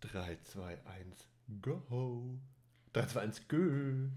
3, 0.00 0.38
2, 0.42 0.78
1, 0.84 1.28
go. 1.60 2.38
3, 2.92 3.06
2, 3.06 3.20
1, 3.20 3.48
gö. 3.48 4.08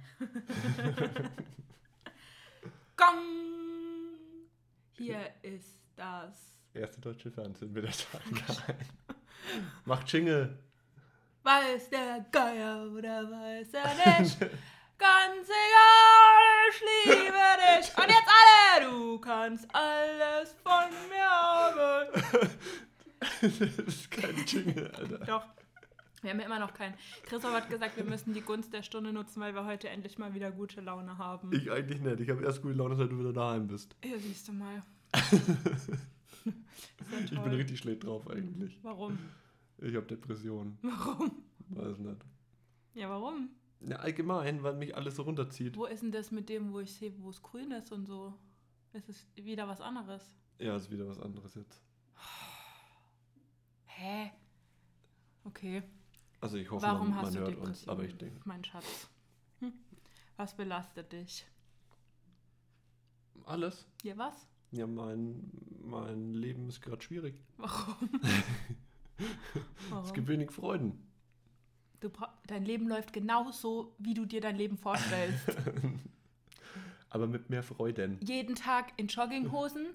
Gong! 2.97 4.47
Hier 4.93 5.33
ist 5.41 5.79
das. 5.95 6.53
Erste 6.73 7.01
deutsche 7.01 7.31
Fernsehen 7.31 7.73
mit 7.73 7.83
der 7.83 7.91
Timeline. 7.91 8.79
Macht 9.85 10.11
Jingle. 10.11 10.57
Weiß 11.43 11.89
der 11.89 12.25
Geier 12.31 12.87
oder 12.95 13.29
weiß 13.29 13.73
er 13.73 14.19
nicht? 14.21 14.39
Ganz 14.97 15.49
egal, 15.49 16.69
ich 16.69 16.79
liebe 16.81 17.57
dich. 17.57 17.97
Und 17.97 18.07
jetzt 18.07 18.29
alle, 18.29 18.89
du 18.89 19.19
kannst 19.19 19.67
alles 19.73 20.55
von 20.61 20.89
mir 21.09 21.27
haben. 21.27 22.07
das 23.41 23.79
ist 23.87 24.11
kein 24.11 24.45
Jingle, 24.45 24.91
Alter. 24.91 25.25
Doch. 25.25 25.45
Wir 26.21 26.31
haben 26.31 26.39
ja 26.39 26.45
immer 26.45 26.59
noch 26.59 26.73
keinen. 26.73 26.93
Christoph 27.23 27.51
hat 27.51 27.69
gesagt, 27.69 27.97
wir 27.97 28.03
müssen 28.03 28.33
die 28.33 28.41
Gunst 28.41 28.71
der 28.73 28.83
Stunde 28.83 29.11
nutzen, 29.11 29.41
weil 29.41 29.55
wir 29.55 29.65
heute 29.65 29.89
endlich 29.89 30.19
mal 30.19 30.33
wieder 30.33 30.51
gute 30.51 30.81
Laune 30.81 31.17
haben. 31.17 31.51
Ich 31.51 31.71
eigentlich 31.71 32.01
nicht. 32.01 32.19
Ich 32.19 32.29
habe 32.29 32.43
erst 32.43 32.61
gute 32.61 32.75
Laune, 32.75 32.95
seit 32.95 33.11
du 33.11 33.19
wieder 33.19 33.33
daheim 33.33 33.67
bist. 33.67 33.95
Ja, 34.03 34.17
siehst 34.19 34.47
du 34.47 34.53
mal. 34.53 34.83
Ist 35.13 37.31
ja 37.31 37.37
Ich 37.37 37.39
bin 37.39 37.53
richtig 37.53 37.79
schlecht 37.79 38.03
drauf 38.03 38.29
eigentlich. 38.29 38.79
Warum? 38.83 39.17
Ich 39.79 39.95
habe 39.95 40.05
Depressionen. 40.05 40.77
Warum? 40.81 41.43
Weiß 41.69 41.97
nicht. 41.97 42.23
Ja, 42.93 43.09
warum? 43.09 43.49
Ja, 43.81 43.97
allgemein, 43.97 44.61
weil 44.61 44.75
mich 44.75 44.95
alles 44.95 45.15
so 45.15 45.23
runterzieht. 45.23 45.75
Wo 45.75 45.85
ist 45.85 46.03
denn 46.03 46.11
das 46.11 46.31
mit 46.31 46.49
dem, 46.49 46.71
wo 46.71 46.79
ich 46.79 46.93
sehe, 46.93 47.13
wo 47.17 47.31
es 47.31 47.41
grün 47.41 47.71
ist 47.71 47.91
und 47.91 48.05
so? 48.05 48.35
Ist 48.93 49.09
es 49.09 49.25
wieder 49.35 49.67
was 49.67 49.81
anderes? 49.81 50.23
Ja, 50.59 50.75
ist 50.75 50.91
wieder 50.91 51.07
was 51.07 51.19
anderes 51.19 51.55
jetzt. 51.55 51.81
Hä? 53.85 54.31
Okay. 55.43 55.81
Also 56.41 56.57
ich 56.57 56.69
hoffe, 56.71 56.85
Warum 56.85 57.11
man, 57.11 57.21
man 57.21 57.33
du 57.33 57.39
hört 57.39 57.49
Depressionen? 57.49 57.69
uns, 57.69 57.87
aber 57.87 58.03
ich 58.03 58.17
denke. 58.17 58.41
Mein 58.45 58.63
Schatz. 58.63 59.07
Hm. 59.59 59.73
Was 60.37 60.55
belastet 60.55 61.11
dich? 61.11 61.45
Alles? 63.45 63.87
Ja, 64.03 64.17
was? 64.17 64.47
Ja, 64.71 64.87
mein, 64.87 65.51
mein 65.83 66.33
Leben 66.33 66.67
ist 66.67 66.81
gerade 66.81 67.01
schwierig. 67.01 67.41
Warum? 67.57 68.09
Es 69.21 69.91
Warum? 69.91 70.13
gibt 70.13 70.27
wenig 70.29 70.49
Freuden. 70.51 71.07
Du 71.99 72.09
dein 72.47 72.65
Leben 72.65 72.87
läuft 72.87 73.13
genauso, 73.13 73.93
wie 73.99 74.15
du 74.15 74.25
dir 74.25 74.41
dein 74.41 74.55
Leben 74.55 74.79
vorstellst. 74.79 75.45
Aber 77.11 77.27
mit 77.27 77.51
mehr 77.51 77.61
Freuden. 77.61 78.17
Jeden 78.23 78.55
Tag 78.55 78.93
in 78.97 79.07
Jogginghosen, 79.07 79.87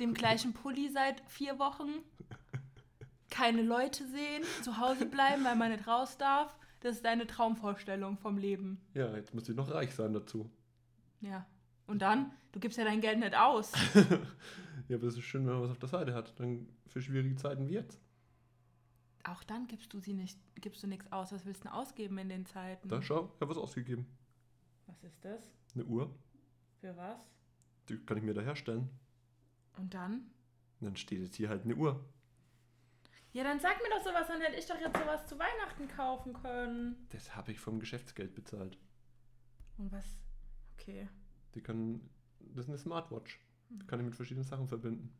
dem 0.00 0.14
gleichen 0.14 0.52
Pulli 0.52 0.88
seit 0.88 1.22
vier 1.28 1.60
Wochen, 1.60 1.90
keine 3.34 3.62
Leute 3.62 4.06
sehen, 4.06 4.44
zu 4.62 4.78
Hause 4.78 5.06
bleiben, 5.06 5.44
weil 5.44 5.56
man 5.56 5.72
nicht 5.72 5.88
raus 5.88 6.16
darf. 6.16 6.56
Das 6.80 6.96
ist 6.96 7.04
deine 7.04 7.26
Traumvorstellung 7.26 8.16
vom 8.16 8.38
Leben. 8.38 8.80
Ja, 8.94 9.12
jetzt 9.16 9.34
muss 9.34 9.48
ich 9.48 9.56
noch 9.56 9.70
reich 9.72 9.92
sein 9.94 10.12
dazu. 10.12 10.48
Ja. 11.20 11.44
Und 11.86 12.00
dann? 12.02 12.30
Du 12.52 12.60
gibst 12.60 12.78
ja 12.78 12.84
dein 12.84 13.00
Geld 13.00 13.18
nicht 13.18 13.34
aus. 13.36 13.72
Ja, 14.86 14.96
aber 14.98 15.06
es 15.06 15.16
ist 15.16 15.24
schön, 15.24 15.46
wenn 15.46 15.54
man 15.54 15.62
was 15.62 15.70
auf 15.70 15.78
der 15.78 15.88
Seite 15.88 16.12
hat. 16.12 16.38
Dann 16.38 16.68
für 16.88 17.00
schwierige 17.00 17.36
Zeiten 17.36 17.66
wie 17.68 17.72
jetzt. 17.72 17.98
Auch 19.22 19.42
dann 19.42 19.66
gibst 19.66 19.90
du 19.94 19.98
sie 19.98 20.12
nicht, 20.12 20.38
gibst 20.56 20.82
du 20.82 20.86
nichts 20.86 21.10
aus. 21.10 21.32
Was 21.32 21.46
willst 21.46 21.64
du 21.64 21.68
denn 21.68 21.72
ausgeben 21.72 22.18
in 22.18 22.28
den 22.28 22.44
Zeiten? 22.44 22.86
Da 22.90 23.00
schau, 23.00 23.32
ich 23.34 23.40
habe 23.40 23.50
was 23.52 23.56
ausgegeben. 23.56 24.06
Was 24.84 25.02
ist 25.02 25.24
das? 25.24 25.50
Eine 25.74 25.86
Uhr. 25.86 26.14
Für 26.80 26.94
was? 26.98 27.18
Die 27.88 27.96
kann 27.96 28.18
ich 28.18 28.24
mir 28.24 28.34
da 28.34 28.42
herstellen. 28.42 28.90
Und 29.78 29.94
dann? 29.94 30.12
Und 30.80 30.88
dann 30.88 30.96
steht 30.96 31.22
jetzt 31.22 31.36
hier 31.36 31.48
halt 31.48 31.64
eine 31.64 31.76
Uhr. 31.76 32.04
Ja, 33.34 33.42
dann 33.42 33.58
sag 33.58 33.82
mir 33.82 33.90
doch 33.90 34.04
sowas, 34.04 34.28
dann 34.28 34.40
hätte 34.40 34.56
ich 34.56 34.66
doch 34.66 34.78
jetzt 34.80 34.96
sowas 34.96 35.26
zu 35.26 35.36
Weihnachten 35.36 35.88
kaufen 35.88 36.32
können. 36.34 37.08
Das 37.10 37.34
habe 37.34 37.50
ich 37.50 37.58
vom 37.58 37.80
Geschäftsgeld 37.80 38.32
bezahlt. 38.32 38.78
Und 39.76 39.90
was? 39.90 40.04
Okay. 40.78 41.08
Die 41.56 41.60
kann. 41.60 42.00
Das 42.38 42.66
ist 42.66 42.68
eine 42.68 42.78
Smartwatch. 42.78 43.40
Die 43.70 43.86
kann 43.88 43.98
ich 43.98 44.06
mit 44.06 44.14
verschiedenen 44.14 44.46
Sachen 44.46 44.68
verbinden. 44.68 45.12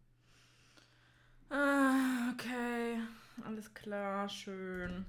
Ah, 1.50 2.30
okay. 2.32 3.00
Alles 3.44 3.74
klar, 3.74 4.28
schön. 4.28 5.06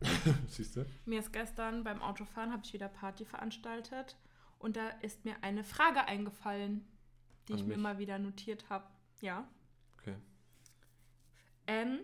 Siehst 0.46 0.76
du? 0.76 0.86
Mir 1.04 1.18
ist 1.18 1.32
gestern 1.32 1.82
beim 1.82 2.00
Autofahren, 2.00 2.52
habe 2.52 2.62
ich 2.64 2.72
wieder 2.72 2.88
Party 2.88 3.24
veranstaltet. 3.24 4.16
Und 4.60 4.76
da 4.76 4.90
ist 5.02 5.24
mir 5.24 5.34
eine 5.42 5.64
Frage 5.64 6.04
eingefallen, 6.04 6.86
die 7.48 7.54
An 7.54 7.58
ich 7.58 7.64
mir 7.64 7.74
mich? 7.74 7.82
mal 7.82 7.98
wieder 7.98 8.20
notiert 8.20 8.70
habe. 8.70 8.86
Ja. 9.20 9.48
Okay. 9.98 10.14
Ähm, 11.66 11.98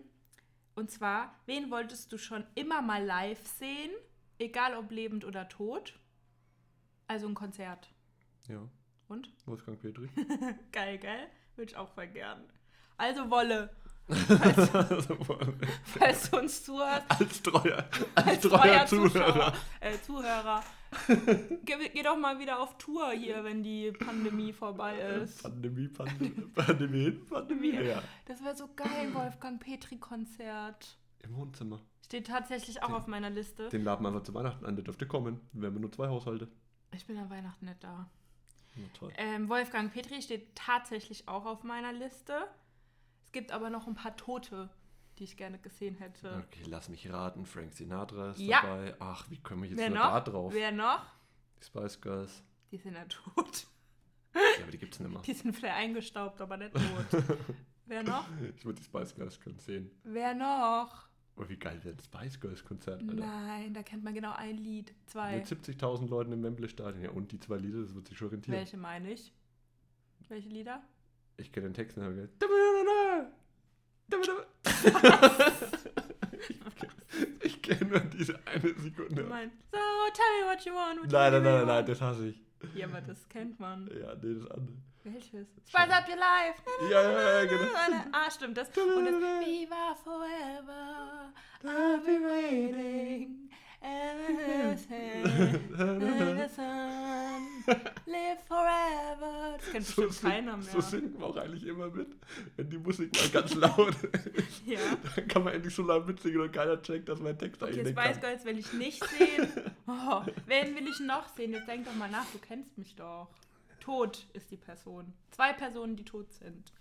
und 0.75 0.91
zwar, 0.91 1.35
wen 1.45 1.69
wolltest 1.71 2.11
du 2.11 2.17
schon 2.17 2.45
immer 2.55 2.81
mal 2.81 3.03
live 3.03 3.45
sehen? 3.45 3.91
Egal 4.39 4.75
ob 4.75 4.91
lebend 4.91 5.25
oder 5.25 5.47
tot. 5.47 5.99
Also 7.07 7.27
ein 7.27 7.35
Konzert. 7.35 7.93
Ja. 8.47 8.67
Und? 9.07 9.31
Wolfgang 9.45 9.79
Petri. 9.79 10.09
Geil, 10.71 10.97
gell? 10.97 11.27
Würde 11.55 11.71
ich 11.71 11.77
auch 11.77 11.89
voll 11.93 12.07
gern. 12.07 12.43
Also 12.97 13.29
Wolle, 13.29 13.69
falls 15.85 16.29
du 16.29 16.37
uns 16.37 16.63
zuhörst, 16.63 17.05
als 17.09 17.41
treuer, 17.41 17.87
als, 18.15 18.27
als 18.27 18.41
treuer 18.41 18.61
treuer 18.61 18.85
Zuhörer. 18.85 19.09
Zuschauer, 19.13 19.53
äh, 19.79 20.01
Zuhörer, 20.01 20.63
geh, 21.65 21.89
geh 21.93 22.03
doch 22.03 22.17
mal 22.17 22.39
wieder 22.39 22.59
auf 22.59 22.77
Tour 22.77 23.11
hier, 23.11 23.43
wenn 23.43 23.63
die 23.63 23.91
Pandemie 23.91 24.53
vorbei 24.53 24.97
ist. 24.97 25.43
Pandemie, 25.43 25.87
Pandemie, 25.87 26.29
Pandemie 26.55 27.03
hin, 27.03 27.25
Pandemie 27.25 27.71
her. 27.71 28.03
Das 28.25 28.43
wäre 28.43 28.55
so 28.55 28.69
geil, 28.75 29.13
Wolfgang 29.13 29.59
Petri-Konzert. 29.61 30.97
Im 31.23 31.35
Wohnzimmer. 31.35 31.79
Steht 32.05 32.27
tatsächlich 32.27 32.81
auch 32.83 32.87
Den- 32.87 32.95
auf 32.95 33.07
meiner 33.07 33.29
Liste. 33.29 33.69
Den 33.69 33.83
laden 33.83 34.03
wir 34.03 34.09
einfach 34.09 34.23
zu 34.23 34.33
Weihnachten 34.33 34.65
an, 34.65 34.75
der 34.75 34.83
dürfte 34.83 35.07
kommen. 35.07 35.39
Wir 35.53 35.67
haben 35.69 35.79
nur 35.79 35.91
zwei 35.91 36.07
Haushalte. 36.07 36.47
Ich 36.93 37.05
bin 37.05 37.17
an 37.17 37.29
Weihnachten 37.29 37.65
nicht 37.65 37.83
da. 37.83 38.09
Ja, 38.75 38.83
toll. 38.97 39.11
Ähm, 39.17 39.49
Wolfgang 39.49 39.91
Petri 39.91 40.21
steht 40.21 40.55
tatsächlich 40.55 41.27
auch 41.27 41.45
auf 41.45 41.63
meiner 41.63 41.93
Liste. 41.93 42.33
Es 43.25 43.31
gibt 43.31 43.51
aber 43.51 43.69
noch 43.69 43.87
ein 43.87 43.95
paar 43.95 44.15
Tote, 44.15 44.69
die 45.19 45.23
ich 45.25 45.37
gerne 45.37 45.59
gesehen 45.59 45.95
hätte. 45.97 46.43
Okay, 46.47 46.63
lass 46.67 46.89
mich 46.89 47.09
raten. 47.11 47.45
Frank 47.45 47.73
Sinatra 47.73 48.31
ist 48.31 48.39
Ja. 48.39 48.61
dabei. 48.61 48.95
Ach, 48.99 49.29
wie 49.29 49.39
komme 49.41 49.65
ich 49.65 49.71
jetzt 49.71 49.79
Wer 49.79 49.89
nur 49.89 49.99
noch? 49.99 50.11
da 50.11 50.21
drauf? 50.21 50.53
Wer 50.53 50.71
noch? 50.71 51.05
Die 51.59 51.65
Spice 51.65 52.01
Girls. 52.01 52.43
Die 52.71 52.77
sind 52.77 52.95
ja 52.95 53.05
tot. 53.05 53.67
Ja, 54.33 54.63
aber 54.63 54.71
die 54.71 54.77
gibt's 54.79 54.99
nicht 54.99 55.11
mehr. 55.11 55.21
Die 55.21 55.33
sind 55.33 55.53
vielleicht 55.55 55.75
eingestaubt, 55.75 56.41
aber 56.41 56.57
nicht 56.57 56.73
tot. 56.73 56.81
Wer 57.85 58.01
noch? 58.03 58.25
Ich 58.57 58.65
würde 58.65 58.79
die 58.79 58.85
Spice 58.85 59.13
Girls 59.13 59.39
können 59.39 59.59
sehen. 59.59 59.91
Wer 60.03 60.33
noch? 60.33 61.07
Oh, 61.35 61.43
wie 61.47 61.57
geil 61.57 61.83
wäre 61.83 61.95
ein 61.95 61.99
Spice 61.99 62.39
Girls 62.39 62.63
Konzert, 62.63 63.01
Alter. 63.01 63.13
Nein, 63.25 63.73
da 63.73 63.83
kennt 63.83 64.03
man 64.03 64.13
genau 64.13 64.31
ein 64.33 64.57
Lied. 64.57 64.93
Zwei. 65.07 65.35
Mit 65.37 65.45
70.000 65.47 66.07
Leuten 66.07 66.31
im 66.31 66.43
Wembley 66.43 66.69
Stadion. 66.69 67.03
Ja, 67.03 67.11
und 67.11 67.31
die 67.31 67.39
zwei 67.39 67.57
Lieder, 67.57 67.81
das 67.81 67.93
wird 67.95 68.07
sich 68.07 68.17
schon 68.17 68.29
rentieren. 68.29 68.57
Welche 68.57 68.77
meine 68.77 69.11
ich? 69.11 69.33
Welche 70.29 70.49
Lieder? 70.49 70.81
Ich 71.37 71.51
kenne 71.51 71.67
den 71.69 71.73
Text 71.73 71.97
nicht, 71.97 72.29
ich 77.41 77.61
kenne 77.61 77.85
nur 77.85 77.99
diese 77.99 78.39
eine 78.45 78.73
Sekunde. 78.79 79.23
meinst, 79.23 79.55
so, 79.71 79.77
tell 80.13 80.41
me 80.41 80.47
what 80.47 80.65
you 80.65 80.73
want. 80.73 80.99
what 81.01 81.11
Nein, 81.11 81.31
nein, 81.33 81.43
nein, 81.43 81.53
nein, 81.57 81.67
nein, 81.67 81.85
das 81.85 82.01
hasse 82.01 82.27
ich. 82.27 82.41
Ja, 82.75 82.87
aber 82.87 83.01
das 83.01 83.27
kennt 83.29 83.59
man. 83.59 83.87
Ja, 83.87 84.15
nee, 84.15 84.35
das 84.35 84.49
andere. 84.51 84.77
Welches? 85.03 85.47
Spice 85.67 85.89
up 85.89 86.07
your 86.07 86.15
life. 86.15 86.61
Ja, 86.89 87.01
ja, 87.01 87.41
ja, 87.41 87.45
genau. 87.45 87.67
Ah, 88.13 88.31
stimmt, 88.31 88.57
das. 88.57 88.69
Und 88.69 89.05
das 89.05 89.15
Viva 89.45 89.95
forever, 90.01 91.33
I'll 91.63 91.99
be 91.99 92.19
waiting. 92.23 93.49
Live 98.05 98.39
forever. 98.47 99.57
Das 99.57 99.71
kennt 99.71 99.85
So, 99.85 100.01
bestimmt 100.07 100.31
keiner 100.33 100.61
sing, 100.61 100.73
mehr. 100.73 100.81
so 100.81 100.81
singt 100.81 101.19
man 101.19 101.29
auch 101.29 101.35
eigentlich 101.37 101.65
immer 101.65 101.89
mit. 101.89 102.07
Wenn 102.55 102.69
die 102.69 102.77
Musik 102.77 103.13
mal 103.15 103.29
ganz 103.29 103.53
laut 103.55 103.95
ist, 104.03 104.65
ja. 104.65 104.79
dann 105.15 105.27
kann 105.27 105.43
man 105.43 105.53
endlich 105.53 105.73
so 105.75 105.83
laut 105.83 106.07
mitsingen 106.07 106.41
und 106.41 106.51
keiner 106.51 106.81
checkt, 106.81 107.09
dass 107.09 107.19
mein 107.19 107.37
Text 107.37 107.61
Okay, 107.61 107.71
eigentlich 107.73 107.89
Spice 107.89 108.05
nicht 108.07 108.21
kann. 108.21 108.29
Girls 108.31 108.45
will 108.45 108.59
ich 108.59 108.73
nicht 108.73 109.03
sehen. 109.05 109.47
Oh, 109.85 110.21
wen 110.45 110.75
will 110.77 110.87
ich 110.87 111.01
noch 111.01 111.27
sehen? 111.35 111.51
Jetzt 111.51 111.67
denk 111.67 111.85
doch 111.85 111.93
mal 111.95 112.09
nach, 112.09 112.25
du 112.31 112.37
kennst 112.39 112.77
mich 112.77 112.95
doch. 112.95 113.27
Tot 113.81 114.25
ist 114.31 114.49
die 114.49 114.55
Person. 114.55 115.11
Zwei 115.31 115.51
Personen, 115.51 115.97
die 115.97 116.05
tot 116.05 116.31
sind, 116.31 116.71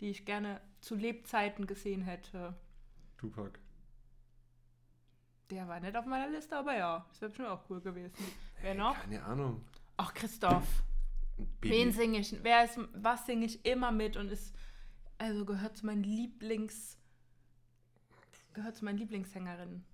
die 0.00 0.10
ich 0.10 0.26
gerne 0.26 0.60
zu 0.82 0.94
Lebzeiten 0.94 1.66
gesehen 1.66 2.02
hätte. 2.02 2.54
Tupac. 3.16 3.58
Der 5.52 5.68
war 5.68 5.80
nicht 5.80 5.94
auf 5.94 6.06
meiner 6.06 6.30
Liste, 6.30 6.56
aber 6.56 6.74
ja, 6.74 7.04
das 7.10 7.20
wäre 7.20 7.28
bestimmt 7.28 7.48
auch 7.48 7.60
cool 7.68 7.82
gewesen. 7.82 8.14
Wer 8.62 8.74
noch? 8.74 8.98
Keine 8.98 9.22
Ahnung. 9.22 9.62
Ach, 9.98 10.14
Christoph. 10.14 10.82
Wen 11.60 11.92
singe 11.92 12.20
ich? 12.20 12.34
Wer 12.42 12.64
ist, 12.64 12.78
was 12.94 13.26
singe 13.26 13.44
ich 13.44 13.62
immer 13.66 13.92
mit 13.92 14.16
und 14.16 14.30
ist, 14.30 14.54
also 15.18 15.44
gehört 15.44 15.76
zu 15.76 15.84
meinen 15.84 16.04
Lieblings, 16.04 16.96
gehört 18.54 18.76
zu 18.76 18.86
meinen 18.86 18.96
Lieblingssängerinnen. 18.96 19.84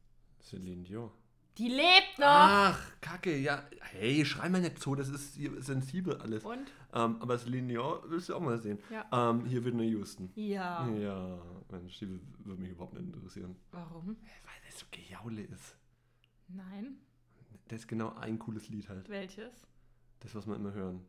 Celine 0.40 0.84
Dion. 0.84 1.10
Die 1.58 1.68
lebt 1.68 2.20
noch! 2.20 2.26
Ach, 2.28 2.80
Kacke, 3.00 3.36
ja. 3.36 3.64
Hey, 3.80 4.24
schrei 4.24 4.48
mal 4.48 4.60
nicht 4.60 4.80
so, 4.80 4.94
das 4.94 5.08
ist 5.08 5.34
hier 5.34 5.60
sensibel 5.60 6.16
alles. 6.18 6.44
Und? 6.44 6.70
Ähm, 6.94 7.16
aber 7.20 7.34
das 7.34 7.46
Linear 7.46 8.00
willst 8.06 8.28
du 8.28 8.36
auch 8.36 8.40
mal 8.40 8.60
sehen. 8.60 8.78
Ja. 8.90 9.30
Ähm, 9.30 9.44
hier 9.44 9.64
wird 9.64 9.74
Whitney 9.74 9.90
Houston. 9.90 10.30
Ja. 10.36 10.88
Ja, 10.88 11.42
Mensch, 11.68 11.98
die 11.98 12.20
würde 12.44 12.62
mich 12.62 12.70
überhaupt 12.70 12.94
nicht 12.94 13.12
interessieren. 13.12 13.56
Warum? 13.72 14.06
Weil 14.06 14.60
das 14.66 14.78
so 14.78 14.86
Gejaule 14.92 15.42
ist. 15.42 15.76
Nein. 16.46 16.98
Das 17.66 17.80
ist 17.80 17.88
genau 17.88 18.14
ein 18.14 18.38
cooles 18.38 18.68
Lied 18.68 18.88
halt. 18.88 19.08
Welches? 19.08 19.66
Das, 20.20 20.36
was 20.36 20.46
wir 20.46 20.54
immer 20.54 20.72
hören. 20.72 21.04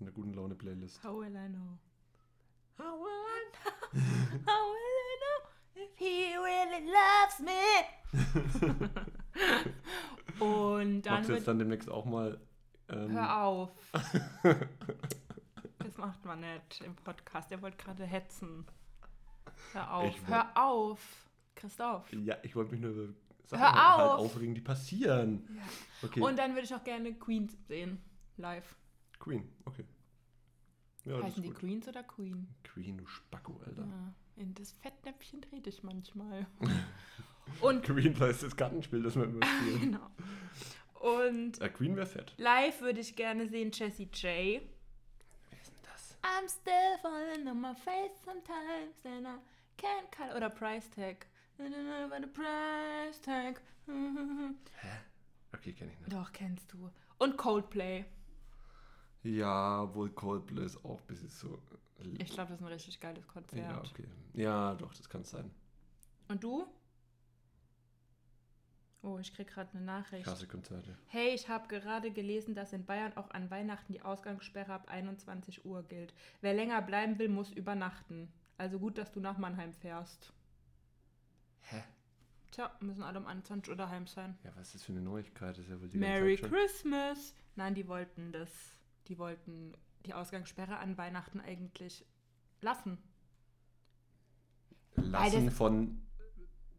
In 0.00 0.06
der 0.06 0.12
guten 0.12 0.34
Laune-Playlist. 0.34 1.04
How 1.04 1.20
will 1.20 1.30
I 1.30 1.48
know? 1.48 1.78
How 2.76 2.98
will 2.98 3.06
I 3.06 3.52
know? 3.52 4.00
How 4.46 4.62
will 4.66 4.98
I 4.98 5.16
know 5.22 5.38
if 5.76 5.96
he 5.96 6.36
really 6.36 6.90
loves 6.90 7.38
me? 7.40 9.02
Und 10.40 11.02
dann 11.02 11.14
Machst 11.14 11.28
du 11.30 11.34
jetzt 11.34 11.48
dann 11.48 11.58
demnächst 11.58 11.88
auch 11.90 12.04
mal. 12.04 12.40
Ähm, 12.88 13.10
hör 13.12 13.42
auf. 13.44 13.70
Das 15.78 15.96
macht 15.98 16.24
man 16.24 16.40
nicht 16.40 16.82
im 16.84 16.96
Podcast. 16.96 17.50
Der 17.50 17.62
wollte 17.62 17.76
gerade 17.76 18.04
hetzen. 18.04 18.66
Hör 19.72 19.94
auf. 19.94 20.06
Ich 20.06 20.26
Hör 20.26 20.50
auf. 20.56 21.30
Christoph. 21.54 22.12
Ja, 22.12 22.36
ich 22.42 22.54
wollte 22.56 22.72
mich 22.72 22.80
nur 22.80 22.90
über 22.90 23.14
Sachen 23.46 23.62
Hör 23.62 23.72
halt 23.72 24.00
auf! 24.10 24.20
aufregen, 24.20 24.54
die 24.54 24.60
passieren. 24.60 25.48
Ja. 25.56 25.62
Okay, 26.08 26.20
Und 26.20 26.38
dann 26.38 26.52
würde 26.52 26.64
ich 26.64 26.74
auch 26.74 26.82
gerne 26.84 27.14
Queen 27.14 27.48
sehen. 27.68 28.02
Live. 28.36 28.76
Queen, 29.18 29.48
okay. 29.64 29.84
Ja, 31.04 31.22
Heißen 31.22 31.42
die 31.42 31.48
gut. 31.48 31.58
Queens 31.60 31.88
oder 31.88 32.02
Queen? 32.02 32.48
Queen, 32.64 32.98
du 32.98 33.06
Spacko, 33.06 33.60
Alter. 33.64 33.86
Ja. 33.86 34.14
In 34.36 34.54
das 34.54 34.72
Fettnäpfchen 34.72 35.40
trete 35.40 35.70
ich 35.70 35.82
manchmal. 35.82 36.46
Und 37.60 37.84
Queen 37.84 38.18
war 38.20 38.28
jetzt 38.28 38.42
das 38.42 38.56
Kartenspiel, 38.56 39.02
das 39.02 39.16
wir 39.16 39.24
immer 39.24 39.44
spielen. 39.60 39.80
genau. 39.80 40.10
Und 41.00 41.60
äh, 41.60 41.68
Queen 41.68 41.94
wäre 41.96 42.06
fett. 42.06 42.34
live 42.36 42.80
würde 42.80 43.00
ich 43.00 43.14
gerne 43.16 43.46
sehen 43.48 43.70
Jessie 43.72 44.04
J. 44.12 44.22
Wer 44.22 45.60
ist 45.60 45.70
denn 45.70 45.82
das? 45.82 46.16
I'm 46.22 46.48
still 46.48 46.98
falling 47.02 47.46
on 47.48 47.60
my 47.60 47.74
face 47.74 48.12
sometimes 48.24 49.04
and 49.04 49.26
I 49.26 49.80
can't 49.80 50.10
cut 50.10 50.34
oder 50.36 50.50
Price 50.50 50.90
Tag. 50.90 51.26
Price 52.34 53.20
tag. 53.22 53.60
Hä? 53.86 54.88
Okay, 55.54 55.72
kenne 55.72 55.90
ich 55.92 55.98
nicht. 56.00 56.12
Doch, 56.12 56.32
kennst 56.32 56.72
du. 56.72 56.90
Und 57.18 57.36
Coldplay. 57.36 58.04
Ja, 59.22 59.92
wohl 59.94 60.10
Coldplay 60.10 60.64
ist 60.66 60.84
auch 60.84 61.00
ein 61.00 61.06
bisschen 61.06 61.28
so. 61.28 61.58
Ich 62.18 62.30
glaube, 62.30 62.50
das 62.50 62.60
ist 62.60 62.66
ein 62.66 62.72
richtig 62.72 63.00
geiles 63.00 63.26
Konzert. 63.26 63.62
Ja, 63.62 63.78
okay. 63.78 64.04
Ja, 64.34 64.74
doch, 64.74 64.94
das 64.94 65.08
kann 65.08 65.24
sein. 65.24 65.50
Und 66.28 66.42
du? 66.44 66.66
Oh, 69.06 69.18
ich 69.20 69.32
krieg 69.32 69.46
gerade 69.46 69.70
eine 69.70 69.80
Ich 69.80 69.86
Nachricht. 69.86 70.26
hasse 70.26 70.48
Konzerte. 70.48 70.96
Hey, 71.06 71.32
ich 71.32 71.48
habe 71.48 71.68
gerade 71.68 72.10
gelesen, 72.10 72.56
dass 72.56 72.72
in 72.72 72.84
Bayern 72.84 73.16
auch 73.16 73.30
an 73.30 73.48
Weihnachten 73.52 73.92
die 73.92 74.02
Ausgangssperre 74.02 74.72
ab 74.72 74.88
21 74.88 75.64
Uhr 75.64 75.84
gilt. 75.84 76.12
Wer 76.40 76.54
länger 76.54 76.82
bleiben 76.82 77.16
will, 77.20 77.28
muss 77.28 77.52
übernachten. 77.52 78.32
Also 78.58 78.80
gut, 78.80 78.98
dass 78.98 79.12
du 79.12 79.20
nach 79.20 79.38
Mannheim 79.38 79.72
fährst. 79.72 80.32
Hä? 81.60 81.84
Tja, 82.50 82.72
müssen 82.80 83.04
alle 83.04 83.20
um 83.20 83.26
21 83.26 83.70
Uhr 83.70 83.76
daheim 83.76 84.08
sein. 84.08 84.36
Ja, 84.42 84.50
was 84.56 84.66
ist 84.68 84.74
das 84.76 84.82
für 84.82 84.92
eine 84.92 85.02
Neuigkeit? 85.02 85.56
Das 85.56 85.64
ist 85.66 85.70
ja 85.70 85.80
wohl 85.80 85.88
die 85.88 85.98
Merry 85.98 86.36
Christmas! 86.36 87.32
Nein, 87.54 87.76
die 87.76 87.86
wollten 87.86 88.32
das. 88.32 88.50
Die 89.06 89.18
wollten 89.18 89.72
die 90.04 90.14
Ausgangssperre 90.14 90.78
an 90.78 90.98
Weihnachten 90.98 91.40
eigentlich 91.40 92.04
lassen. 92.60 92.98
Weil 94.96 95.10
Lassen 95.10 95.46
das- 95.46 95.54
von 95.56 96.02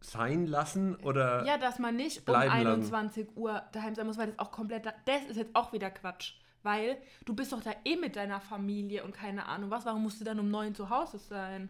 sein 0.01 0.45
lassen 0.45 0.95
oder. 0.95 1.45
Ja, 1.45 1.57
dass 1.57 1.79
man 1.79 1.95
nicht 1.95 2.19
um 2.19 2.25
bleiben 2.25 2.63
lassen. 2.63 2.67
21 2.67 3.35
Uhr 3.35 3.63
daheim 3.71 3.95
sein 3.95 4.07
muss, 4.07 4.17
weil 4.17 4.27
das 4.27 4.39
auch 4.39 4.51
komplett. 4.51 4.85
Das 4.85 5.25
ist 5.29 5.37
jetzt 5.37 5.55
auch 5.55 5.73
wieder 5.73 5.91
Quatsch. 5.91 6.33
Weil 6.63 6.97
du 7.25 7.33
bist 7.33 7.53
doch 7.53 7.61
da 7.61 7.71
eh 7.85 7.95
mit 7.95 8.15
deiner 8.15 8.41
Familie 8.41 9.03
und 9.03 9.13
keine 9.13 9.45
Ahnung 9.45 9.69
was. 9.69 9.85
Warum 9.85 10.03
musst 10.03 10.19
du 10.19 10.25
dann 10.25 10.39
um 10.39 10.49
9 10.49 10.75
zu 10.75 10.89
Hause 10.89 11.17
sein? 11.17 11.69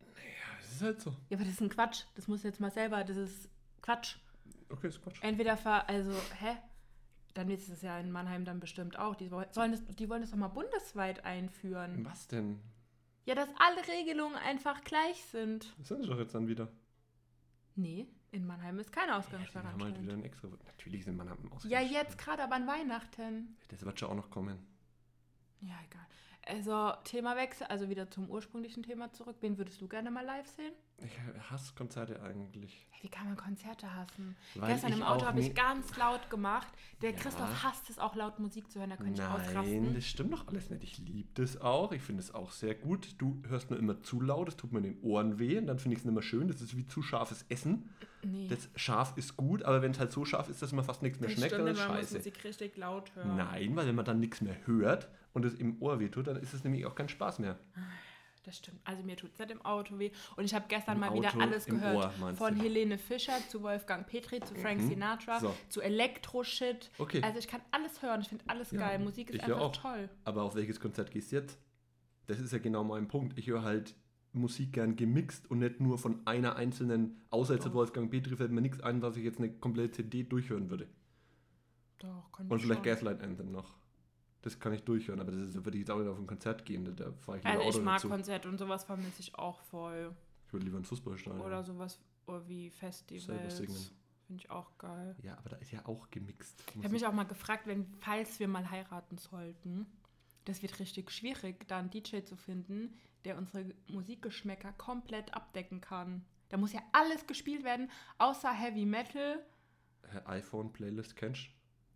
Ja, 0.00 0.58
das 0.60 0.72
ist 0.72 0.82
halt 0.82 1.00
so. 1.00 1.10
Ja, 1.28 1.36
aber 1.36 1.44
das 1.44 1.54
ist 1.54 1.60
ein 1.60 1.68
Quatsch. 1.68 2.04
Das 2.14 2.26
musst 2.28 2.44
du 2.44 2.48
jetzt 2.48 2.60
mal 2.60 2.72
selber. 2.72 3.04
Das 3.04 3.16
ist 3.16 3.48
Quatsch. 3.80 4.16
Okay, 4.68 4.88
ist 4.88 5.02
Quatsch. 5.02 5.22
Entweder 5.22 5.56
ver. 5.56 5.88
Also, 5.88 6.12
hä? 6.40 6.56
Dann 7.34 7.50
ist 7.50 7.68
es 7.68 7.82
ja 7.82 7.98
in 7.98 8.10
Mannheim 8.10 8.44
dann 8.44 8.58
bestimmt 8.58 8.98
auch. 8.98 9.14
Die 9.14 9.30
wollen, 9.30 9.46
sollen 9.52 9.72
das, 9.72 9.84
die 9.86 10.08
wollen 10.08 10.22
das 10.22 10.32
doch 10.32 10.38
mal 10.38 10.48
bundesweit 10.48 11.24
einführen. 11.24 12.04
Was 12.04 12.28
denn? 12.28 12.60
Ja, 13.24 13.34
dass 13.34 13.48
alle 13.58 13.86
Regelungen 13.86 14.34
einfach 14.36 14.82
gleich 14.82 15.22
sind. 15.26 15.72
Das 15.78 15.88
sind 15.88 16.02
sie 16.02 16.08
doch 16.08 16.18
jetzt 16.18 16.34
dann 16.34 16.48
wieder. 16.48 16.68
Nee, 17.74 18.06
in 18.30 18.46
Mannheim 18.46 18.78
ist 18.78 18.92
keine 18.92 19.12
Ja, 19.12 19.18
Ausgangssperre 19.18 19.68
haben 19.68 19.78
wir 19.78 19.86
halt 19.86 20.02
wieder 20.02 20.12
ein 20.12 20.24
extra. 20.24 20.48
Natürlich 20.48 21.04
sind 21.04 21.16
wir 21.16 21.22
am 21.22 21.52
Ausgang. 21.52 21.70
Ja, 21.70 21.80
jetzt 21.80 22.18
gerade 22.18 22.42
aber 22.42 22.54
an 22.54 22.66
Weihnachten. 22.66 23.56
Das 23.68 23.84
wird 23.84 23.98
schon 23.98 24.10
auch 24.10 24.14
noch 24.14 24.30
kommen. 24.30 24.58
Ja, 25.60 25.74
egal. 25.86 26.06
Also, 26.44 26.92
Themawechsel, 27.04 27.66
also 27.68 27.88
wieder 27.88 28.10
zum 28.10 28.28
ursprünglichen 28.28 28.82
Thema 28.82 29.12
zurück. 29.12 29.36
Wen 29.40 29.58
würdest 29.58 29.80
du 29.80 29.88
gerne 29.88 30.10
mal 30.10 30.24
live 30.24 30.48
sehen? 30.48 30.72
Ich 31.04 31.50
hasse 31.50 31.74
Konzerte 31.74 32.22
eigentlich. 32.22 32.86
Wie 33.00 33.08
kann 33.08 33.26
man 33.26 33.36
Konzerte 33.36 33.92
hassen? 33.92 34.36
Weil 34.54 34.72
Gestern 34.74 34.92
ich 34.92 34.98
im 34.98 35.02
Auto 35.02 35.26
habe 35.26 35.40
ich 35.40 35.54
ganz 35.54 35.96
laut 35.96 36.30
gemacht. 36.30 36.68
Der 37.00 37.10
Ja. 37.10 37.16
Christoph 37.16 37.64
hasst 37.64 37.90
es 37.90 37.98
auch 37.98 38.14
laut 38.14 38.38
Musik 38.38 38.70
zu 38.70 38.78
hören, 38.78 38.90
da 38.90 38.96
könnte 38.96 39.14
ich 39.14 39.18
Nein, 39.18 39.28
ausrasten. 39.48 39.94
das 39.94 40.04
stimmt 40.06 40.32
doch 40.32 40.46
alles 40.46 40.70
nicht. 40.70 40.84
Ich 40.84 40.98
liebe 40.98 41.28
das 41.34 41.60
auch. 41.60 41.90
Ich 41.92 42.02
finde 42.02 42.22
es 42.22 42.32
auch 42.32 42.52
sehr 42.52 42.74
gut. 42.76 43.16
Du 43.18 43.42
hörst 43.48 43.70
nur 43.70 43.78
immer 43.78 44.00
zu 44.02 44.20
laut, 44.20 44.46
das 44.48 44.56
tut 44.56 44.70
mir 44.72 44.78
in 44.78 44.84
den 44.84 45.00
Ohren 45.02 45.38
weh. 45.40 45.58
Und 45.58 45.66
dann 45.66 45.78
finde 45.80 45.94
ich 45.94 46.00
es 46.00 46.04
nicht 46.04 46.14
mehr 46.14 46.22
schön. 46.22 46.46
Das 46.46 46.60
ist 46.60 46.76
wie 46.76 46.86
zu 46.86 47.02
scharfes 47.02 47.44
Essen. 47.48 47.90
Nee, 48.24 48.46
Das 48.46 48.68
scharf 48.76 49.14
ist 49.16 49.36
gut, 49.36 49.64
aber 49.64 49.82
wenn 49.82 49.90
es 49.90 49.98
halt 49.98 50.12
so 50.12 50.24
scharf 50.24 50.48
ist, 50.48 50.62
dass 50.62 50.70
man 50.72 50.84
fast 50.84 51.02
nichts 51.02 51.18
mehr 51.18 51.28
das 51.28 51.38
schmeckt, 51.38 51.52
dann 51.54 51.62
stimmt, 51.62 51.70
ist 51.78 51.78
man 51.88 51.88
muss 51.96 51.98
scheiße. 52.02 52.16
Musik 52.18 52.44
richtig 52.44 52.76
laut 52.76 53.12
hören. 53.16 53.36
Nein, 53.36 53.74
weil 53.74 53.88
wenn 53.88 53.96
man 53.96 54.04
dann 54.04 54.20
nichts 54.20 54.40
mehr 54.40 54.56
hört 54.64 55.08
und 55.32 55.44
es 55.44 55.54
im 55.54 55.82
Ohr 55.82 55.98
weh 55.98 56.08
tut, 56.08 56.28
dann 56.28 56.36
ist 56.36 56.54
es 56.54 56.62
nämlich 56.62 56.86
auch 56.86 56.94
kein 56.94 57.08
Spaß 57.08 57.40
mehr. 57.40 57.58
Das 58.44 58.56
stimmt. 58.58 58.80
Also 58.84 59.04
mir 59.04 59.16
tut 59.16 59.32
es 59.32 59.38
nicht 59.38 59.52
im 59.52 59.64
Auto 59.64 59.98
weh. 60.00 60.10
Und 60.36 60.44
ich 60.44 60.52
habe 60.52 60.64
gestern 60.68 60.94
Im 60.94 61.00
mal 61.00 61.14
wieder 61.14 61.28
Auto, 61.28 61.40
alles 61.40 61.66
im 61.68 61.76
gehört. 61.76 61.96
Ohr, 62.20 62.34
Von 62.34 62.56
du? 62.56 62.62
Helene 62.62 62.98
Fischer 62.98 63.38
zu 63.48 63.62
Wolfgang 63.62 64.04
Petri, 64.06 64.40
zu 64.40 64.54
Frank 64.56 64.80
Mhm. 64.82 64.88
Sinatra, 64.88 65.38
So. 65.38 65.54
zu 65.68 65.80
Elektro-Shit. 65.80 66.90
Okay. 66.98 67.22
Also 67.22 67.38
ich 67.38 67.46
kann 67.46 67.60
alles 67.70 68.02
hören. 68.02 68.20
Ich 68.22 68.28
finde 68.28 68.44
alles 68.48 68.72
Ja, 68.72 68.80
geil. 68.80 68.98
Musik 68.98 69.30
ist 69.30 69.44
einfach 69.44 69.60
auch. 69.60 69.76
toll. 69.76 70.08
Aber 70.24 70.42
auf 70.42 70.56
welches 70.56 70.80
Konzert 70.80 71.12
gehst 71.12 71.30
du 71.30 71.36
jetzt? 71.36 71.56
Das 72.26 72.40
ist 72.40 72.52
ja 72.52 72.58
genau 72.58 72.82
mein 72.82 73.06
Punkt. 73.06 73.38
Ich 73.38 73.46
höre 73.46 73.62
halt 73.62 73.94
Musik 74.32 74.72
gern 74.72 74.96
gemixt 74.96 75.48
und 75.50 75.58
nicht 75.60 75.78
nur 75.78 75.98
von 75.98 76.26
einer 76.26 76.56
einzelnen, 76.56 77.20
außer 77.30 77.54
jetzt 77.54 77.66
Doch. 77.66 77.74
Wolfgang 77.74 78.10
Petri 78.10 78.34
fällt 78.36 78.50
mir 78.50 78.60
nichts 78.62 78.80
ein, 78.80 79.02
was 79.02 79.16
ich 79.16 79.22
jetzt 79.24 79.38
eine 79.38 79.52
komplette 79.52 79.92
CD 79.92 80.24
durchhören 80.24 80.68
würde. 80.70 80.88
Doch, 81.98 82.32
kann 82.32 82.48
Und 82.48 82.56
ich 82.56 82.62
vielleicht 82.64 82.78
schon. 82.80 82.84
Gaslight 82.92 83.20
Anthem 83.22 83.52
noch. 83.52 83.76
Das 84.42 84.58
kann 84.58 84.72
ich 84.72 84.82
durchhören, 84.82 85.20
aber 85.20 85.30
das 85.32 85.40
ist, 85.40 85.56
da 85.56 85.64
würde 85.64 85.78
ich 85.78 85.82
jetzt 85.82 85.90
auch 85.90 85.98
nicht 85.98 86.08
auf 86.08 86.18
ein 86.18 86.26
Konzert 86.26 86.64
gehen. 86.64 86.84
Da, 86.84 86.90
da 86.90 87.12
fahre 87.12 87.38
ich 87.38 87.46
Also 87.46 87.62
Auto 87.62 87.78
ich 87.78 87.84
mag 87.84 87.96
dazu. 87.96 88.08
Konzerte 88.08 88.48
und 88.48 88.58
sowas 88.58 88.84
vermisse 88.84 89.20
ich 89.20 89.34
auch 89.36 89.60
voll. 89.60 90.14
Ich 90.46 90.52
würde 90.52 90.66
lieber 90.66 90.78
ein 90.78 90.84
Fußballstadion. 90.84 91.40
Oder 91.40 91.62
sowas 91.62 91.98
wie 92.46 92.68
Selber 92.68 92.76
Festivals. 92.78 93.56
singen. 93.56 93.90
Finde 94.26 94.42
ich 94.44 94.50
auch 94.50 94.78
geil. 94.78 95.16
Ja, 95.22 95.36
aber 95.38 95.50
da 95.50 95.56
ist 95.56 95.72
ja 95.72 95.84
auch 95.86 96.10
gemixt. 96.10 96.62
Ich 96.70 96.76
habe 96.78 96.90
mich 96.90 97.06
auch 97.06 97.12
mal 97.12 97.24
gefragt, 97.24 97.66
wenn, 97.66 97.86
falls 98.00 98.40
wir 98.40 98.48
mal 98.48 98.70
heiraten 98.70 99.18
sollten, 99.18 99.86
das 100.44 100.62
wird 100.62 100.78
richtig 100.80 101.10
schwierig, 101.10 101.66
da 101.68 101.78
einen 101.78 101.90
DJ 101.90 102.22
zu 102.22 102.36
finden, 102.36 102.94
der 103.24 103.38
unsere 103.38 103.64
Musikgeschmäcker 103.88 104.72
komplett 104.72 105.34
abdecken 105.34 105.80
kann. 105.80 106.24
Da 106.48 106.56
muss 106.56 106.72
ja 106.72 106.80
alles 106.92 107.26
gespielt 107.26 107.64
werden, 107.64 107.90
außer 108.18 108.52
Heavy 108.52 108.86
Metal. 108.86 109.44
iPhone-Playlist 110.26 111.16
kennst 111.16 111.48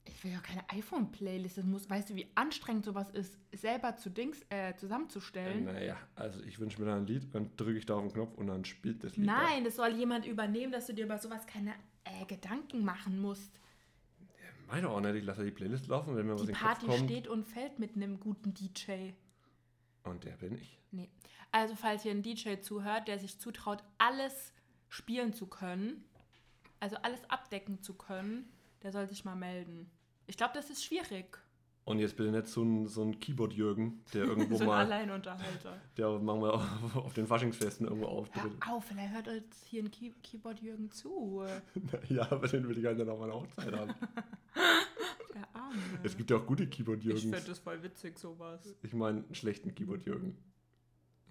Ich 0.08 0.24
will 0.24 0.32
ja 0.32 0.40
keine 0.40 0.68
iPhone-Playlist. 0.70 1.58
Das 1.58 1.64
muss, 1.64 1.88
weißt 1.90 2.10
du, 2.10 2.14
wie 2.14 2.26
anstrengend 2.34 2.84
sowas 2.84 3.10
ist, 3.10 3.38
selber 3.52 3.96
zu 3.96 4.10
Dings 4.10 4.40
äh, 4.48 4.74
zusammenzustellen? 4.76 5.64
naja, 5.64 5.96
also 6.14 6.40
ich 6.42 6.58
wünsche 6.58 6.80
mir 6.80 6.86
da 6.86 6.96
ein 6.96 7.06
Lied, 7.06 7.34
dann 7.34 7.50
drücke 7.56 7.78
ich 7.78 7.86
da 7.86 7.94
auf 7.96 8.02
den 8.02 8.12
Knopf 8.12 8.34
und 8.36 8.46
dann 8.46 8.64
spielt 8.64 9.04
das 9.04 9.16
Lied. 9.16 9.26
Nein, 9.26 9.64
das 9.64 9.76
soll 9.76 9.94
jemand 9.94 10.26
übernehmen, 10.26 10.72
dass 10.72 10.86
du 10.86 10.94
dir 10.94 11.04
über 11.04 11.18
sowas 11.18 11.46
keine 11.46 11.74
äh, 12.04 12.24
Gedanken 12.26 12.84
machen 12.84 13.18
musst. 13.20 13.60
Da. 14.18 14.72
Meine 14.74 14.88
auch 14.88 15.00
nicht, 15.00 15.14
ich 15.14 15.24
lasse 15.24 15.44
die 15.44 15.50
Playlist 15.50 15.86
laufen, 15.86 16.16
wenn 16.16 16.26
mir 16.26 16.34
was 16.34 16.42
Die 16.42 16.48
in 16.48 16.54
den 16.54 16.60
Party 16.60 16.86
Kopf 16.86 16.96
kommt. 16.96 17.10
steht 17.10 17.28
und 17.28 17.44
fällt 17.44 17.78
mit 17.78 17.94
einem 17.96 18.18
guten 18.20 18.54
DJ. 18.54 19.12
Und 20.04 20.24
der 20.24 20.32
bin 20.36 20.54
ich. 20.54 20.78
Nee. 20.90 21.08
Also, 21.52 21.74
falls 21.74 22.02
hier 22.02 22.12
ein 22.12 22.22
DJ 22.22 22.56
zuhört, 22.60 23.08
der 23.08 23.18
sich 23.18 23.38
zutraut, 23.38 23.82
alles 23.98 24.52
spielen 24.88 25.32
zu 25.32 25.46
können, 25.46 26.04
also 26.80 26.96
alles 26.96 27.24
abdecken 27.30 27.82
zu 27.82 27.94
können, 27.94 28.48
der 28.82 28.92
soll 28.92 29.08
sich 29.08 29.24
mal 29.24 29.36
melden. 29.36 29.90
Ich 30.26 30.36
glaube, 30.36 30.52
das 30.54 30.70
ist 30.70 30.84
schwierig. 30.84 31.38
Und 31.84 32.00
jetzt 32.00 32.16
bitte 32.16 32.32
nicht 32.32 32.48
so 32.48 32.62
ein, 32.64 32.88
so 32.88 33.02
ein 33.02 33.20
Keyboard-Jürgen, 33.20 34.02
der 34.12 34.24
irgendwo 34.26 34.56
so 34.56 34.62
ein 34.64 34.66
mal, 34.68 34.84
Alleinunterhalter. 34.84 35.80
der 35.96 36.18
manchmal 36.18 36.50
auf, 36.50 36.96
auf 36.96 37.14
den 37.14 37.26
Faschingsfesten 37.28 37.86
irgendwo 37.86 38.06
auftritt. 38.08 38.52
Hör 38.64 38.74
auf, 38.74 38.84
vielleicht 38.86 39.14
hört 39.14 39.28
uns 39.28 39.64
hier 39.68 39.84
ein 39.84 39.90
Key 39.92 40.10
Keyboard-Jürgen 40.22 40.90
zu. 40.90 41.44
ja, 42.08 42.30
aber 42.32 42.48
den 42.48 42.68
will 42.68 42.76
ich 42.76 42.84
halt 42.84 42.98
dann 42.98 43.08
auf 43.08 43.20
meiner 43.20 43.34
Hochzeit 43.34 43.72
haben. 43.72 43.94
Der 45.34 45.48
Arme. 45.54 45.76
Es 46.02 46.16
gibt 46.16 46.30
ja 46.30 46.38
auch 46.38 46.46
gute 46.46 46.64
ich 46.64 46.70
Keyboard-Jürgens. 46.70 47.22
finde 47.22 47.40
das 47.40 47.58
voll 47.60 47.80
witzig, 47.82 48.18
sowas. 48.18 48.74
Ich 48.82 48.92
meine, 48.92 49.18
einen 49.24 49.34
schlechten 49.34 49.72
Keyboard-Jürgen. 49.72 50.36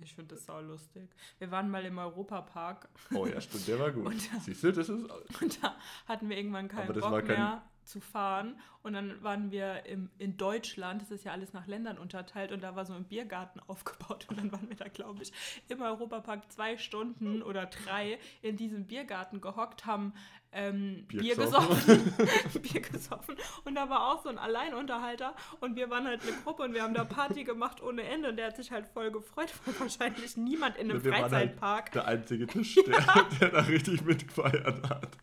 Ich 0.02 0.14
finde 0.14 0.36
das 0.36 0.46
sau 0.46 0.62
lustig. 0.62 1.10
Wir 1.38 1.52
waren 1.52 1.70
mal 1.70 1.84
im 1.86 1.98
Europapark 1.98 2.90
Oh 3.14 3.26
ja, 3.26 3.40
stimmt, 3.42 3.68
der 3.68 3.80
war 3.80 3.92
gut. 3.92 4.06
Und- 4.06 4.30
Siehst 4.42 4.64
du, 4.64 4.72
das 4.72 4.88
ist. 4.90 5.06
und 5.42 5.64
da 5.64 5.76
hatten 6.06 6.30
wir 6.30 6.38
irgendwann 6.38 6.68
keinen 6.70 6.84
Aber 6.84 6.94
das 6.94 7.04
Bock 7.04 7.12
war 7.12 7.22
kein- 7.22 7.38
mehr 7.40 7.64
zu 7.86 8.02
fahren. 8.02 8.60
Und 8.84 8.94
dann 8.94 9.24
waren 9.24 9.52
wir 9.52 9.86
im, 9.86 10.10
in 10.18 10.38
Deutschland, 10.38 11.02
das 11.02 11.12
ist 11.12 11.26
ja 11.26 11.32
alles 11.32 11.54
nach 11.54 11.68
Ländern 11.68 11.98
unterteilt, 11.98 12.52
und 12.52 12.62
da 12.62 12.76
war 12.76 12.86
so 12.86 12.94
ein 12.94 13.06
Biergarten 13.06 13.60
aufgebaut. 13.68 14.28
Und 14.30 14.40
dann 14.40 14.52
waren 14.52 14.70
wir 14.70 14.76
da, 14.76 14.88
glaube 14.88 15.24
ich, 15.24 15.32
im 15.70 15.82
Europapark 15.82 16.52
zwei 16.52 16.78
Stunden 16.78 17.42
oder 17.42 17.66
drei 17.66 18.20
in 18.42 18.58
diesem 18.58 18.86
Biergarten 18.86 19.42
gehockt, 19.42 19.86
haben 19.86 20.14
ähm, 20.52 21.06
Bier 21.08 21.22
Bier, 21.22 21.36
gesoffen. 21.36 22.14
Bier 22.62 22.82
gesoffen. 22.82 23.36
Und 23.66 23.76
da 23.76 23.90
war 23.90 24.14
auch 24.14 24.24
so 24.24 24.30
ein 24.30 24.38
Alleinunterhalter. 24.38 25.36
Und 25.60 25.76
wir 25.76 25.90
waren 25.90 26.06
halt 26.06 26.22
eine 26.22 26.32
Gruppe 26.44 26.64
und 26.64 26.74
wir 26.74 26.82
haben 26.82 26.94
da 26.94 27.04
Party 27.04 27.44
gemacht 27.44 27.84
ohne 27.84 28.04
Ende. 28.04 28.30
Und 28.30 28.38
der 28.38 28.48
hat 28.48 28.56
sich 28.56 28.72
halt 28.72 28.88
voll 28.88 29.12
gefreut, 29.12 29.54
weil 29.66 29.80
wahrscheinlich 29.80 30.38
niemand 30.38 30.78
in 30.78 30.90
einem 30.90 31.04
Wir 31.04 31.12
waren 31.12 31.24
halt 31.24 31.32
Freizeitpark. 31.32 31.92
Der 31.92 32.08
einzige 32.08 32.48
Tisch, 32.48 32.76
der, 32.88 33.26
der 33.40 33.50
da 33.50 33.60
richtig 33.62 34.04
mitgefeiert 34.04 34.90
hat. 34.90 35.18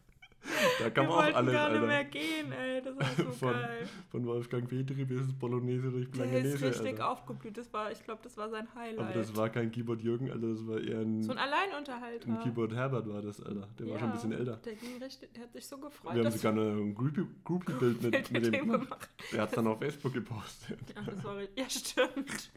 Da 0.79 0.91
kann 0.91 1.07
wir 1.07 1.11
man 1.11 1.19
auch 1.33 1.37
alles, 1.37 1.53
gar 1.53 1.69
nicht 1.69 1.77
Alter. 1.77 1.87
mehr 1.87 2.05
gehen, 2.05 2.53
ey. 2.53 2.83
Das 2.83 2.97
war 2.97 3.07
so 3.25 3.33
Von, 3.39 3.53
geil. 3.53 3.89
von 4.11 4.27
Wolfgang 4.27 4.69
Petri 4.69 5.05
bis 5.05 5.33
Bolognese 5.33 5.91
durch 5.91 6.11
Der 6.11 6.45
ist 6.45 6.63
richtig 6.63 6.87
Alter. 6.93 7.11
aufgeblüht. 7.11 7.57
Das 7.59 7.73
war, 7.73 7.91
ich 7.93 8.03
glaube, 8.05 8.21
das 8.23 8.37
war 8.37 8.49
sein 8.51 8.67
Highlight. 8.75 8.99
Aber 9.07 9.13
das 9.15 9.37
war 9.37 9.49
kein 9.51 9.71
Keyboard 9.71 10.03
Jürgen, 10.03 10.31
Alter, 10.31 10.49
das 10.49 10.67
war 10.67 10.81
eher 10.81 11.01
ein, 11.01 11.23
so 11.23 11.33
ein 11.33 11.39
Alleinunterhalter. 11.39 12.29
ein 12.29 12.41
Keyboard 12.41 12.75
Herbert 12.75 13.09
war 13.09 13.23
das, 13.23 13.41
Alter. 13.41 13.69
Der 13.79 13.89
war 13.91 13.99
schon 13.99 14.09
ein 14.09 14.13
bisschen 14.15 14.33
älter. 14.33 14.57
Der, 14.65 14.75
ging 14.75 15.03
richtig, 15.03 15.33
der 15.35 15.43
hat 15.45 15.53
sich 15.53 15.67
so 15.67 15.79
gefreut. 15.79 16.15
Wir 16.15 16.25
haben 16.25 16.31
sogar 16.33 16.53
ein 16.53 16.95
Groupie- 16.97 17.27
Groupie-Bild 17.45 18.03
mit, 18.03 18.13
mit 18.13 18.31
mit 18.33 18.55
dem 18.55 18.71
gemacht. 18.71 19.09
Der 19.33 19.43
hat 19.43 19.49
es 19.51 19.55
dann 19.55 19.67
auf 19.67 19.79
Facebook 19.79 20.13
gepostet. 20.13 20.79
Ja, 20.95 21.03
das 21.03 21.25
war, 21.25 21.37
ja, 21.57 21.69
stimmt. 21.71 22.51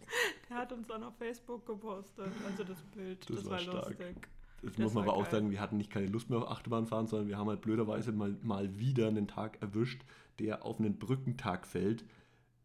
Der 0.50 0.58
hat 0.58 0.72
uns 0.74 0.88
dann 0.88 1.04
auf 1.04 1.14
Facebook 1.18 1.66
gepostet. 1.66 2.28
Also 2.50 2.64
das 2.64 2.82
Bild. 2.96 3.30
Das 3.30 3.36
Das, 3.38 3.46
war 3.46 3.52
war, 3.54 3.60
stark. 3.60 3.76
lustig. 3.88 4.28
Das, 4.62 4.74
Das 4.74 4.78
muss 4.80 4.94
man 4.94 5.04
aber 5.04 5.14
auch 5.14 5.24
geil. 5.24 5.32
sagen, 5.32 5.52
wir 5.52 5.60
hatten 5.60 5.78
nicht 5.78 5.92
keine 5.92 6.08
Lust 6.08 6.30
mehr 6.30 6.40
auf 6.40 6.50
Achterbahn 6.50 6.88
fahren, 6.88 7.08
sondern 7.08 7.28
wir 7.28 7.38
haben 7.38 7.50
halt 7.50 7.62
blöderweise 7.62 8.12
mal, 8.12 8.36
mal 8.42 8.78
wieder 8.80 9.08
einen 9.08 9.28
Tag 9.28 9.62
erwischt, 9.62 10.04
der 10.40 10.66
auf 10.66 10.80
einen 10.80 10.98
Brückentag 10.98 11.68
fällt, 11.68 12.04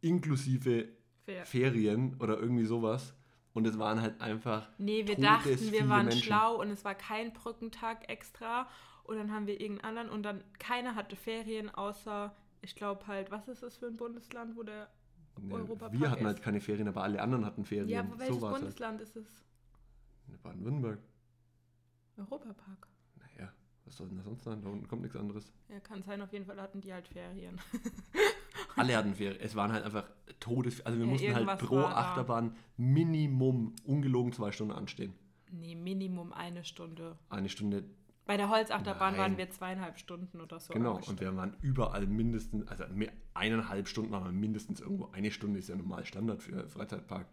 inklusive 0.01 0.89
Fair. 1.25 1.45
Ferien 1.45 2.17
oder 2.21 2.39
irgendwie 2.39 2.65
sowas. 2.65 3.15
Und 3.53 3.67
es 3.67 3.79
waren 3.79 4.01
halt 4.01 4.21
einfach. 4.21 4.69
Nee, 4.79 5.07
wir 5.07 5.17
dachten, 5.17 5.73
wir 5.73 5.89
waren 5.89 6.07
Menschen. 6.07 6.23
schlau 6.23 6.61
und 6.61 6.71
es 6.71 6.85
war 6.85 6.95
kein 6.95 7.33
Brückentag 7.33 8.09
extra. 8.09 8.69
Und 9.05 9.17
dann 9.17 9.33
haben 9.33 9.47
wir 9.49 9.61
irgendeinen 9.61 9.97
anderen 9.99 10.11
und 10.11 10.23
dann 10.23 10.45
keiner 10.61 10.95
hatte 10.95 11.17
Ferien, 11.17 11.69
außer, 11.69 12.33
ich 12.63 12.77
glaube 12.77 13.09
halt, 13.09 13.33
was 13.33 13.49
ist 13.49 13.63
das 13.63 13.77
für 13.77 13.87
ein 13.87 13.97
Bundesland, 13.97 14.57
wo 14.57 14.63
der. 14.63 14.89
Ne, 15.41 15.55
Europapark 15.55 15.93
wir 15.99 16.11
hatten 16.11 16.21
ist. 16.21 16.27
halt 16.27 16.43
keine 16.43 16.61
Ferien, 16.61 16.87
aber 16.87 17.03
alle 17.03 17.21
anderen 17.21 17.45
hatten 17.45 17.65
Ferien. 17.65 17.89
Ja, 17.89 18.01
aber 18.01 18.19
welches 18.19 18.37
so 18.41 18.47
halt. 18.47 18.59
Bundesland 18.59 19.01
ist 19.01 19.17
es? 19.17 19.27
Baden-Württemberg. 20.43 20.99
Europapark. 22.21 22.89
Naja, 23.19 23.53
was 23.85 23.97
soll 23.97 24.09
denn 24.09 24.19
da 24.19 24.25
sonst 24.25 24.45
sein? 24.45 24.63
Da 24.63 24.69
unten 24.69 24.89
kommt 24.89 25.03
nichts 25.03 25.17
anderes. 25.17 25.53
Ja, 25.69 25.81
kann 25.81 26.03
sein, 26.03 26.21
auf 26.23 26.33
jeden 26.33 26.47
Fall 26.47 26.61
hatten 26.61 26.81
die 26.81 26.93
halt 26.93 27.09
Ferien. 27.09 27.61
Alle 28.77 28.97
hatten 28.97 29.15
Ferien. 29.15 29.41
Es 29.41 29.55
waren 29.57 29.73
halt 29.73 29.85
einfach 29.85 30.05
Todes... 30.39 30.85
Also 30.87 30.99
wir 30.99 31.07
Ja, 31.07 31.11
mussten 31.13 31.35
halt 31.35 31.59
pro. 31.61 31.79
Achterbahn 31.79 32.57
Minimum 32.77 33.75
ungelogen 33.85 34.33
zwei 34.33 34.53
Stunden 34.53 34.73
anstehen. 34.73 35.13
Nee, 35.53 35.75
Minimum 35.75 36.33
eine 36.33 36.65
Stunde. 36.65 37.17
Eine 37.29 37.49
Stunde 37.49 37.85
Bei 38.27 38.37
der 38.37 38.49
Holzachterbahn 38.49 39.15
Nein. 39.15 39.21
waren 39.21 39.39
wir 39.39 39.51
zweieinhalb 39.51 39.99
Stunden 39.99 40.41
oder 40.41 40.61
so. 40.61 40.73
Genau, 40.73 41.01
und 41.07 41.21
wir 41.21 41.35
waren 41.37 41.57
überall 41.61 42.07
mindestens, 42.07 42.69
also 42.69 42.85
mehr, 42.95 43.13
eineinhalb 43.35 43.89
Stunden 43.89 44.13
waren 44.13 44.25
wir 44.25 44.33
mindestens 44.33 44.81
irgendwo. 44.81 45.07
Eine 45.11 45.31
Stunde 45.33 45.59
ist 45.59 45.69
ja 45.69 45.77
normal 45.77 46.05
Standard 46.05 46.43
für 46.43 46.69
Freizeitpark. 46.69 47.27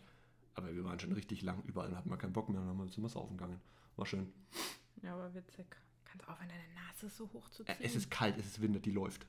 Aber 0.56 0.74
wir 0.76 0.84
waren 0.84 1.00
schon 1.00 1.12
richtig 1.12 1.44
lang 1.44 1.62
überall 1.66 1.90
und 1.90 1.98
hatten 1.98 2.10
mal 2.10 2.18
keinen 2.18 2.34
Bock 2.34 2.50
mehr 2.50 2.60
und 2.60 2.68
dann 2.68 2.90
sind 2.90 3.04
wir 3.04 3.10
saufen 3.10 3.38
gegangen. 3.38 3.62
War 3.98 4.06
schön. 4.06 4.32
Ja, 5.02 5.14
aber 5.14 5.34
witzig. 5.34 5.66
Kannst 6.06 6.28
aufhören, 6.28 6.50
deine 6.50 6.74
Nase 6.74 7.10
so 7.10 7.30
hoch 7.34 7.50
zu 7.50 7.64
ziehen? 7.66 7.76
es 7.82 7.96
ist 7.96 8.10
kalt, 8.10 8.38
es 8.38 8.46
ist 8.46 8.62
Winter, 8.62 8.80
die 8.80 8.92
läuft. 8.92 9.28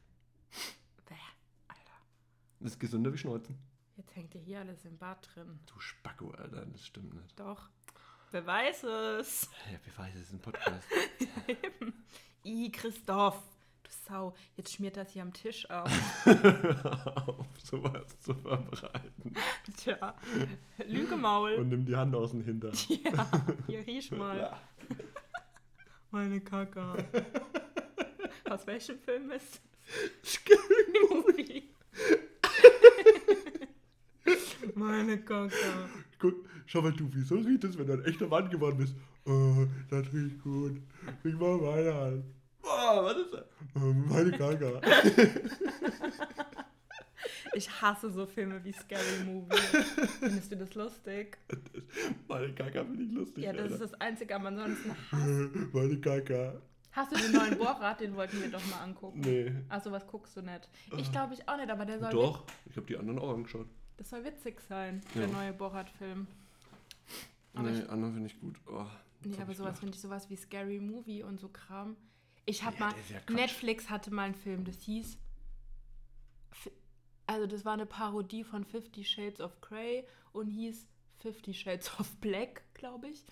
Bäh, 1.06 1.14
Alter. 1.66 1.92
Das 2.60 2.72
ist 2.72 2.78
gesünder 2.78 3.12
wie 3.12 3.18
Schneuzen. 3.18 3.58
Jetzt 3.96 4.14
hängt 4.14 4.32
dir 4.32 4.40
hier 4.40 4.60
alles 4.60 4.84
im 4.84 4.96
Bad 4.98 5.28
drin. 5.34 5.58
Du 5.66 5.80
Spacko, 5.80 6.30
Alter, 6.30 6.66
das 6.66 6.86
stimmt 6.86 7.14
nicht. 7.14 7.38
Doch. 7.40 7.68
Beweis 8.30 8.84
es. 8.84 9.48
Ja, 9.72 9.78
beweis, 9.84 10.14
es 10.14 10.22
ist 10.28 10.32
ein 10.34 10.40
Podcast. 10.40 10.86
I, 12.44 12.70
Christoph. 12.70 13.42
Sau. 13.88 14.34
Jetzt 14.56 14.74
schmiert 14.74 14.96
das 14.96 15.10
hier 15.10 15.22
am 15.22 15.32
Tisch 15.32 15.68
auf. 15.70 15.90
auf 17.26 17.46
sowas 17.62 18.18
zu 18.20 18.34
verbreiten. 18.34 19.34
Tja. 19.76 20.14
Lügemaul. 20.86 21.54
Und 21.54 21.68
nimm 21.68 21.84
die 21.84 21.96
Hand 21.96 22.14
aus 22.14 22.30
dem 22.30 22.42
Hintern. 22.42 22.72
Ja, 22.88 23.26
hier 23.66 23.86
riech 23.86 24.10
mal. 24.10 24.58
Meine 26.10 26.40
Kacke. 26.40 27.04
Aus 28.48 28.66
welchem 28.66 28.98
Film 28.98 29.30
ist 29.30 29.60
Movie? 31.10 31.70
Meine 34.74 35.18
Kacke. 35.18 35.54
Guck, 36.18 36.34
schau 36.66 36.82
mal, 36.82 36.92
du, 36.92 37.08
wieso 37.12 37.36
riecht 37.36 37.64
es, 37.64 37.78
wenn 37.78 37.86
du 37.86 37.92
ein 37.94 38.04
echter 38.04 38.26
Mann 38.26 38.50
geworden 38.50 38.78
bist? 38.78 38.94
Oh, 39.24 39.66
das 39.90 40.12
riecht 40.12 40.42
gut. 40.42 40.80
Riech 41.24 41.34
mal 41.34 41.58
meine 41.58 41.94
Hand. 41.94 42.24
Oh, 42.62 43.04
was 43.04 43.16
ist 43.16 43.32
das? 43.32 43.44
Meine 43.74 44.30
Kaka. 44.32 44.80
Ich 47.54 47.68
hasse 47.82 48.10
so 48.10 48.26
Filme 48.26 48.62
wie 48.64 48.72
Scary 48.72 49.24
Movie. 49.24 49.56
Findest 50.20 50.52
du 50.52 50.56
das 50.56 50.74
lustig? 50.74 51.38
Meine 52.28 52.54
Kaka 52.54 52.84
finde 52.84 53.02
ich 53.04 53.12
lustig, 53.12 53.44
Ja, 53.44 53.52
das 53.52 53.66
ist 53.66 53.72
Alter. 53.72 53.86
das 53.86 54.00
Einzige, 54.00 54.36
aber 54.36 54.48
ansonsten 54.48 54.94
hasse. 55.10 55.50
Meine 55.72 56.00
Kaka. 56.00 56.60
Hast 56.92 57.12
du 57.12 57.16
den 57.16 57.32
neuen 57.32 57.58
Bohrrad? 57.58 58.00
Den 58.00 58.14
wollten 58.16 58.40
wir 58.40 58.50
doch 58.50 58.64
mal 58.70 58.80
angucken. 58.82 59.20
Nee. 59.20 59.52
Achso, 59.68 59.90
was 59.90 60.06
guckst 60.06 60.36
du 60.36 60.42
nicht? 60.42 60.68
Ich 60.96 61.10
glaube 61.10 61.34
ich 61.34 61.48
auch 61.48 61.56
nicht, 61.56 61.70
aber 61.70 61.84
der 61.84 61.98
soll, 62.00 62.10
Doch, 62.10 62.44
ich 62.68 62.76
habe 62.76 62.86
die 62.86 62.96
anderen 62.96 63.18
auch 63.18 63.34
angeschaut. 63.34 63.66
das 63.96 64.10
soll 64.10 64.24
witzig 64.24 64.60
sein, 64.60 65.00
Ja. 65.14 65.22
der 65.22 65.28
neue 65.28 65.52
Bohrrad-Film. 65.52 66.26
Nee, 67.54 67.70
ich- 67.78 67.90
anderen 67.90 68.14
finde 68.14 68.28
ich 68.28 68.40
gut. 68.40 68.56
Oh, 68.66 68.84
Nee, 69.24 69.36
aber 69.42 69.52
sowas 69.54 69.80
finde 69.80 69.94
ich 69.96 70.00
sowas 70.00 70.30
wie 70.30 70.36
Scary 70.36 70.78
Movie 70.78 71.24
und 71.24 71.40
so 71.40 71.48
Kram. 71.48 71.96
Ich 72.48 72.64
habe 72.64 72.76
Ja, 72.78 72.86
mal, 72.86 72.94
ja. 73.10 73.34
Netflix 73.34 73.90
hatte 73.90 74.10
mal 74.10 74.22
einen 74.22 74.34
Film, 74.34 74.64
das 74.64 74.80
hieß, 74.80 75.18
also 77.26 77.46
das 77.46 77.66
war 77.66 77.74
eine 77.74 77.84
Parodie 77.84 78.42
von 78.42 78.64
Fifty 78.64 79.04
Shades 79.04 79.42
of 79.42 79.60
Grey 79.60 80.06
und 80.32 80.48
hieß 80.48 80.86
Fifty 81.18 81.52
Shades 81.52 82.00
of 82.00 82.16
Black, 82.20 82.62
glaube 82.72 83.08
ich, 83.08 83.22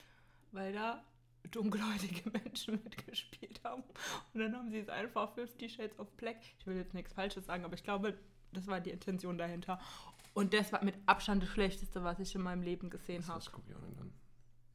weil 0.52 0.75
da 0.75 1.02
dunkelhäutige 1.50 2.28
Menschen 2.44 2.75
mitgespielt 2.85 3.64
haben. 3.64 3.85
Und 4.35 4.40
dann 4.40 4.54
haben 4.54 4.70
sie 4.70 4.80
es 4.80 4.90
einfach 4.90 5.32
Fifty 5.32 5.70
Shades 5.70 5.99
of 5.99 6.11
Black. 6.18 6.37
Ich 6.58 6.66
will 6.66 6.76
jetzt 6.76 6.92
nichts 6.92 7.14
Falsches 7.14 7.46
sagen, 7.46 7.64
aber 7.64 7.75
ich 7.75 7.85
glaube, 7.85 8.18
das 8.52 8.66
war 8.66 8.80
die 8.80 8.90
Intention 8.90 9.38
dahinter. 9.38 9.80
Und 10.35 10.52
das 10.52 10.75
war 10.75 10.85
mit 10.85 10.96
Abstand 11.06 11.42
das 11.42 11.49
Schlechteste, 11.49 12.04
was 12.04 12.18
ich 12.18 12.35
in 12.35 12.42
meinem 12.42 12.62
Leben 12.62 12.90
gesehen 12.90 13.26
habe. 13.26 13.38
Das 13.38 13.50
gucke 13.50 13.70
ich 13.70 13.76
auch 13.76 13.80
nicht 13.80 13.99
an. 13.99 14.12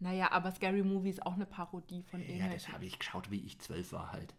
Naja, 0.01 0.31
aber 0.31 0.51
Scary 0.51 0.81
Movie 0.84 1.12
ist 1.12 1.24
auch 1.25 1.36
eine 1.36 1.46
Parodie 1.46 2.01
von 2.01 2.22
Ja, 2.27 2.50
das 2.50 2.70
habe 2.70 2.86
ich 2.86 2.98
geschaut, 2.98 3.29
wie 3.29 3.39
ich 3.46 3.60
zwölf 3.60 3.93
war 3.93 4.12
halt. 4.12 4.36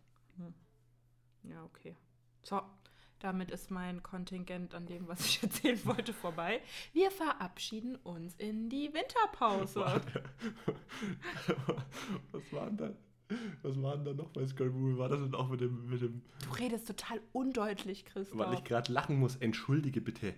Ja, 1.45 1.63
okay. 1.65 1.97
So, 2.43 2.61
damit 3.21 3.51
ist 3.53 3.71
mein 3.71 4.03
Kontingent 4.03 4.75
an 4.75 4.87
dem, 4.87 5.07
was 5.07 5.25
ich 5.25 5.41
erzählen 5.43 5.79
wollte, 5.85 6.13
vorbei. 6.13 6.61
Wir 6.93 7.11
verabschieden 7.13 7.95
uns 7.97 8.35
in 8.35 8.69
die 8.69 8.93
Winterpause. 8.93 9.81
Was 12.33 12.53
war 12.53 12.67
denn 12.67 12.77
da? 12.77 12.91
Was 13.63 13.81
war 13.81 13.97
denn 13.97 14.05
da 14.05 14.13
noch 14.15 14.31
bei 14.31 14.47
Scary 14.47 14.71
Movie? 14.71 14.99
War 14.99 15.09
das 15.09 15.21
denn 15.21 15.35
auch 15.35 15.49
mit 15.49 15.61
dem, 15.61 15.89
mit 15.89 16.03
dem 16.03 16.23
Du 16.45 16.51
redest 16.53 16.87
total 16.87 17.21
undeutlich, 17.33 18.05
Christoph. 18.05 18.39
weil 18.39 18.55
ich 18.55 18.65
gerade 18.65 18.93
lachen 18.93 19.19
muss? 19.19 19.37
Entschuldige 19.37 20.01
bitte. 20.01 20.35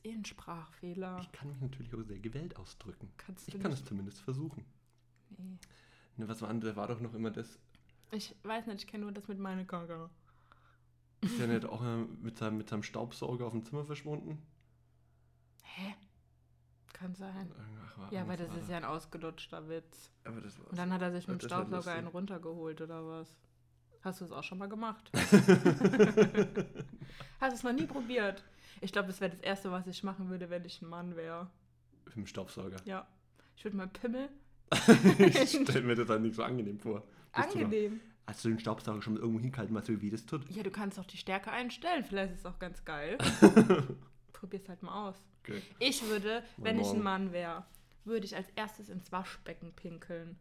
Ist 0.00 0.06
eh 0.06 0.12
ein 0.14 0.24
Sprachfehler. 0.24 1.18
Ich 1.20 1.32
kann 1.32 1.48
mich 1.48 1.60
natürlich 1.60 1.94
auch 1.94 2.02
sehr 2.02 2.18
gewählt 2.18 2.56
ausdrücken. 2.56 3.12
Kannst 3.16 3.48
Ich 3.48 3.54
du 3.54 3.60
kann 3.60 3.70
nicht? 3.70 3.80
es 3.82 3.88
zumindest 3.88 4.20
versuchen. 4.20 4.64
Nee. 5.36 5.58
Ne, 6.16 6.28
was 6.28 6.42
war 6.42 6.52
da 6.54 6.76
war 6.76 6.88
doch 6.88 7.00
noch 7.00 7.14
immer 7.14 7.30
das, 7.30 7.58
Ich 8.10 8.34
weiß 8.42 8.66
nicht, 8.66 8.80
ich 8.82 8.86
kenne 8.86 9.04
nur 9.04 9.12
das 9.12 9.28
mit 9.28 9.38
meiner 9.38 9.64
Kaka. 9.64 10.10
ist 11.20 11.38
der 11.38 11.46
nicht 11.48 11.64
auch 11.66 11.82
äh, 11.82 11.96
mit 12.20 12.36
seinem, 12.38 12.58
mit 12.58 12.68
seinem 12.68 12.82
Staubsauger 12.82 13.46
auf 13.46 13.52
dem 13.52 13.62
Zimmer 13.64 13.84
verschwunden? 13.84 14.42
Hä? 15.62 15.94
Kann 16.92 17.14
sein. 17.14 17.50
Ach, 17.86 17.98
war- 17.98 18.12
Ja, 18.12 18.22
aber 18.22 18.36
das 18.36 18.54
ist 18.56 18.68
ja 18.68 18.76
ein 18.76 18.84
ausgelutschter 18.84 19.68
Witz. 19.68 20.10
Aber 20.24 20.40
das 20.40 20.58
war's. 20.58 20.68
Und 20.70 20.78
dann 20.78 20.92
hat 20.92 21.00
er 21.02 21.12
sich 21.12 21.26
mit 21.28 21.40
dem 21.40 21.46
Staubsauger 21.46 21.92
einen 21.92 22.08
runtergeholt, 22.08 22.80
oder 22.80 23.06
was? 23.06 23.34
Hast 24.02 24.20
du 24.20 24.24
es 24.24 24.32
auch 24.32 24.42
schon 24.42 24.58
mal 24.58 24.68
gemacht? 24.68 25.10
Hast 27.40 27.52
du 27.52 27.56
es 27.56 27.62
noch 27.62 27.72
nie 27.72 27.86
probiert? 27.86 28.42
Ich 28.80 28.92
glaube, 28.92 29.08
das 29.08 29.20
wäre 29.20 29.30
das 29.30 29.40
Erste, 29.40 29.70
was 29.70 29.86
ich 29.86 30.02
machen 30.02 30.28
würde, 30.30 30.50
wenn 30.50 30.64
ich 30.64 30.80
ein 30.82 30.88
Mann 30.88 31.16
wäre. 31.16 31.50
Mit 32.06 32.16
dem 32.16 32.26
Staubsauger. 32.26 32.76
Ja. 32.84 33.06
Ich 33.56 33.64
würde 33.64 33.76
mal 33.76 33.88
Pimmel. 33.88 34.28
ich 35.18 35.50
stelle 35.50 35.82
mir 35.82 35.94
das 35.96 36.08
halt 36.08 36.22
nicht 36.22 36.34
so 36.36 36.42
angenehm 36.42 36.78
vor. 36.78 37.02
Bist 37.34 37.54
du 37.54 37.58
noch- 37.58 37.64
Angenehm. 37.64 38.00
Hast 38.26 38.44
du 38.44 38.48
den 38.50 38.60
Staubsauger 38.60 39.02
schon 39.02 39.14
mal 39.14 39.20
irgendwo 39.20 39.40
hingehalten, 39.40 39.74
weißt 39.74 39.88
du, 39.88 40.00
wie 40.00 40.10
das 40.10 40.24
tut? 40.24 40.48
Ja, 40.50 40.62
du 40.62 40.70
kannst 40.70 40.98
auch 41.00 41.04
die 41.06 41.16
Stärke 41.16 41.50
einstellen. 41.50 42.04
Vielleicht 42.04 42.32
ist 42.32 42.40
es 42.40 42.46
auch 42.46 42.60
ganz 42.60 42.84
geil. 42.84 43.18
Probier's 44.32 44.68
halt 44.68 44.82
mal 44.82 45.08
aus. 45.08 45.16
Okay. 45.42 45.60
Ich 45.80 46.06
würde, 46.06 46.42
Mal 46.56 46.64
wenn 46.64 46.76
ich 46.78 46.86
ein 46.86 46.88
morgen. 46.92 47.02
Mann 47.02 47.32
wäre, 47.32 47.64
würde 48.04 48.24
ich 48.26 48.36
als 48.36 48.48
erstes 48.54 48.88
ins 48.88 49.10
Waschbecken 49.10 49.72
pinkeln. 49.74 50.38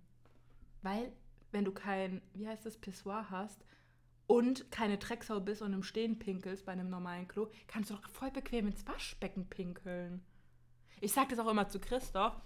Weil, 0.83 1.11
wenn 1.51 1.65
du 1.65 1.71
kein, 1.71 2.21
wie 2.35 2.47
heißt 2.47 2.65
das, 2.65 2.77
Pissoir 2.77 3.29
hast 3.31 3.65
und 4.29 4.69
keine 4.69 4.99
Drecksau 4.99 5.39
bist 5.39 5.63
und 5.63 5.73
im 5.73 5.81
Stehen 5.81 6.19
pinkelst 6.19 6.63
bei 6.63 6.71
einem 6.71 6.87
normalen 6.91 7.27
Klo, 7.27 7.49
kannst 7.65 7.89
du 7.89 7.95
doch 7.95 8.07
voll 8.09 8.29
bequem 8.29 8.67
ins 8.67 8.87
Waschbecken 8.87 9.49
pinkeln. 9.49 10.23
Ich 11.01 11.13
sage 11.13 11.29
das 11.29 11.39
auch 11.39 11.49
immer 11.49 11.67
zu 11.67 11.79
Christoph. 11.79 12.39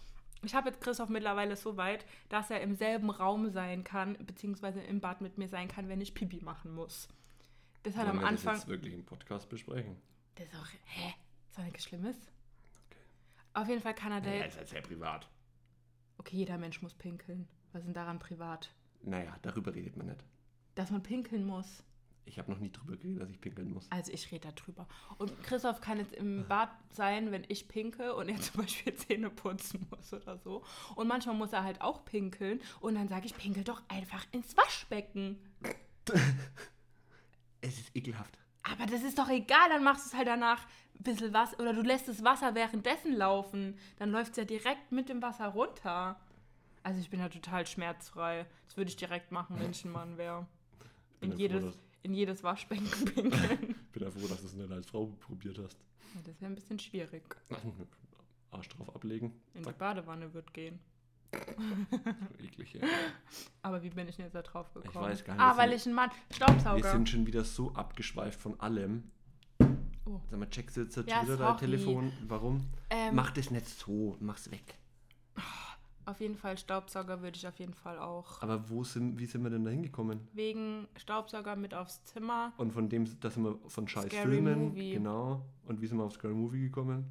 Ich 0.43 0.55
habe 0.55 0.69
jetzt 0.69 0.79
Christoph 0.79 1.09
mittlerweile 1.09 1.57
so 1.57 1.75
weit, 1.75 2.05
dass 2.29 2.49
er 2.49 2.61
im 2.61 2.73
selben 2.75 3.09
Raum 3.09 3.49
sein 3.49 3.83
kann, 3.83 4.17
beziehungsweise 4.25 4.79
im 4.79 5.01
Bad 5.01 5.19
mit 5.19 5.37
mir 5.37 5.49
sein 5.49 5.67
kann, 5.67 5.89
wenn 5.89 5.99
ich 5.99 6.13
Pipi 6.13 6.41
machen 6.41 6.73
muss. 6.73 7.09
Das 7.83 7.97
hat 7.97 8.05
Wollen 8.05 8.17
am 8.17 8.21
wir 8.21 8.27
Anfang. 8.27 8.53
das 8.53 8.61
jetzt 8.61 8.69
wirklich 8.69 8.93
im 8.93 9.03
Podcast 9.03 9.49
besprechen? 9.49 9.97
Das 10.35 10.47
ist 10.47 10.55
auch. 10.55 10.67
Hä? 10.85 11.13
Ist 11.49 11.57
doch 11.57 11.63
nichts 11.65 11.83
Schlimmes. 11.83 12.15
Okay. 12.87 12.99
Auf 13.55 13.67
jeden 13.67 13.81
Fall 13.81 13.93
kann 13.93 14.13
er 14.13 14.21
da. 14.21 14.29
Naja, 14.29 14.45
ist 14.45 14.57
halt 14.57 14.69
sehr 14.69 14.81
privat. 14.81 15.29
Okay, 16.17 16.37
jeder 16.37 16.57
Mensch 16.57 16.81
muss 16.81 16.93
pinkeln. 16.93 17.49
Was 17.73 17.81
ist 17.81 17.87
denn 17.87 17.93
daran 17.93 18.19
privat? 18.19 18.73
Naja, 19.01 19.35
darüber 19.41 19.75
redet 19.75 19.97
man 19.97 20.07
nicht. 20.07 20.23
Dass 20.75 20.91
man 20.91 21.03
pinkeln 21.03 21.45
muss. 21.45 21.83
Ich 22.25 22.39
habe 22.39 22.51
noch 22.51 22.59
nie 22.59 22.71
drüber 22.71 22.95
geredet, 22.95 23.21
dass 23.21 23.29
ich 23.29 23.41
pinkeln 23.41 23.73
muss. 23.73 23.91
Also 23.91 24.11
ich 24.11 24.31
rede 24.31 24.53
darüber. 24.55 24.87
Und 25.17 25.43
Christoph 25.43 25.81
kann 25.81 25.97
jetzt 25.97 26.13
im 26.13 26.47
Bad 26.47 26.69
sein, 26.91 27.31
wenn 27.31 27.43
ich 27.49 27.67
pinke 27.67 28.15
und 28.15 28.29
er 28.29 28.37
zum 28.41 28.61
Beispiel 28.61 28.95
Zähne 28.95 29.29
putzen 29.29 29.85
muss 29.89 30.13
oder 30.13 30.37
so. 30.37 30.63
Und 30.95 31.07
manchmal 31.07 31.35
muss 31.35 31.51
er 31.51 31.63
halt 31.63 31.81
auch 31.81 32.05
pinkeln. 32.05 32.61
Und 32.79 32.95
dann 32.95 33.07
sage 33.09 33.25
ich, 33.25 33.35
pinkel 33.35 33.63
doch 33.63 33.81
einfach 33.89 34.25
ins 34.31 34.55
Waschbecken. 34.57 35.37
Es 37.65 37.79
ist 37.79 37.95
ekelhaft. 37.95 38.37
Aber 38.63 38.85
das 38.85 39.03
ist 39.03 39.17
doch 39.17 39.29
egal, 39.29 39.69
dann 39.69 39.85
machst 39.85 40.05
du 40.05 40.09
es 40.09 40.17
halt 40.17 40.27
danach 40.27 40.65
ein 40.99 41.03
bisschen 41.03 41.33
was. 41.33 41.57
Oder 41.59 41.73
du 41.73 41.81
lässt 41.81 42.09
das 42.09 42.21
Wasser 42.21 42.55
währenddessen 42.55 43.13
laufen. 43.13 43.77
Dann 43.99 44.11
läuft 44.11 44.31
es 44.31 44.37
ja 44.37 44.43
direkt 44.43 44.91
mit 44.91 45.07
dem 45.07 45.21
Wasser 45.21 45.47
runter. 45.47 46.19
Also 46.83 46.99
ich 46.99 47.09
bin 47.09 47.21
ja 47.21 47.29
total 47.29 47.65
schmerzfrei. 47.65 48.45
Das 48.65 48.75
würde 48.75 48.89
ich 48.89 48.97
direkt 48.97 49.31
machen, 49.31 49.57
wenn 49.59 49.71
ich 49.71 49.85
ein 49.85 49.91
Mann 49.91 50.17
wäre. 50.17 50.45
In 51.31 51.37
jedes, 51.37 51.61
froh, 51.63 51.69
dass- 51.71 51.79
in 52.03 52.13
jedes 52.13 52.43
Waschbecken 52.43 53.05
pinkeln. 53.05 53.75
Ich 53.83 53.91
bin 53.93 54.03
ja 54.03 54.11
froh, 54.11 54.27
dass 54.27 54.41
du 54.41 54.47
es 54.47 54.53
nicht 54.55 54.71
als 54.71 54.87
Frau 54.87 55.05
probiert 55.19 55.59
hast. 55.59 55.77
Ja, 56.15 56.21
das 56.25 56.41
wäre 56.41 56.51
ein 56.51 56.55
bisschen 56.55 56.79
schwierig. 56.79 57.23
Arsch 58.51 58.69
drauf 58.69 58.95
ablegen. 58.95 59.27
In 59.53 59.59
die 59.61 59.63
Zack, 59.63 59.77
Badewanne 59.77 60.33
wird 60.33 60.53
gehen. 60.53 60.79
so 61.31 62.43
eklig, 62.43 62.73
ja. 62.73 62.81
Aber 63.63 63.81
wie 63.83 63.89
bin 63.89 64.07
ich 64.07 64.15
denn 64.17 64.25
jetzt 64.25 64.35
da 64.35 64.41
drauf 64.43 64.71
gekommen? 64.73 65.05
weiß 65.05 65.23
gar 65.23 65.33
nicht, 65.33 65.41
Ah, 65.43 65.53
wir 65.53 65.57
weil 65.57 65.69
sind- 65.69 65.77
ich 65.79 65.85
ein 65.87 65.93
Mann. 65.93 66.09
Wir 66.29 66.35
Staubsauger. 66.35 66.91
sind 66.91 67.09
schon 67.09 67.25
wieder 67.25 67.43
so 67.43 67.71
abgeschweift 67.73 68.39
von 68.39 68.59
allem. 68.59 69.11
Oh. 70.05 70.19
Sag 70.29 70.39
mal, 70.39 70.49
checkst 70.49 70.77
du 70.77 70.81
jetzt 70.81 70.97
Ja, 71.07 71.23
wieder 71.23 71.37
dein 71.37 71.57
Telefon? 71.57 72.11
Warum? 72.27 72.67
Ähm, 72.89 73.15
Mach 73.15 73.31
das 73.31 73.49
nicht 73.51 73.67
so, 73.67 74.17
mach's 74.19 74.51
weg. 74.51 74.75
Auf 76.05 76.19
jeden 76.19 76.35
Fall 76.35 76.57
Staubsauger 76.57 77.21
würde 77.21 77.37
ich 77.37 77.47
auf 77.47 77.57
jeden 77.59 77.73
Fall 77.73 77.97
auch. 77.97 78.41
Aber 78.41 78.69
wo 78.69 78.83
sind, 78.83 79.17
wie 79.19 79.25
sind 79.25 79.43
wir 79.43 79.49
denn 79.49 79.63
da 79.63 79.71
hingekommen? 79.71 80.19
Wegen 80.33 80.87
Staubsauger 80.97 81.55
mit 81.55 81.73
aufs 81.73 82.03
Zimmer. 82.03 82.51
Und 82.57 82.71
von 82.73 82.89
dem, 82.89 83.05
da 83.21 83.29
sind 83.29 83.43
wir 83.43 83.57
von 83.67 83.87
scheiß 83.87 84.05
Scary 84.07 84.31
Filmen. 84.31 84.59
Movie. 84.69 84.93
Genau. 84.93 85.45
Und 85.65 85.81
wie 85.81 85.87
sind 85.87 85.97
wir 85.97 86.03
auf 86.03 86.13
Scary 86.13 86.33
Movie 86.33 86.61
gekommen? 86.61 87.05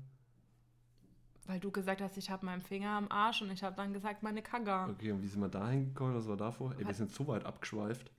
Weil 1.47 1.59
du 1.59 1.71
gesagt 1.71 2.01
hast, 2.01 2.17
ich 2.19 2.31
habe 2.31 2.47
meinen 2.47 2.61
Finger 2.63 2.91
am 2.91 3.09
Arsch 3.11 3.43
und 3.43 3.51
ich 3.51 3.63
habe 3.65 3.75
dann 3.75 3.93
gesagt, 3.93 4.23
meine 4.23 4.43
Kagger. 4.43 4.89
Okay, 4.91 5.11
und 5.11 5.23
wie 5.23 5.27
sind 5.29 5.41
wir 5.41 5.49
da 5.49 5.69
hingekommen? 5.69 6.15
Was 6.15 6.29
war 6.29 6.37
davor? 6.37 6.75
Ey, 6.79 6.87
wir 6.87 6.95
sind 6.95 7.11
so 7.11 7.27
weit 7.27 7.45
abgeschweift. 7.45 8.13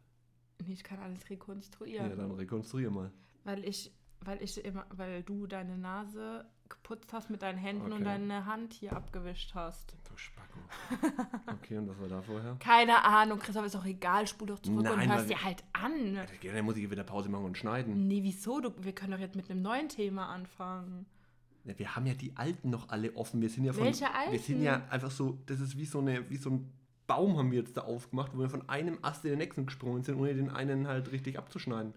Nee, 0.65 0.73
ich 0.73 0.83
kann 0.83 0.99
alles 0.99 1.21
Ja, 1.23 1.29
rekonstruieren. 1.29 2.17
dann 2.17 2.31
rekonstruier 2.31 2.89
mal. 2.91 3.11
Weil 3.43 3.63
ich, 3.63 3.93
weil 4.21 4.41
ich 4.41 4.63
immer, 4.63 4.85
weil 4.91 5.23
du 5.23 5.47
deine 5.47 5.77
Nase 5.77 6.45
geputzt 6.73 7.13
hast 7.13 7.29
mit 7.29 7.41
deinen 7.41 7.57
Händen 7.57 7.85
und 7.85 7.93
Okay. 7.93 8.03
deine 8.03 8.45
Hand 8.45 8.73
hier 8.73 8.93
abgewischt 8.93 9.53
hast. 9.55 9.95
Du 10.09 10.17
Spacko. 10.17 10.59
Okay, 11.53 11.77
und 11.77 11.87
was 11.89 11.99
war 11.99 12.07
da 12.09 12.21
vorher? 12.21 12.55
Keine 12.59 13.03
Ahnung, 13.05 13.39
Christoph, 13.39 13.65
ist 13.65 13.75
auch 13.75 13.85
egal, 13.85 14.27
spul 14.27 14.47
doch 14.47 14.59
zurück 14.59 14.79
und 14.79 14.83
Nein, 14.83 15.09
hörst 15.09 15.29
weil- 15.29 15.35
dir 15.35 15.43
halt 15.43 15.63
an. 15.73 16.19
Dann 16.43 16.65
muss 16.65 16.77
ich 16.77 16.89
wieder 16.89 17.03
Pause 17.03 17.29
machen 17.29 17.45
und 17.45 17.57
schneiden. 17.57 18.07
Nee, 18.07 18.21
wieso? 18.23 18.59
Du, 18.59 18.71
wir 18.83 18.93
können 18.93 19.11
doch 19.13 19.19
jetzt 19.19 19.35
mit 19.35 19.49
einem 19.49 19.61
neuen 19.61 19.89
Thema 19.89 20.27
anfangen. 20.27 21.05
Ja, 21.65 21.77
wir 21.79 21.95
haben 21.95 22.05
ja 22.05 22.13
die 22.13 22.35
alten 22.35 22.69
noch 22.69 22.89
alle 22.89 23.15
offen. 23.15 23.41
Wir 23.41 23.49
sind 23.49 23.63
ja 23.63 23.71
von. 23.73 23.85
Welche 23.85 24.05
Wir 24.29 24.39
sind 24.39 24.55
alten? 24.57 24.63
ja 24.63 24.87
einfach 24.89 25.11
so, 25.11 25.39
das 25.45 25.59
ist 25.61 25.77
wie 25.77 25.85
so 25.85 25.99
eine, 25.99 26.29
wie 26.29 26.35
so 26.37 26.49
ein 26.49 26.73
Baum 27.07 27.37
haben 27.37 27.51
wir 27.51 27.59
jetzt 27.59 27.77
da 27.77 27.81
aufgemacht, 27.81 28.33
wo 28.35 28.39
wir 28.39 28.49
von 28.49 28.67
einem 28.69 28.97
Ast 29.01 29.23
in 29.25 29.31
den 29.31 29.39
nächsten 29.39 29.65
gesprungen 29.65 30.03
sind, 30.03 30.15
ohne 30.17 30.33
den 30.33 30.49
einen 30.49 30.87
halt 30.87 31.11
richtig 31.11 31.37
abzuschneiden. 31.37 31.93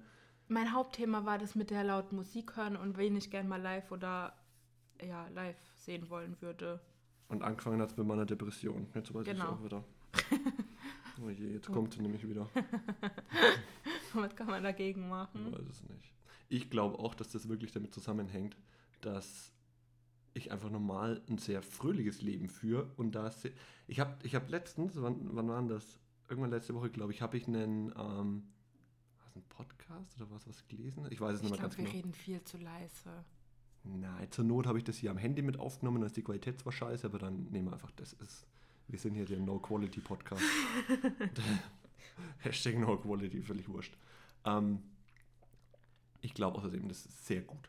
Mein 0.48 0.72
Hauptthema 0.72 1.24
war 1.24 1.38
das 1.38 1.56
mit 1.56 1.70
der 1.70 1.82
lauten 1.82 2.14
Musik 2.16 2.56
hören 2.56 2.76
und 2.76 2.96
wen 2.98 3.16
ich 3.16 3.30
gern 3.30 3.48
mal 3.48 3.60
live 3.60 3.90
oder 3.90 4.32
ja, 5.04 5.28
live 5.28 5.56
sehen 5.76 6.08
wollen 6.10 6.36
würde. 6.40 6.80
Und 7.28 7.42
angefangen 7.42 7.80
hat 7.80 7.90
es 7.90 7.96
mit 7.96 8.06
meiner 8.06 8.24
Depression. 8.26 8.86
Jetzt 8.94 9.12
weiß 9.12 9.26
ich 9.26 9.32
Genau. 9.32 9.50
auch 9.52 9.64
wieder. 9.64 9.84
Oh 11.24 11.30
je, 11.30 11.52
jetzt 11.54 11.72
kommt 11.72 11.94
sie 11.94 12.02
nämlich 12.02 12.28
wieder. 12.28 12.46
Was 14.12 14.36
kann 14.36 14.48
man 14.48 14.62
dagegen 14.62 15.04
Ich 15.04 15.08
machen? 15.08 15.50
weiß 15.50 15.66
es 15.66 15.82
nicht. 15.88 16.12
Ich 16.50 16.68
glaube 16.68 16.98
auch, 16.98 17.14
dass 17.14 17.30
das 17.32 17.48
wirklich 17.48 17.72
damit 17.72 17.94
zusammenhängt, 17.94 18.54
dass 19.00 19.50
ich 20.34 20.52
einfach 20.52 20.68
normal 20.68 21.22
ein 21.30 21.38
sehr 21.38 21.62
fröhliches 21.62 22.20
Leben 22.20 22.50
führe 22.50 22.90
und 22.98 23.12
da 23.14 23.32
ich 23.86 23.98
habe 23.98 24.18
ich 24.24 24.34
habe 24.34 24.50
letztens 24.50 25.00
wann, 25.00 25.34
wann 25.34 25.48
war 25.48 25.62
das 25.62 25.98
irgendwann 26.28 26.50
letzte 26.50 26.74
Woche 26.74 26.90
glaube 26.90 27.12
ich 27.12 27.22
habe 27.22 27.38
ich 27.38 27.48
einen 27.48 27.94
ähm, 27.96 28.42
was 29.34 29.42
Podcast 29.48 30.20
oder 30.20 30.30
was 30.30 30.46
was 30.46 30.68
gelesen 30.68 31.06
ich 31.08 31.18
weiß 31.18 31.36
es 31.36 31.40
Ich 31.40 31.42
nicht 31.44 31.52
mehr 31.52 31.60
glaube, 31.60 31.74
ganz 31.74 31.76
wir 31.78 31.84
genau 31.84 31.96
reden 31.96 32.12
viel 32.12 32.42
zu 32.44 32.58
leise. 32.58 33.24
Nein 33.94 34.30
zur 34.30 34.44
Not 34.44 34.66
habe 34.66 34.78
ich 34.78 34.84
das 34.84 34.96
hier 34.96 35.10
am 35.10 35.18
Handy 35.18 35.42
mit 35.42 35.58
aufgenommen 35.58 36.00
dann 36.00 36.06
ist 36.06 36.16
die 36.16 36.22
Qualität 36.22 36.58
zwar 36.58 36.72
scheiße 36.72 37.06
aber 37.06 37.18
dann 37.18 37.44
nehmen 37.50 37.68
wir 37.68 37.72
einfach 37.72 37.92
das 37.92 38.12
ist 38.14 38.46
wir 38.88 38.98
sind 38.98 39.14
hier 39.14 39.24
der 39.26 39.38
No 39.38 39.58
Quality 39.58 40.00
Podcast 40.00 40.42
Hashtag 42.38 42.78
No 42.78 42.96
Quality 42.96 43.42
völlig 43.42 43.68
wurscht 43.68 43.96
ähm, 44.44 44.82
ich 46.20 46.34
glaube 46.34 46.58
außerdem 46.58 46.88
das 46.88 47.06
ist 47.06 47.26
sehr 47.26 47.42
gut 47.42 47.68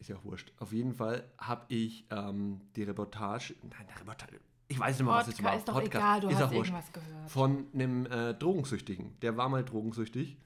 ist 0.00 0.08
ja 0.08 0.16
auch 0.16 0.24
wurscht. 0.24 0.50
Auf 0.58 0.72
jeden 0.72 0.94
Fall 0.94 1.24
habe 1.38 1.66
ich 1.68 2.06
ähm, 2.10 2.60
die 2.74 2.82
Reportage, 2.82 3.54
nein, 3.62 3.86
die 3.86 3.98
Reportage, 3.98 4.40
ich 4.68 4.78
weiß 4.78 4.98
nicht 4.98 5.06
mehr, 5.06 5.14
was 5.14 5.26
Podcast 5.26 5.44
war. 5.44 5.56
ist 5.56 5.68
doch 5.68 5.74
Podcast, 5.74 5.94
egal, 5.94 6.20
du 6.20 6.28
ist 6.28 6.36
hast 6.38 6.52
irgendwas 6.52 6.92
gehört. 6.92 7.30
Von 7.30 7.66
einem 7.74 8.06
äh, 8.06 8.34
Drogensüchtigen. 8.34 9.18
Der 9.20 9.36
war 9.36 9.48
mal 9.48 9.64
drogensüchtig 9.64 10.38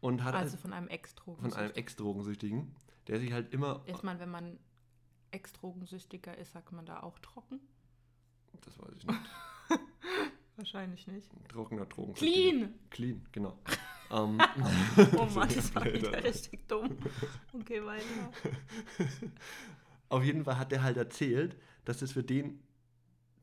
und 0.00 0.24
hat 0.24 0.34
Also 0.34 0.56
von 0.56 0.72
einem 0.72 0.88
Ex-Drogen. 0.88 1.42
von 1.42 1.52
einem 1.52 1.72
Ex-Drogensüchtigen, 1.72 2.74
der 3.08 3.20
sich 3.20 3.32
halt 3.32 3.52
immer, 3.52 3.82
Ist 3.86 4.02
man, 4.02 4.18
wenn 4.18 4.30
man 4.30 4.58
Ex-Drogensüchtiger 5.30 6.36
ist, 6.38 6.52
sagt 6.52 6.72
man 6.72 6.86
da 6.86 7.00
auch 7.02 7.18
trocken? 7.18 7.60
das 8.62 8.78
weiß 8.78 8.94
ich 8.98 9.06
nicht, 9.06 9.20
Wahrscheinlich 10.56 11.06
nicht. 11.06 11.28
trockener 11.48 11.84
Drogensüchtiger. 11.86 12.50
Clean! 12.58 12.74
Clean, 12.90 13.26
genau. 13.32 13.58
ähm, 14.10 14.40
Oh 15.16 15.26
Mann, 15.34 15.48
das 15.54 15.74
war 15.74 15.84
wieder 15.84 16.24
richtig 16.24 16.66
dumm. 16.66 16.96
Okay, 17.52 17.84
weiter. 17.84 18.32
Auf 20.08 20.24
jeden 20.24 20.44
Fall 20.44 20.58
hat 20.58 20.72
er 20.72 20.82
halt 20.82 20.96
erzählt, 20.96 21.56
dass 21.84 21.98
das 21.98 22.12
für 22.12 22.22
den 22.22 22.62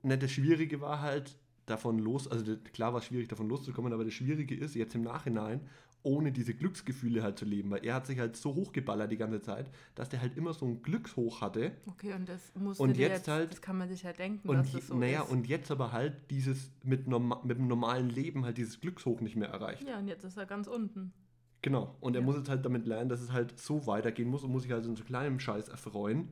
nicht 0.02 0.24
das 0.24 0.32
Schwierige 0.32 0.82
war 0.82 1.02
halt 1.02 1.38
davon 1.66 2.00
los, 2.00 2.28
also 2.28 2.56
klar 2.74 2.94
war 2.94 3.00
es 3.00 3.06
schwierig 3.06 3.28
davon 3.28 3.48
loszukommen, 3.50 3.94
aber 3.94 4.04
das 4.06 4.14
Schwierige 4.14 4.56
ist 4.56 4.76
jetzt 4.76 4.96
im 4.96 5.02
Nachhinein 5.02 5.62
ohne 6.06 6.34
diese 6.34 6.54
Glücksgefühle 6.54 7.24
halt 7.24 7.40
zu 7.40 7.46
leben, 7.46 7.72
weil 7.72 7.86
er 7.86 7.94
hat 7.96 8.06
sich 8.08 8.20
halt 8.20 8.36
so 8.36 8.54
hochgeballert 8.56 9.10
die 9.10 9.16
ganze 9.16 9.42
Zeit, 9.42 9.72
dass 9.96 10.10
der 10.10 10.20
halt 10.22 10.36
immer 10.36 10.54
so 10.54 10.66
ein 10.66 10.82
Glückshoch 10.82 11.40
hatte 11.40 11.72
Okay, 11.88 12.12
und 12.14 12.28
das 12.28 12.54
musste 12.56 12.84
Und 12.84 12.98
dir 12.98 13.08
jetzt 13.08 13.30
halt- 13.30 13.54
das 13.54 13.62
kann 13.62 13.78
man 13.78 13.88
sich 13.88 14.04
ja 14.04 14.12
denken, 14.12 14.50
und 14.50 14.58
dass 14.58 14.74
das 14.74 14.88
so 14.88 14.96
naja 14.98 15.22
ist. 15.24 15.32
und 15.32 15.48
jetzt 15.48 15.72
aber 15.72 15.94
halt 15.94 16.30
dieses 16.30 16.72
mit, 16.84 17.08
norma 17.08 17.42
mit 17.46 17.58
dem 17.58 17.68
normalen 17.70 18.10
Leben 18.10 18.44
halt 18.44 18.58
dieses 18.58 18.82
Glückshoch 18.82 19.22
nicht 19.22 19.38
mehr 19.38 19.48
erreicht. 19.48 19.88
ja, 19.88 19.98
und 19.98 20.10
jetzt 20.10 20.26
ist 20.26 20.36
er 20.36 20.46
ganz 20.46 20.68
unten. 20.68 21.14
Genau. 21.62 21.96
Und 22.02 22.16
er 22.16 22.20
Ja. 22.20 22.26
muss 22.26 22.36
jetzt 22.36 22.50
halt 22.50 22.66
damit 22.66 22.86
lernen, 22.86 23.08
dass 23.08 23.22
es 23.22 23.32
halt 23.32 23.58
so 23.58 23.88
weitergehen 23.88 24.28
muss 24.30 24.44
und 24.44 24.52
muss 24.52 24.64
sich 24.64 24.72
halt 24.74 24.86
in 24.86 24.98
so 24.98 25.06
kleinem 25.06 25.40
Scheiß 25.40 25.70
erfreuen, 25.70 26.28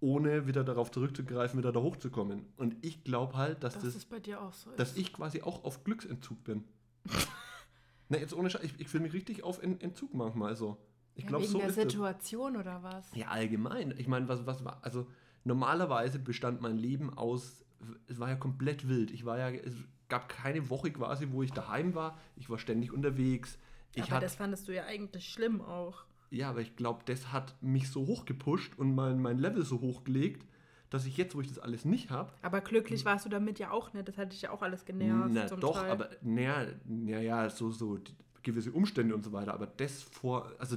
ohne 0.00 0.46
wieder 0.46 0.64
darauf 0.64 0.90
zurückzugreifen, 0.90 1.58
wieder 1.58 1.72
da 1.72 1.80
hochzukommen. 1.80 2.46
Und 2.56 2.76
ich 2.84 3.04
glaube 3.04 3.36
halt, 3.36 3.62
dass 3.62 3.74
Dass 3.74 3.84
das, 3.84 3.94
das 3.94 4.04
bei 4.04 4.20
dir 4.20 4.40
auch 4.40 4.52
so 4.52 4.70
ist. 4.70 4.78
dass 4.78 4.96
ich 4.96 5.12
quasi 5.12 5.42
auch 5.42 5.64
auf 5.64 5.84
Glücksentzug 5.84 6.44
bin. 6.44 6.64
Na, 8.08 8.18
jetzt 8.18 8.34
ohne 8.34 8.48
Scheiß, 8.50 8.62
ich, 8.62 8.80
ich 8.80 8.88
fühle 8.88 9.02
mich 9.04 9.12
richtig 9.12 9.42
auf 9.42 9.62
en 9.62 9.80
Entzug 9.80 10.14
manchmal 10.14 10.56
so. 10.56 10.78
Ich 11.14 11.24
ja, 11.24 11.28
glaube, 11.28 11.44
wegen 11.44 11.52
so 11.52 11.58
der. 11.58 11.72
Situation 11.72 12.56
oder 12.56 12.82
was? 12.82 13.14
Ja, 13.14 13.28
allgemein. 13.28 13.94
Ich 13.98 14.08
meine, 14.08 14.28
was, 14.28 14.46
was 14.46 14.64
war, 14.64 14.78
also 14.82 15.06
normalerweise 15.44 16.18
bestand 16.18 16.60
mein 16.60 16.76
Leben 16.76 17.12
aus, 17.12 17.64
es 18.06 18.18
war 18.18 18.28
ja 18.28 18.36
komplett 18.36 18.88
wild. 18.88 19.10
Ich 19.10 19.24
war 19.24 19.38
ja, 19.38 19.50
es 19.50 19.74
gab 20.08 20.28
keine 20.28 20.70
Woche 20.70 20.90
quasi, 20.90 21.28
wo 21.30 21.42
ich 21.42 21.52
daheim 21.52 21.94
war. 21.94 22.18
Ich 22.36 22.48
war 22.48 22.58
ständig 22.58 22.92
unterwegs. 22.92 23.58
Ich 23.94 24.04
Aber 24.04 24.12
hatte 24.12 24.26
das 24.26 24.36
fandest 24.36 24.68
du 24.68 24.74
ja 24.74 24.84
eigentlich 24.84 25.28
schlimm 25.28 25.60
auch. 25.60 26.04
Ja, 26.30 26.50
aber 26.50 26.60
ich 26.60 26.76
glaube, 26.76 27.02
das 27.06 27.32
hat 27.32 27.54
mich 27.62 27.90
so 27.90 28.06
hochgepusht 28.06 28.78
und 28.78 28.94
mein, 28.94 29.20
mein 29.20 29.38
Level 29.38 29.64
so 29.64 29.80
hochgelegt, 29.80 30.46
dass 30.90 31.06
ich 31.06 31.16
jetzt, 31.16 31.34
wo 31.34 31.40
ich 31.40 31.48
das 31.48 31.58
alles 31.58 31.84
nicht 31.84 32.10
habe, 32.10 32.32
Aber 32.42 32.60
glücklich 32.60 33.04
warst 33.04 33.26
du 33.26 33.28
damit 33.28 33.58
ja 33.58 33.70
auch 33.70 33.92
nicht. 33.92 34.08
Das 34.08 34.16
hat 34.16 34.32
dich 34.32 34.42
ja 34.42 34.50
auch 34.50 34.62
alles 34.62 34.84
genervt. 34.84 35.30
na 35.32 35.46
doch, 35.46 35.80
Teil. 35.80 35.90
aber 35.90 36.08
naja, 36.22 36.66
naja, 36.86 37.50
so, 37.50 37.70
so 37.70 37.98
gewisse 38.42 38.72
Umstände 38.72 39.14
und 39.14 39.22
so 39.22 39.32
weiter, 39.32 39.52
aber 39.52 39.66
das 39.66 40.02
vor, 40.02 40.50
also 40.58 40.76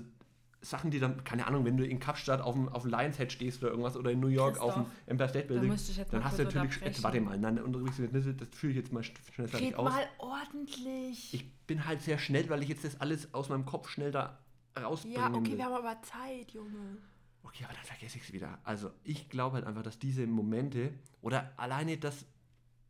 Sachen, 0.63 0.91
die 0.91 0.99
dann, 0.99 1.23
keine 1.23 1.47
Ahnung, 1.47 1.65
wenn 1.65 1.75
du 1.75 1.85
in 1.85 1.99
Kapstadt 1.99 2.39
auf 2.39 2.53
dem, 2.53 2.69
auf 2.69 2.83
dem 2.83 2.91
Lions 2.91 3.17
Head 3.17 3.31
stehst 3.31 3.63
oder 3.63 3.71
irgendwas 3.71 3.97
oder 3.97 4.11
in 4.11 4.19
New 4.19 4.27
York 4.27 4.59
auf 4.59 4.73
dem 4.73 4.83
Christoph, 4.83 5.07
Empire 5.07 5.29
State 5.29 5.47
Da 5.47 5.53
Building, 5.53 5.73
ich 5.73 5.97
jetzt 5.97 6.13
dann 6.13 6.23
hast 6.23 6.37
du 6.37 6.43
natürlich, 6.43 6.81
jetzt 6.81 7.03
warte 7.03 7.21
mal, 7.21 7.37
nein, 7.37 7.55
das 7.55 8.47
führe 8.51 8.71
ich 8.71 8.77
jetzt 8.77 8.93
mal 8.93 9.01
schnell 9.03 9.47
fertig 9.47 9.75
aus. 9.75 9.91
mal 9.91 10.07
ordentlich. 10.19 11.33
Ich 11.33 11.51
bin 11.65 11.87
halt 11.87 12.01
sehr 12.01 12.19
schnell, 12.19 12.47
weil 12.49 12.61
ich 12.61 12.69
jetzt 12.69 12.83
das 12.83 13.01
alles 13.01 13.33
aus 13.33 13.49
meinem 13.49 13.65
Kopf 13.65 13.89
schnell 13.89 14.11
da 14.11 14.37
rausbringen 14.77 15.17
ja, 15.17 15.33
okay, 15.33 15.57
wir 15.57 15.65
haben 15.65 15.73
aber 15.73 16.01
Zeit, 16.01 16.51
Junge. 16.51 16.97
Okay, 17.43 17.63
aber 17.65 17.73
dann 17.73 17.83
vergesse 17.83 18.17
ich 18.17 18.23
es 18.23 18.33
wieder. 18.33 18.59
Also, 18.63 18.91
ich 19.03 19.29
glaube 19.29 19.55
halt 19.55 19.65
einfach, 19.65 19.83
dass 19.83 19.99
diese 19.99 20.27
Momente 20.27 20.93
oder 21.21 21.51
alleine 21.57 21.97
das 21.97 22.25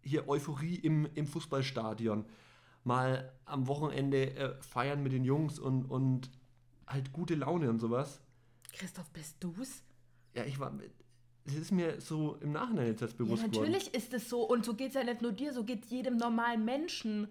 hier 0.04 0.28
Euphorie 0.28 0.76
im, 0.76 1.08
im 1.16 1.28
Fußballstadion, 1.28 2.26
mal 2.84 3.32
am 3.46 3.68
Wochenende 3.68 4.36
äh, 4.36 4.62
feiern 4.62 5.04
mit 5.04 5.14
den 5.14 5.24
Jungs 5.24 5.60
und, 5.60 5.86
und 5.86 6.32
halt 6.88 7.14
gute 7.14 7.36
Laune 7.36 7.70
und 7.70 7.80
sowas. 7.80 8.20
Christoph, 8.74 9.10
bist 9.12 9.38
du's? 9.40 9.84
Ja, 10.34 10.44
ich 10.46 10.60
war. 10.60 10.74
Es 11.44 11.56
ist 11.56 11.72
mir 11.72 12.00
so 12.02 12.36
im 12.38 12.52
Nachhinein 12.52 12.88
jetzt 12.88 13.02
erst 13.02 13.14
Ja, 13.20 13.26
bewusst 13.26 13.44
geworden. 13.44 13.72
natürlich 13.72 13.94
ist 13.94 14.14
es 14.14 14.30
so. 14.30 14.44
Und 14.44 14.66
so 14.66 14.74
geht's 14.76 14.96
ja 14.96 15.04
nicht 15.04 15.22
nur 15.22 15.32
dir, 15.32 15.54
so 15.54 15.64
geht's 15.64 15.90
jedem 15.90 16.18
normalen 16.18 16.66
Menschen. 16.66 17.28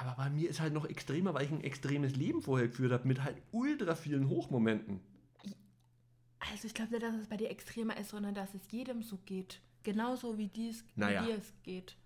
Aber 0.00 0.14
bei 0.16 0.30
mir 0.30 0.48
ist 0.48 0.60
halt 0.60 0.72
noch 0.72 0.84
extremer, 0.84 1.34
weil 1.34 1.46
ich 1.46 1.50
ein 1.50 1.64
extremes 1.64 2.14
Leben 2.14 2.40
vorher 2.40 2.68
geführt 2.68 2.92
habe, 2.92 3.08
mit 3.08 3.24
halt 3.24 3.36
ultra 3.50 3.96
vielen 3.96 4.28
Hochmomenten. 4.28 5.00
Also 6.52 6.66
ich 6.68 6.74
glaube 6.74 6.92
nicht, 6.92 7.02
dass 7.02 7.14
es 7.16 7.26
bei 7.26 7.36
dir 7.36 7.50
extremer 7.50 7.96
ist, 7.96 8.10
sondern 8.10 8.34
dass 8.34 8.54
es 8.54 8.70
jedem 8.70 9.02
so 9.02 9.18
geht. 9.26 9.60
Genauso 9.82 10.38
wie, 10.38 10.46
dies, 10.48 10.84
Naja. 10.94 11.22
wie 11.22 11.26
dir 11.26 11.38
es 11.38 11.52
geht. 11.64 11.96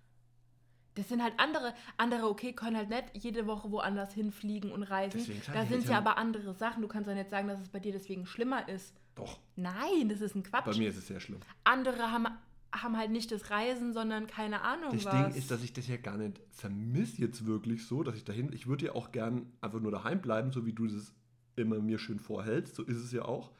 Das 0.95 1.09
sind 1.09 1.23
halt 1.23 1.35
andere, 1.39 1.75
andere, 1.97 2.29
okay, 2.29 2.53
können 2.55 2.77
halt 2.77 2.89
nicht 2.89 3.25
jede 3.25 3.47
Woche 3.47 3.71
woanders 3.71 4.13
hinfliegen 4.15 4.73
und 4.73 4.83
reisen. 4.85 5.19
Deswegen 5.19 5.43
Da 5.53 5.67
sind 5.67 5.85
ja 5.85 5.93
ja- 5.93 5.99
aber 5.99 6.17
andere 6.19 6.55
Sachen. 6.55 6.83
Du 6.83 6.89
kannst 6.89 7.09
doch 7.09 7.15
nicht 7.15 7.31
sagen, 7.31 7.49
dass 7.49 7.61
es 7.61 7.69
bei 7.69 7.79
dir 7.79 7.93
deswegen 7.93 8.25
schlimmer 8.27 8.69
ist. 8.69 8.95
Doch, 9.15 9.39
Nein, 9.57 10.09
das 10.09 10.21
ist 10.23 10.35
ein 10.35 10.43
Quatsch. 10.43 10.65
bei 10.65 10.77
mir 10.77 10.89
ist 10.89 10.97
es 10.97 11.07
sehr 11.07 11.21
schlimm. 11.21 11.41
Andere 11.65 12.11
haben, 12.11 12.27
haben 12.73 12.97
halt 12.97 13.11
nicht 13.11 13.31
das 13.31 13.51
Reisen, 13.51 13.93
sondern 13.93 14.27
keine 14.27 14.63
Ahnung 14.63 14.91
Das 14.93 15.05
was. 15.05 15.13
Ding 15.13 15.35
ist, 15.35 15.51
dass 15.51 15.63
ich 15.63 15.73
das 15.73 15.87
ja 15.89 15.99
gar 15.99 16.17
nicht 16.17 16.41
vermisse 16.51 17.21
jetzt 17.21 17.47
wirklich 17.47 17.87
so, 17.87 18.03
dass 18.03 18.17
ich 18.17 18.25
dahin, 18.25 18.53
ich 18.53 18.67
würde 18.67 18.87
ja 18.87 18.95
auch 18.95 19.13
gern 19.13 19.47
einfach 19.61 19.81
nur 19.81 19.93
daheim 19.93 20.21
bleiben, 20.23 20.53
so 20.53 20.65
wie 20.65 20.73
du 20.73 20.87
das 20.87 21.13
immer 21.57 21.81
mir 21.81 21.99
schön 21.99 22.19
vorhältst, 22.19 22.75
so 22.75 22.83
ist 22.83 22.97
es 22.97 23.13
ja 23.13 23.25
auch. 23.25 23.53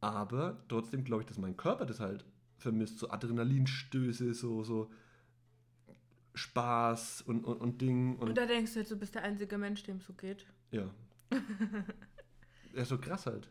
Aber 0.00 0.62
trotzdem 0.68 1.04
glaube 1.04 1.22
ich, 1.22 1.28
dass 1.28 1.38
mein 1.38 1.56
Körper 1.56 1.86
das 1.86 2.00
halt 2.00 2.24
vermisst, 2.56 2.98
so 2.98 3.10
Adrenalinstöße, 3.10 4.34
so, 4.34 4.64
so 4.64 4.90
Spaß 6.34 7.22
und, 7.22 7.44
und, 7.44 7.60
und 7.60 7.80
Ding 7.80 8.16
und, 8.16 8.30
und 8.30 8.38
da 8.38 8.46
denkst 8.46 8.74
du 8.74 8.80
jetzt, 8.80 8.90
du 8.90 8.96
bist 8.96 9.14
der 9.14 9.22
einzige 9.22 9.58
Mensch, 9.58 9.82
dem 9.84 9.96
es 9.98 10.06
so 10.06 10.12
geht. 10.12 10.46
ja. 10.70 10.90
ja, 12.74 12.84
so 12.86 12.96
krass 12.96 13.26
halt. 13.26 13.50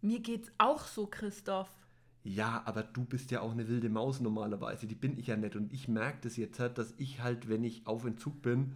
Mir 0.00 0.20
geht's 0.20 0.52
auch 0.58 0.86
so, 0.86 1.06
Christoph. 1.06 1.70
Ja, 2.28 2.62
aber 2.66 2.82
du 2.82 3.04
bist 3.04 3.30
ja 3.30 3.40
auch 3.40 3.52
eine 3.52 3.68
wilde 3.68 3.88
Maus 3.88 4.20
normalerweise. 4.20 4.86
Die 4.86 4.94
bin 4.94 5.18
ich 5.18 5.28
ja 5.28 5.36
nicht. 5.36 5.56
Und 5.56 5.72
ich 5.72 5.88
merke 5.88 6.18
das 6.22 6.36
jetzt 6.36 6.60
halt, 6.60 6.76
dass 6.76 6.92
ich 6.98 7.22
halt, 7.22 7.48
wenn 7.48 7.64
ich 7.64 7.86
auf 7.86 8.04
Entzug 8.04 8.42
bin, 8.42 8.74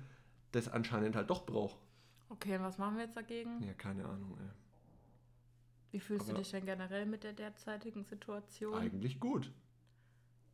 das 0.53 0.69
anscheinend 0.69 1.17
halt 1.17 1.29
doch 1.29 1.45
brauche. 1.45 1.77
Okay, 2.31 2.57
und 2.57 2.63
was 2.63 2.79
machen 2.79 2.97
wir 2.97 3.05
jetzt 3.05 3.17
dagegen? 3.17 3.63
Ja, 3.63 3.75
keine 3.75 4.07
Ahnung, 4.07 4.37
ey. 4.41 4.49
Wie 5.91 6.01
fühlst 6.01 6.29
du 6.29 6.31
Aber- 6.33 6.39
dich 6.41 6.51
denn 6.51 6.65
generell 6.65 7.05
mit 7.05 7.25
der 7.25 7.35
derzeitigen 7.35 8.05
Situation? 8.05 8.75
Eigentlich 8.75 9.21
gut. 9.21 9.53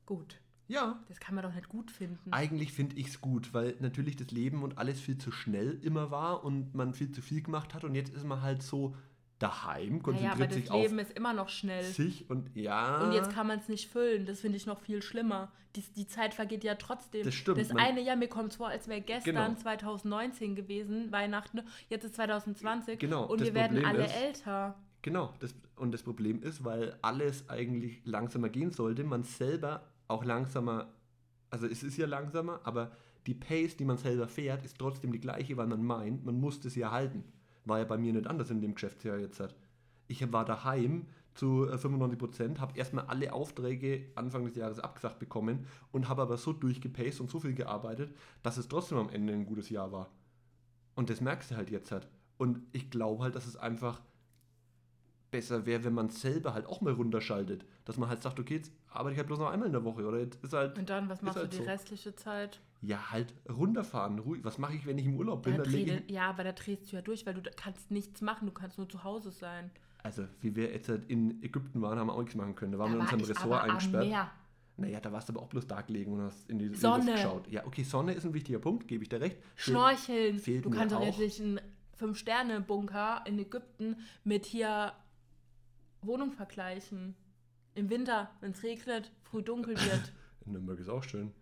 Gut. 0.05 0.41
Ja. 0.67 1.01
Das 1.07 1.21
kann 1.21 1.37
man 1.37 1.45
doch 1.45 1.55
nicht 1.55 1.69
gut 1.69 1.93
finden. 1.93 2.33
Eigentlich 2.33 2.73
finde 2.73 2.97
ich 2.97 3.07
es 3.09 3.21
gut, 3.21 3.55
weil 3.55 3.77
natürlich 3.79 4.17
das 4.17 4.33
Leben 4.33 4.65
und 4.65 4.77
alles 4.77 5.01
viel 5.01 5.17
zu 5.19 5.31
schnell 5.31 5.79
immer 5.85 6.11
war 6.11 6.43
und 6.45 6.75
man 6.75 6.95
viel 6.95 7.13
zu 7.13 7.23
viel 7.23 7.43
gemacht 7.43 7.75
hat 7.75 7.85
und 7.85 7.95
jetzt 7.95 8.13
ist 8.13 8.25
man 8.27 8.43
halt 8.43 8.63
so 8.63 8.97
daheim, 9.39 9.89
naja, 9.95 10.03
konzentriert 10.03 10.33
aber 10.35 10.47
das 10.47 10.55
sich 10.55 10.71
Leben 10.71 10.99
ist 10.99 11.13
immer 11.13 11.33
noch 11.33 11.49
schnell. 11.49 11.85
sich 11.85 12.29
und 12.29 12.55
ja. 12.57 13.03
Und 13.05 13.13
jetzt 13.13 13.31
kann 13.33 13.47
man 13.47 13.59
es 13.59 13.69
nicht 13.69 13.89
füllen. 13.91 14.27
Das 14.27 14.41
finde 14.41 14.57
ich 14.57 14.67
noch 14.67 14.81
viel 14.81 15.01
schlimmer. 15.03 15.53
Die, 15.77 15.83
die 15.97 16.07
Zeit 16.09 16.35
vergeht 16.35 16.65
ja 16.65 16.75
trotzdem. 16.75 17.25
Das 17.25 17.35
stimmt, 17.35 17.59
Das 17.61 17.71
eine 17.71 18.01
Jahr, 18.01 18.17
mir 18.17 18.29
kommt 18.29 18.51
es 18.53 18.57
vor, 18.57 18.69
als 18.69 18.89
wäre 18.89 19.01
gestern 19.01 19.35
Genau. 19.35 19.55
2019 19.55 20.57
gewesen, 20.57 21.13
Weihnachten. 21.13 21.63
Jetzt 21.89 22.05
ist 22.05 22.15
2020 22.17 22.99
Genau, 22.99 23.27
und 23.27 23.41
wir 23.41 23.55
werden 23.55 23.77
Problem 23.83 23.87
alle 23.87 24.07
ist- 24.07 24.17
älter. 24.17 24.75
Genau, 25.03 25.33
das, 25.39 25.55
und 25.77 25.93
das 25.93 26.03
Problem 26.03 26.43
ist, 26.43 26.65
weil 26.65 26.97
alles 27.03 27.49
eigentlich 27.49 28.01
langsamer 28.05 28.49
gehen 28.49 28.73
sollte, 28.73 29.05
man 29.05 29.23
selber 29.23 29.87
auch 30.09 30.25
langsamer, 30.25 30.93
also 31.51 31.67
es 31.67 31.85
ist 31.85 31.97
ja 31.97 32.07
langsamer, 32.07 32.61
aber 32.65 32.91
die 33.29 33.35
Pace, 33.35 33.77
die 33.77 33.85
man 33.85 33.99
selber 33.99 34.27
fährt, 34.27 34.65
ist 34.65 34.77
trotzdem 34.79 35.13
die 35.13 35.21
gleiche, 35.21 35.57
weil 35.57 35.67
man 35.69 35.85
meint, 35.85 36.25
man 36.25 36.41
muss 36.41 36.59
das 36.61 36.75
ja 36.75 36.91
halten. 36.91 37.23
War 37.69 37.79
ja 37.79 37.85
bei 37.85 37.99
mir 37.99 38.13
nicht 38.13 38.27
anders 38.27 38.51
in 38.51 38.61
dem 38.61 38.75
Geschäftsjahr 38.75 39.19
jetzt. 39.19 39.41
Halt. 39.41 39.55
Ich 40.07 40.33
war 40.33 40.45
daheim 40.45 41.07
zu 41.35 41.69
äh, 41.69 41.79
95 41.79 42.19
Prozent, 42.19 42.61
habe 42.61 42.77
erstmal 42.77 43.07
alle 43.07 43.33
Aufträge 43.33 44.11
Anfang 44.17 44.45
des 44.45 44.57
Jahres 44.57 44.81
abgesagt 44.81 45.19
bekommen 45.19 45.67
und 45.93 46.09
habe 46.09 46.23
aber 46.23 46.37
so 46.37 46.53
durchgepaced 46.53 47.21
und 47.21 47.31
so 47.31 47.41
viel 47.41 47.55
gearbeitet, 47.55 48.15
dass 48.43 48.57
es 48.57 48.69
trotzdem 48.69 48.99
am 48.99 49.11
Ende 49.11 49.33
ein 49.33 49.47
gutes 49.47 49.71
Jahr 49.71 49.93
war. 49.93 50.11
Und 50.97 51.11
das 51.11 51.21
merkst 51.21 51.53
du 51.53 51.57
halt 51.57 51.71
jetzt 51.71 51.93
halt. 51.93 52.09
Und 52.39 52.63
ich 52.73 52.91
glaube 52.91 53.23
halt, 53.23 53.37
dass 53.37 53.47
es 53.47 53.57
einfach 53.57 54.01
besser 55.31 55.67
wäre, 55.67 55.85
wenn 55.85 55.95
man 55.95 56.09
selber 56.09 56.55
halt 56.55 56.67
auch 56.67 56.81
mal 56.81 56.93
runterschaltet. 56.93 57.65
Dass 57.85 57.99
man 57.99 58.09
halt 58.09 58.23
sagt, 58.23 58.41
okay, 58.41 58.57
jetzt 58.57 58.73
arbeite 58.89 59.13
ich 59.13 59.19
halt 59.19 59.27
bloß 59.27 59.39
noch 59.39 59.51
einmal 59.51 59.67
in 59.67 59.73
der 59.73 59.85
Woche. 59.85 60.05
Oder 60.07 60.19
jetzt 60.19 60.43
ist 60.43 60.53
halt, 60.53 60.79
Und 60.79 60.89
dann, 60.89 61.09
was 61.09 61.23
machst 61.23 61.37
halt 61.37 61.53
du 61.53 61.59
die 61.59 61.63
so. 61.63 61.71
restliche 61.71 62.15
Zeit? 62.15 62.61
Ja, 62.81 63.11
halt 63.11 63.35
runterfahren, 63.49 64.19
ruhig. 64.19 64.45
Was 64.45 64.59
mache 64.59 64.75
ich, 64.75 64.87
wenn 64.87 64.99
ich 64.99 65.07
im 65.07 65.17
Urlaub 65.17 65.43
bin? 65.43 65.57
Da 65.57 65.63
Dann 65.63 65.73
dreh, 65.73 66.03
ja, 66.09 66.31
aber 66.31 66.45
da 66.45 66.53
drehst 66.53 66.91
du 66.91 66.97
ja 66.97 67.03
durch, 67.03 67.27
weil 67.27 67.35
du 67.35 67.43
kannst 67.57 67.91
nichts 67.91 68.21
machen. 68.21 68.47
Du 68.47 68.53
kannst 68.53 68.79
nur 68.79 68.89
zu 68.89 69.05
Hause 69.05 69.31
sein. 69.31 69.71
also, 70.03 70.25
wie 70.41 70.55
wir 70.55 70.71
jetzt 70.73 70.89
halt 70.89 71.09
in 71.11 71.43
Ägypten 71.43 71.83
waren, 71.83 71.99
haben 71.99 72.07
wir 72.07 72.15
auch 72.15 72.21
nichts 72.21 72.37
machen 72.37 72.55
können. 72.55 72.73
Da 72.73 72.79
waren 72.79 72.93
da 72.93 72.99
wir 72.99 73.01
in 73.01 73.03
unserem 73.03 73.21
Ressort 73.21 73.45
aber 73.45 73.63
am 73.63 73.71
eingesperrt. 73.71 74.07
Meer. 74.07 74.31
Naja, 74.77 75.01
da 75.01 75.11
warst 75.11 75.29
du 75.29 75.33
aber 75.33 75.43
auch 75.43 75.49
bloß 75.49 75.67
da 75.67 75.81
gelegen 75.83 76.13
und 76.13 76.23
hast 76.23 76.49
in 76.49 76.61
die 76.61 76.73
Sonne. 76.73 77.07
Luft 77.07 77.17
geschaut. 77.17 77.49
Ja, 77.51 77.67
okay, 77.67 77.83
Sonne 77.83 78.13
ist 78.13 78.25
ein 78.25 78.33
wichtiger 78.33 78.61
Punkt, 78.61 78.87
gebe 78.87 79.03
ich 79.03 79.09
dir 79.09 79.21
recht. 79.21 79.39
Schnorcheln. 79.57 80.39
fehlt 80.39 80.65
du 80.65 80.71
kannst 80.71 80.95
doch 80.95 81.03
jetzt 81.03 81.17
auch. 81.17 81.19
nicht 81.19 81.41
einen 81.41 81.61
Fünf-Sterne-Bunker 81.97 83.25
in 83.27 83.41
Ägypten 83.41 83.97
mit 84.23 84.47
hier 84.47 84.93
Wohnung 86.03 86.31
vergleichen. 86.31 87.17
Im 87.75 87.91
Winter, 87.91 88.31
wenn 88.41 88.53
es 88.53 88.63
regnet, 88.63 89.11
früh 89.25 89.43
dunkel 89.43 89.75
wird. 89.75 90.13
In 90.47 90.53
Nürnberg 90.53 90.79
ist 90.79 90.89
auch 90.89 91.03
schön. 91.03 91.33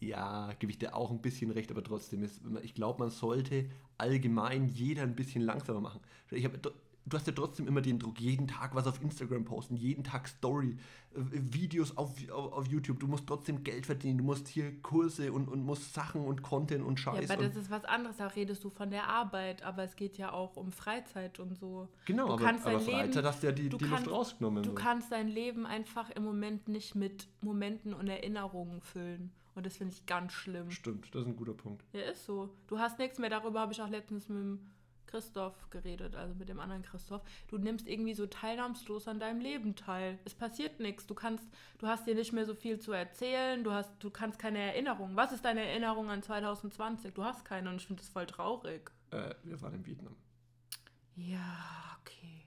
Ja, 0.00 0.52
gebe 0.58 0.72
ich 0.72 0.78
dir 0.78 0.94
auch 0.96 1.10
ein 1.10 1.20
bisschen 1.20 1.50
recht, 1.50 1.70
aber 1.70 1.84
trotzdem 1.84 2.22
ist, 2.22 2.40
ich 2.62 2.74
glaube, 2.74 3.00
man 3.00 3.10
sollte 3.10 3.68
allgemein 3.98 4.66
jeder 4.68 5.02
ein 5.02 5.14
bisschen 5.14 5.42
langsamer 5.42 5.80
machen. 5.80 6.00
Ich 6.30 6.44
hab, 6.44 6.52
du 6.62 6.70
hast 7.12 7.26
ja 7.26 7.32
trotzdem 7.34 7.66
immer 7.68 7.82
den 7.82 7.98
Druck, 7.98 8.18
jeden 8.18 8.46
Tag 8.46 8.74
was 8.74 8.86
auf 8.86 9.02
Instagram 9.02 9.44
posten, 9.44 9.76
jeden 9.76 10.02
Tag 10.02 10.26
Story, 10.26 10.78
äh, 11.14 11.18
Videos 11.18 11.96
auf, 11.98 12.12
auf, 12.30 12.52
auf 12.52 12.66
YouTube. 12.68 12.98
Du 13.00 13.08
musst 13.08 13.26
trotzdem 13.26 13.62
Geld 13.62 13.84
verdienen, 13.84 14.18
du 14.18 14.24
musst 14.24 14.48
hier 14.48 14.80
Kurse 14.80 15.32
und, 15.32 15.48
und 15.48 15.64
musst 15.64 15.92
Sachen 15.92 16.24
und 16.24 16.40
Content 16.42 16.82
und 16.82 16.98
ja, 16.98 17.12
Scheiß. 17.12 17.30
aber 17.30 17.42
das 17.42 17.56
ist 17.56 17.70
was 17.70 17.84
anderes, 17.84 18.16
da 18.16 18.28
redest 18.28 18.64
du 18.64 18.70
von 18.70 18.90
der 18.90 19.06
Arbeit, 19.06 19.62
aber 19.62 19.82
es 19.82 19.96
geht 19.96 20.16
ja 20.16 20.32
auch 20.32 20.56
um 20.56 20.72
Freizeit 20.72 21.40
und 21.40 21.58
so. 21.58 21.88
genau, 22.06 22.26
du 22.28 22.32
aber, 22.34 22.42
kannst 22.44 22.64
aber 22.66 22.76
dein 22.78 22.84
Freizeit 22.86 23.14
Leben- 23.16 23.26
hast 23.26 23.42
du 23.42 23.46
ja 23.48 23.52
die, 23.52 23.68
du 23.68 23.76
die 23.76 23.84
kannst- 23.84 24.06
Luft 24.06 24.16
rausgenommen. 24.16 24.62
Du 24.62 24.70
so. 24.70 24.74
kannst 24.74 25.12
dein 25.12 25.28
Leben 25.28 25.66
einfach 25.66 26.08
im 26.10 26.24
Moment 26.24 26.68
nicht 26.68 26.94
mit 26.94 27.28
Momenten 27.42 27.92
und 27.92 28.08
Erinnerungen 28.08 28.80
füllen. 28.80 29.30
Und 29.54 29.66
das 29.66 29.76
finde 29.76 29.92
ich 29.94 30.06
ganz 30.06 30.32
schlimm. 30.32 30.70
Stimmt, 30.70 31.14
das 31.14 31.22
ist 31.22 31.28
ein 31.28 31.36
guter 31.36 31.54
Punkt. 31.54 31.84
Ja, 31.92 32.02
ist 32.02 32.24
so. 32.24 32.50
Du 32.66 32.78
hast 32.78 32.98
nichts 32.98 33.18
mehr. 33.18 33.30
Darüber 33.30 33.60
habe 33.60 33.72
ich 33.72 33.82
auch 33.82 33.88
letztens 33.88 34.28
mit 34.28 34.38
dem 34.38 34.70
Christoph 35.10 35.68
geredet, 35.70 36.14
also 36.14 36.34
mit 36.34 36.48
dem 36.48 36.60
anderen 36.60 36.82
Christoph. 36.82 37.22
Du 37.48 37.58
nimmst 37.58 37.88
irgendwie 37.88 38.14
so 38.14 38.26
teilnahmslos 38.26 39.08
an 39.08 39.18
deinem 39.18 39.40
Leben 39.40 39.74
teil. 39.74 40.18
Es 40.24 40.34
passiert 40.34 40.78
nichts. 40.78 41.06
Du 41.06 41.14
kannst, 41.14 41.44
du 41.78 41.88
hast 41.88 42.06
dir 42.06 42.14
nicht 42.14 42.32
mehr 42.32 42.46
so 42.46 42.54
viel 42.54 42.78
zu 42.78 42.92
erzählen. 42.92 43.64
Du 43.64 43.72
hast, 43.72 43.90
du 43.98 44.10
kannst 44.10 44.38
keine 44.38 44.60
Erinnerung. 44.60 45.16
Was 45.16 45.32
ist 45.32 45.44
deine 45.44 45.66
Erinnerung 45.66 46.10
an 46.10 46.22
2020? 46.22 47.12
Du 47.12 47.24
hast 47.24 47.44
keine 47.44 47.68
und 47.70 47.76
ich 47.76 47.86
finde 47.86 48.02
das 48.02 48.08
voll 48.08 48.26
traurig. 48.26 48.92
Äh, 49.10 49.34
wir 49.42 49.60
waren 49.60 49.74
in 49.74 49.84
Vietnam. 49.84 50.16
Ja, 51.16 51.98
okay. 52.00 52.46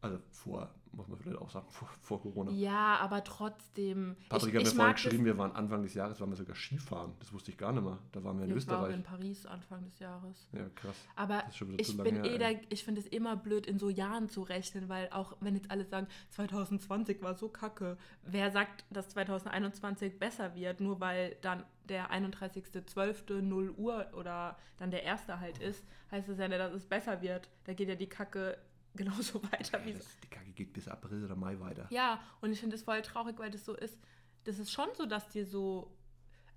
Also 0.00 0.20
vor, 0.30 0.72
muss 0.96 1.08
man 1.08 1.18
vielleicht 1.18 1.38
auch 1.38 1.50
sagen, 1.50 1.66
vor, 1.70 1.88
vor 2.00 2.22
Corona. 2.22 2.50
Ja, 2.52 2.96
aber 2.96 3.24
trotzdem. 3.24 4.16
Patrick 4.28 4.54
ich, 4.54 4.56
hat 4.56 4.62
mir 4.62 4.68
ich 4.68 4.74
vorhin 4.74 4.76
mag 4.76 4.96
geschrieben, 4.96 5.24
wir 5.24 5.38
waren 5.38 5.52
Anfang 5.52 5.82
des 5.82 5.94
Jahres, 5.94 6.20
waren 6.20 6.30
wir 6.30 6.36
sogar 6.36 6.56
Skifahren. 6.56 7.12
Das 7.18 7.32
wusste 7.32 7.50
ich 7.50 7.58
gar 7.58 7.72
nicht 7.72 7.84
mehr. 7.84 7.98
Da 8.12 8.22
waren 8.24 8.38
wir 8.38 8.44
in 8.44 8.54
das, 8.54 8.64
ich 8.64 8.68
war 8.68 8.78
auch 8.78 8.82
Österreich. 8.82 8.96
in 8.96 9.02
Paris 9.02 9.46
Anfang 9.46 9.84
des 9.84 9.98
Jahres. 9.98 10.48
Ja, 10.52 10.68
krass. 10.74 10.96
Aber 11.16 11.42
Das 11.46 11.60
ich 11.60 11.96
bin 11.96 12.24
eh 12.24 12.38
da, 12.38 12.48
ich 12.68 12.84
finde 12.84 13.00
es 13.00 13.06
immer 13.08 13.36
blöd, 13.36 13.66
in 13.66 13.78
so 13.78 13.90
Jahren 13.90 14.28
zu 14.28 14.42
rechnen, 14.42 14.88
weil 14.88 15.08
auch 15.10 15.36
wenn 15.40 15.54
jetzt 15.54 15.70
alle 15.70 15.84
sagen, 15.84 16.06
2020 16.30 17.22
war 17.22 17.34
so 17.34 17.48
kacke, 17.48 17.96
wer 18.22 18.50
sagt, 18.50 18.84
dass 18.90 19.08
2021 19.10 20.18
besser 20.18 20.54
wird, 20.54 20.80
nur 20.80 21.00
weil 21.00 21.36
dann 21.42 21.64
der 21.88 22.10
31.12. 22.10 23.42
0 23.42 23.70
Uhr 23.76 24.06
oder 24.14 24.56
dann 24.78 24.90
der 24.90 25.02
erste 25.02 25.40
halt 25.40 25.58
ist, 25.58 25.84
heißt 26.10 26.28
es 26.28 26.38
ja 26.38 26.48
nicht, 26.48 26.60
dass 26.60 26.72
es 26.72 26.86
besser 26.86 27.20
wird. 27.22 27.50
Da 27.64 27.74
geht 27.74 27.88
ja 27.88 27.94
die 27.94 28.08
Kacke 28.08 28.58
genauso 28.96 29.42
weiter 29.52 29.84
wie 29.84 29.92
Das, 29.94 30.06
die 30.22 30.28
Kacke 30.28 30.50
geht 30.52 30.72
bis 30.72 30.88
April 30.88 31.24
oder 31.24 31.36
Mai 31.36 31.58
weiter. 31.60 31.86
ja, 31.90 32.20
und 32.40 32.52
ich 32.52 32.60
finde 32.60 32.76
es 32.76 32.82
voll 32.82 33.02
traurig, 33.02 33.38
weil 33.38 33.50
das 33.50 33.64
so 33.64 33.74
ist. 33.74 33.98
Das 34.44 34.58
ist 34.58 34.70
schon 34.70 34.88
so, 34.94 35.06
dass 35.06 35.28
dir 35.28 35.46
so. 35.46 35.90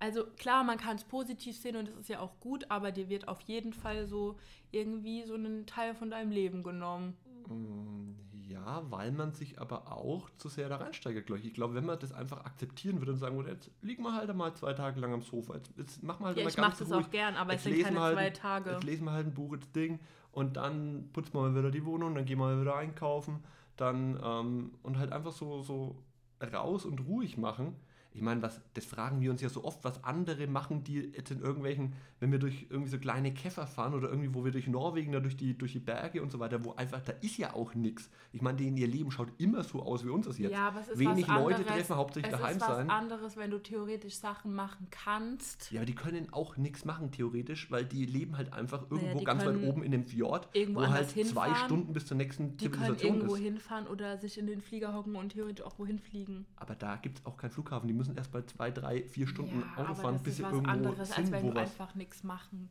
Also 0.00 0.26
klar, 0.36 0.62
man 0.62 0.78
kann 0.78 0.94
es 0.96 1.02
positiv 1.04 1.56
sehen 1.56 1.74
und 1.74 1.88
das 1.88 1.96
ist 1.96 2.08
ja 2.08 2.20
auch 2.20 2.38
gut, 2.38 2.70
aber 2.70 2.92
dir 2.92 3.08
wird 3.08 3.26
auf 3.26 3.40
jeden 3.40 3.72
Fall 3.72 4.06
so 4.06 4.38
irgendwie 4.70 5.24
so 5.24 5.34
ein 5.34 5.66
Teil 5.66 5.94
von 5.94 6.08
deinem 6.10 6.30
Leben 6.30 6.62
genommen. 6.62 7.16
Mm, 7.48 8.14
Ja, 8.48 8.82
weil 8.90 9.10
man 9.10 9.32
sich 9.32 9.58
aber 9.60 9.90
auch 9.90 10.30
zu 10.36 10.48
sehr 10.48 10.68
da 10.68 10.76
reinsteigert, 10.76 11.26
glaube 11.26 11.40
ich. 11.40 11.46
Ich 11.46 11.54
glaube, 11.54 11.74
wenn 11.74 11.84
man 11.84 11.98
das 11.98 12.12
einfach 12.12 12.44
akzeptieren 12.44 12.98
würde 13.00 13.12
und 13.12 13.18
sagen 13.18 13.36
würde, 13.36 13.50
jetzt 13.50 13.70
liegen 13.82 14.02
wir 14.04 14.14
halt 14.14 14.32
mal 14.36 14.54
zwei 14.54 14.72
Tage 14.72 15.00
lang 15.00 15.12
am 15.14 15.22
Sofa, 15.22 15.56
jetzt, 15.56 15.72
jetzt 15.76 16.02
machen 16.04 16.20
wir 16.22 16.26
halt 16.28 16.36
Ja, 16.36 16.44
mal 16.44 16.50
ich 16.50 16.56
ganz 16.56 16.68
mache 16.78 16.84
das 16.84 16.94
ruhig. 16.96 17.06
auch 17.06 17.10
gern, 17.10 17.34
aber 17.34 17.54
es 17.54 17.54
Jetzt 17.54 17.62
sind 17.64 17.72
lesen 17.74 17.84
keine 17.94 18.00
halt- 18.00 18.14
zwei 18.16 18.30
Tage. 18.30 18.70
Jetzt 18.70 18.84
lesen 18.84 19.04
wir 19.04 19.12
halt 19.12 19.26
ein 19.26 19.34
Buch, 19.34 19.56
das 19.56 19.72
Ding, 19.72 19.98
und 20.32 20.56
dann 20.56 21.08
putzen 21.12 21.34
wir 21.34 21.42
mal 21.42 21.56
wieder 21.56 21.70
die 21.70 21.84
Wohnung, 21.84 22.14
dann 22.14 22.24
gehen 22.24 22.38
wir 22.38 22.46
mal 22.46 22.60
wieder 22.60 22.76
einkaufen, 22.76 23.42
dann 23.76 24.18
ähm, 24.22 24.72
und 24.82 24.98
halt 24.98 25.12
einfach 25.12 25.32
so, 25.32 25.62
so 25.62 25.96
raus 26.42 26.84
und 26.84 27.00
ruhig 27.06 27.36
machen. 27.36 27.76
Ich 28.18 28.24
meine, 28.24 28.42
was, 28.42 28.60
das 28.74 28.84
fragen 28.84 29.20
wir 29.20 29.30
uns 29.30 29.40
ja 29.40 29.48
so 29.48 29.62
oft, 29.62 29.84
was 29.84 30.02
andere 30.02 30.48
machen, 30.48 30.82
die 30.82 31.12
jetzt 31.16 31.30
in 31.30 31.40
irgendwelchen, 31.40 31.92
wenn 32.18 32.32
wir 32.32 32.40
durch 32.40 32.66
irgendwie 32.68 32.90
so 32.90 32.98
kleine 32.98 33.32
Käfer 33.32 33.68
fahren 33.68 33.94
oder 33.94 34.08
irgendwie, 34.08 34.34
wo 34.34 34.44
wir 34.44 34.50
durch 34.50 34.66
Norwegen, 34.66 35.12
da 35.12 35.20
durch 35.20 35.36
die, 35.36 35.56
durch 35.56 35.70
die 35.70 35.78
Berge 35.78 36.20
und 36.20 36.32
so 36.32 36.40
weiter, 36.40 36.64
wo 36.64 36.72
einfach, 36.74 37.00
da 37.00 37.12
ist 37.20 37.36
ja 37.36 37.54
auch 37.54 37.74
nichts. 37.74 38.10
Ich 38.32 38.42
meine, 38.42 38.58
denen 38.58 38.76
ihr 38.76 38.88
Leben 38.88 39.12
schaut 39.12 39.28
immer 39.38 39.62
so 39.62 39.80
aus 39.82 40.04
wie 40.04 40.08
unseres 40.08 40.36
jetzt. 40.38 40.50
Ja, 40.50 40.66
aber 40.66 40.80
es 40.80 40.88
ist 40.88 40.98
Wenig 40.98 41.28
was 41.28 41.36
Leute 41.36 41.56
anderes. 41.58 41.76
treffen, 41.76 41.96
hauptsächlich 41.96 42.32
es 42.34 42.40
daheim 42.40 42.56
ist 42.56 42.62
was 42.62 42.76
sein. 42.76 42.90
anderes, 42.90 43.36
wenn 43.36 43.50
du 43.52 43.58
theoretisch 43.58 44.14
Sachen 44.16 44.52
machen 44.52 44.88
kannst. 44.90 45.70
Ja, 45.70 45.78
aber 45.78 45.86
die 45.86 45.94
können 45.94 46.32
auch 46.32 46.56
nichts 46.56 46.84
machen, 46.84 47.12
theoretisch, 47.12 47.70
weil 47.70 47.84
die 47.84 48.04
leben 48.04 48.36
halt 48.36 48.52
einfach 48.52 48.90
irgendwo 48.90 49.18
die 49.20 49.24
ganz 49.24 49.44
weit 49.44 49.54
können 49.54 49.68
oben 49.68 49.84
in 49.84 49.92
dem 49.92 50.04
Fjord, 50.04 50.48
irgendwo 50.54 50.80
wo 50.80 50.86
halt 50.88 50.92
anders 50.96 51.12
zwei 51.12 51.22
hinfahren. 51.22 51.54
Stunden 51.54 51.92
bis 51.92 52.06
zur 52.06 52.16
nächsten 52.16 52.56
Die 52.56 52.68
können 52.68 52.82
Zivilisation 52.82 53.14
irgendwo 53.14 53.34
ist. 53.36 53.42
hinfahren 53.42 53.86
oder 53.86 54.18
sich 54.18 54.38
in 54.38 54.48
den 54.48 54.60
Flieger 54.60 54.92
hocken 54.92 55.14
und 55.14 55.30
theoretisch 55.30 55.64
auch 55.64 55.78
wohin 55.78 56.00
fliegen. 56.00 56.46
Aber 56.56 56.74
da 56.74 56.96
gibt 56.96 57.18
es 57.20 57.26
auch 57.26 57.36
keinen 57.36 57.50
Flughafen. 57.50 57.86
Die 57.86 57.94
müssen 57.94 58.07
erst 58.16 58.32
bei 58.32 58.42
zwei, 58.42 58.70
drei, 58.70 59.02
vier 59.02 59.26
Stunden 59.26 59.60
ja, 59.60 59.82
Auto 59.82 59.94
fahren, 59.94 60.20
bis 60.22 60.36
sie 60.36 60.42
irgendwo 60.42 60.70
anderes, 60.70 61.10
als 61.10 61.16
sind, 61.16 61.32
wenn 61.32 61.44
wo 61.44 61.50
du 61.50 61.60
einfach 61.60 61.94
nichts 61.94 62.22
machen. 62.24 62.70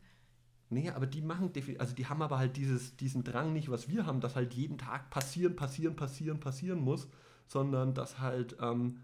Nee, 0.69 0.89
aber 0.89 1.07
die 1.07 1.21
machen 1.21 1.53
definitiv, 1.53 1.79
also 1.79 1.95
die 1.95 2.07
haben 2.07 2.21
aber 2.21 2.39
halt 2.39 2.57
dieses, 2.57 2.97
diesen 2.97 3.23
Drang 3.23 3.53
nicht, 3.53 3.71
was 3.71 3.87
wir 3.87 4.05
haben, 4.05 4.19
dass 4.19 4.35
halt 4.35 4.53
jeden 4.53 4.77
Tag 4.77 5.09
passieren, 5.09 5.55
passieren, 5.55 5.95
passieren, 5.95 6.39
passieren 6.39 6.79
muss, 6.79 7.07
sondern 7.47 7.93
dass 7.93 8.19
halt, 8.19 8.57
ähm, 8.59 8.99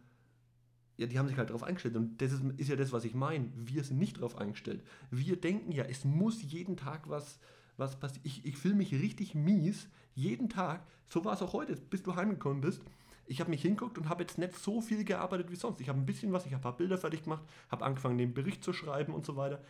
ja, 0.97 1.07
die 1.07 1.17
haben 1.17 1.27
sich 1.27 1.37
halt 1.37 1.49
darauf 1.49 1.63
eingestellt. 1.63 1.95
Und 1.95 2.21
das 2.21 2.33
ist, 2.33 2.43
ist 2.57 2.69
ja 2.69 2.75
das, 2.75 2.91
was 2.91 3.05
ich 3.05 3.15
meine. 3.15 3.49
Wir 3.55 3.83
sind 3.83 3.97
nicht 3.97 4.17
darauf 4.17 4.37
eingestellt. 4.37 4.83
Wir 5.09 5.39
denken 5.39 5.71
ja, 5.71 5.85
es 5.85 6.03
muss 6.03 6.43
jeden 6.43 6.75
Tag 6.75 7.09
was, 7.09 7.39
was 7.77 7.97
passieren. 7.97 8.25
Ich, 8.25 8.45
ich 8.45 8.57
fühle 8.57 8.75
mich 8.75 8.91
richtig 8.93 9.33
mies, 9.33 9.87
jeden 10.13 10.49
Tag. 10.49 10.85
So 11.07 11.23
war 11.23 11.33
es 11.33 11.41
auch 11.41 11.53
heute, 11.53 11.75
bis 11.77 12.03
du 12.03 12.15
heimgekommen 12.15 12.61
bist. 12.61 12.83
Ich 13.25 13.39
habe 13.39 13.49
mich 13.49 13.61
hinguckt 13.61 13.97
und 13.97 14.09
habe 14.09 14.23
jetzt 14.23 14.37
nicht 14.37 14.55
so 14.55 14.81
viel 14.81 15.05
gearbeitet 15.05 15.49
wie 15.51 15.55
sonst. 15.55 15.79
Ich 15.81 15.89
habe 15.89 15.99
ein 15.99 16.05
bisschen 16.05 16.33
was, 16.33 16.45
ich 16.45 16.51
habe 16.53 16.59
ein 16.59 16.63
paar 16.63 16.77
Bilder 16.77 16.97
fertig 16.97 17.23
gemacht, 17.23 17.43
habe 17.69 17.85
angefangen, 17.85 18.17
den 18.17 18.33
Bericht 18.33 18.63
zu 18.63 18.73
schreiben 18.73 19.13
und 19.13 19.25
so 19.25 19.35
weiter. 19.35 19.61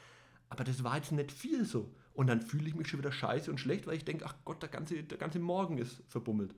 Aber 0.50 0.64
das 0.64 0.84
war 0.84 0.98
jetzt 0.98 1.12
nicht 1.12 1.32
viel 1.32 1.66
so. 1.66 1.94
Und 2.14 2.28
dann 2.28 2.42
fühle 2.42 2.68
ich 2.68 2.76
mich 2.76 2.88
schon 2.88 3.00
wieder 3.00 3.12
scheiße 3.12 3.50
und 3.50 3.60
schlecht, 3.60 3.88
weil 3.88 3.96
ich 3.96 4.06
denke, 4.06 4.26
ach 4.28 4.36
Gott, 4.46 4.62
der 4.62 4.70
ganze, 4.70 5.04
der 5.04 5.18
ganze 5.18 5.40
Morgen 5.40 5.78
ist 5.78 6.04
verbummelt. 6.08 6.54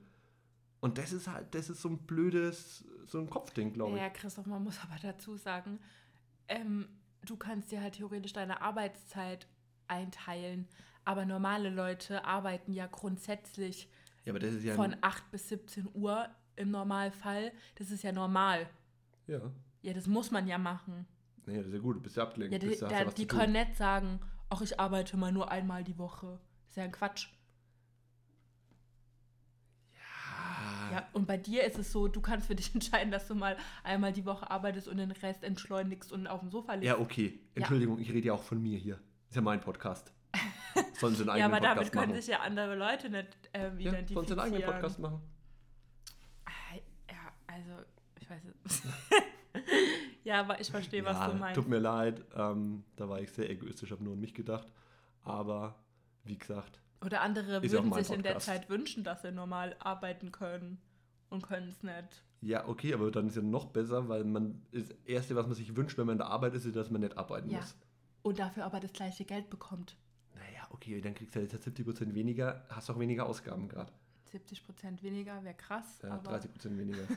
Und 0.80 0.98
das 0.98 1.12
ist 1.12 1.28
halt, 1.28 1.54
das 1.54 1.70
ist 1.70 1.80
so 1.80 1.88
ein 1.88 1.98
blödes, 1.98 2.84
so 3.06 3.18
ein 3.18 3.30
Kopfding, 3.30 3.72
glaube 3.72 3.96
ich. 3.96 4.02
Ja, 4.02 4.10
Christoph, 4.10 4.46
man 4.46 4.62
muss 4.62 4.78
aber 4.82 4.96
dazu 5.00 5.36
sagen, 5.36 5.80
ähm, 6.48 6.88
du 7.24 7.36
kannst 7.36 7.72
dir 7.72 7.80
halt 7.80 7.94
theoretisch 7.94 8.32
deine 8.32 8.60
Arbeitszeit 8.60 9.46
einteilen, 9.88 10.68
aber 11.04 11.24
normale 11.24 11.70
Leute 11.70 12.24
arbeiten 12.24 12.72
ja 12.72 12.86
grundsätzlich 12.86 13.88
Ja, 14.24 14.32
aber 14.32 14.40
das 14.40 14.54
ist 14.54 14.64
ja. 14.64 14.74
von 14.74 14.96
8 15.00 15.30
bis 15.30 15.48
17 15.48 15.88
Uhr 15.94 16.28
im 16.56 16.70
Normalfall. 16.70 17.52
Das 17.76 17.90
ist 17.90 18.02
ja 18.02 18.12
normal. 18.12 18.66
ja. 19.26 19.40
Ja, 19.82 19.92
das 19.92 20.08
muss 20.08 20.32
man 20.32 20.48
ja 20.48 20.58
machen. 20.58 21.06
Nee, 21.44 21.58
das 21.58 21.66
ist 21.68 21.72
ja 21.74 21.78
gut, 21.78 21.96
du 21.96 22.00
bist 22.00 22.16
ja 22.16 22.24
abgelenkt. 22.24 22.52
Ja, 22.54 22.58
die, 22.58 22.66
bist, 22.66 22.82
da, 22.82 22.90
ja 22.90 23.04
die 23.04 23.26
können 23.28 23.52
nicht 23.52 23.76
sagen, 23.76 24.18
ach, 24.50 24.60
ich 24.62 24.80
arbeite 24.80 25.16
mal 25.16 25.30
nur 25.30 25.48
einmal 25.52 25.84
die 25.84 25.96
Woche. 25.96 26.40
Das 26.64 26.70
ist 26.70 26.76
ja 26.76 26.82
ein 26.82 26.90
Quatsch. 26.90 27.28
Ja, 30.92 31.06
und 31.12 31.26
bei 31.26 31.36
dir 31.36 31.64
ist 31.64 31.78
es 31.78 31.92
so, 31.92 32.08
du 32.08 32.20
kannst 32.20 32.46
für 32.46 32.54
dich 32.54 32.72
entscheiden, 32.74 33.10
dass 33.12 33.28
du 33.28 33.34
mal 33.34 33.56
einmal 33.84 34.12
die 34.12 34.24
Woche 34.24 34.50
arbeitest 34.50 34.88
und 34.88 34.96
den 34.96 35.10
Rest 35.10 35.44
entschleunigst 35.44 36.10
und 36.12 36.26
auf 36.26 36.40
dem 36.40 36.50
Sofa 36.50 36.74
liegst. 36.74 36.86
ja, 36.86 36.98
okay. 36.98 37.38
Entschuldigung, 37.54 37.98
ich 38.00 38.12
rede 38.12 38.28
ja 38.28 38.32
auch 38.34 38.42
von 38.42 38.60
mir 38.62 38.78
hier. 38.78 38.98
Ist 39.28 39.36
ja 39.36 39.42
mein 39.42 39.60
Podcast. 39.60 40.12
Sollen 40.98 41.14
sie 41.14 41.22
einen 41.22 41.30
eigenen 41.30 41.38
Ja, 41.38 41.46
aber 41.46 41.60
damit 41.60 41.76
Podcast 41.76 41.92
können 41.92 42.08
machen? 42.10 42.20
sich 42.22 42.26
ja 42.32 42.40
andere 42.40 42.74
Leute 42.76 43.10
nicht 43.10 43.28
ähm, 43.54 43.78
Ja, 43.78 43.90
sollen 43.90 44.04
identifizieren. 44.04 44.26
sie 44.26 44.32
einen 44.32 44.40
eigenen 44.40 44.64
Podcast 44.64 44.98
machen? 44.98 45.20
Also, 47.56 47.82
ich 48.20 48.28
weiß 48.28 48.42
es. 48.64 48.82
ja, 50.24 50.40
aber 50.40 50.60
ich 50.60 50.70
verstehe, 50.70 51.04
was 51.04 51.16
ja, 51.16 51.28
du 51.28 51.36
meinst. 51.38 51.56
tut 51.56 51.68
mir 51.68 51.78
leid. 51.78 52.22
Ähm, 52.34 52.84
da 52.96 53.08
war 53.08 53.20
ich 53.20 53.30
sehr 53.32 53.48
egoistisch, 53.48 53.90
habe 53.90 54.04
nur 54.04 54.12
an 54.12 54.20
mich 54.20 54.34
gedacht. 54.34 54.70
Aber, 55.22 55.74
wie 56.24 56.36
gesagt, 56.36 56.80
Oder 57.04 57.22
andere 57.22 57.62
würden 57.62 57.92
sich 57.92 58.10
in 58.10 58.22
der. 58.22 58.38
Zeit 58.38 58.68
wünschen, 58.68 59.04
dass 59.04 59.22
sie 59.22 59.32
normal 59.32 59.74
arbeiten 59.78 60.32
können 60.32 60.78
und 61.30 61.42
können 61.42 61.68
es 61.68 61.82
nicht. 61.82 62.22
Ja, 62.42 62.68
okay, 62.68 62.92
aber 62.92 63.10
dann 63.10 63.28
ist 63.28 63.36
ja 63.36 63.42
noch 63.42 63.66
besser, 63.66 64.08
weil 64.08 64.24
man 64.24 64.62
das 64.72 64.90
Erste, 65.06 65.34
was 65.34 65.46
man 65.46 65.54
sich 65.54 65.74
wünscht, 65.74 65.96
wenn 65.98 66.06
man 66.06 66.14
in 66.14 66.18
der 66.18 66.28
Arbeit 66.28 66.54
ist, 66.54 66.66
ist, 66.66 66.76
dass 66.76 66.90
man 66.90 67.00
nicht 67.00 67.16
arbeiten 67.16 67.50
Ja. 67.50 67.58
muss. 67.58 67.76
Und 68.22 68.38
dafür 68.38 68.64
aber 68.66 68.80
das 68.80 68.92
gleiche 68.92 69.24
Geld 69.24 69.48
bekommt. 69.50 69.96
Naja, 70.34 70.66
okay, 70.70 71.00
dann 71.00 71.14
kriegst 71.14 71.34
du 71.34 71.40
halt 71.40 71.52
jetzt 71.52 71.66
70% 71.66 72.12
weniger, 72.14 72.66
hast 72.68 72.90
auch 72.90 72.98
weniger 72.98 73.26
Ausgaben 73.26 73.68
gerade. 73.68 73.90
70% 74.32 75.02
weniger 75.02 75.42
wäre 75.44 75.54
krass. 75.54 75.98
Ja, 76.02 76.10
aber 76.14 76.38
30% 76.38 76.76
weniger. 76.78 77.02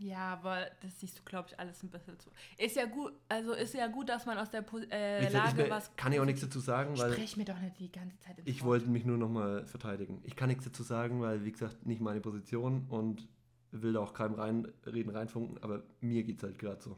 Ja, 0.00 0.32
aber 0.34 0.68
das 0.80 1.00
siehst 1.00 1.18
du, 1.18 1.24
glaube 1.24 1.48
ich, 1.50 1.58
alles 1.58 1.82
ein 1.82 1.90
bisschen 1.90 2.16
zu. 2.20 2.30
Ist 2.56 2.76
ja 2.76 2.84
gut, 2.86 3.12
also 3.28 3.52
ist 3.52 3.74
ja 3.74 3.88
gut, 3.88 4.08
dass 4.08 4.26
man 4.26 4.38
aus 4.38 4.48
der 4.48 4.62
Po- 4.62 4.78
äh, 4.78 5.28
Lage 5.28 5.64
ich 5.64 5.70
was. 5.70 5.90
kann 5.96 6.12
ich 6.12 6.20
auch 6.20 6.24
nichts 6.24 6.40
dazu 6.40 6.60
sagen, 6.60 6.96
weil 6.98 7.14
Sprech 7.14 7.36
mir 7.36 7.44
doch 7.44 7.58
nicht 7.58 7.80
die 7.80 7.90
ganze 7.90 8.16
Zeit 8.20 8.38
ins 8.38 8.46
ich 8.48 8.60
Wort. 8.60 8.68
wollte 8.68 8.90
mich 8.90 9.04
nur 9.04 9.18
nochmal 9.18 9.66
verteidigen. 9.66 10.20
Ich 10.22 10.36
kann 10.36 10.50
nichts 10.50 10.62
dazu 10.66 10.84
sagen, 10.84 11.20
weil, 11.20 11.44
wie 11.44 11.50
gesagt, 11.50 11.84
nicht 11.84 12.00
meine 12.00 12.20
Position 12.20 12.86
und 12.88 13.26
will 13.72 13.92
da 13.94 13.98
auch 13.98 14.14
keinem 14.14 14.34
reinreden, 14.36 15.10
reinfunken, 15.10 15.60
aber 15.64 15.82
mir 16.00 16.22
geht's 16.22 16.44
halt 16.44 16.60
gerade 16.60 16.80
so. 16.80 16.96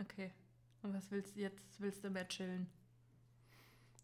Okay. 0.00 0.30
Und 0.82 0.94
was 0.94 1.10
willst 1.10 1.36
du 1.36 1.40
jetzt? 1.40 1.78
Willst 1.82 2.02
du 2.02 2.08
mehr 2.08 2.26
chillen? 2.28 2.66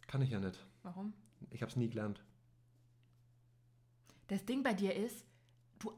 Kann 0.06 0.20
ich 0.20 0.28
ja 0.28 0.38
nicht. 0.38 0.66
Warum? 0.82 1.14
Ich 1.48 1.62
habe 1.62 1.70
es 1.70 1.76
nie 1.76 1.88
gelernt. 1.88 2.22
Das 4.28 4.44
Ding 4.44 4.62
bei 4.62 4.74
dir 4.74 4.94
ist, 4.94 5.26
du, 5.78 5.92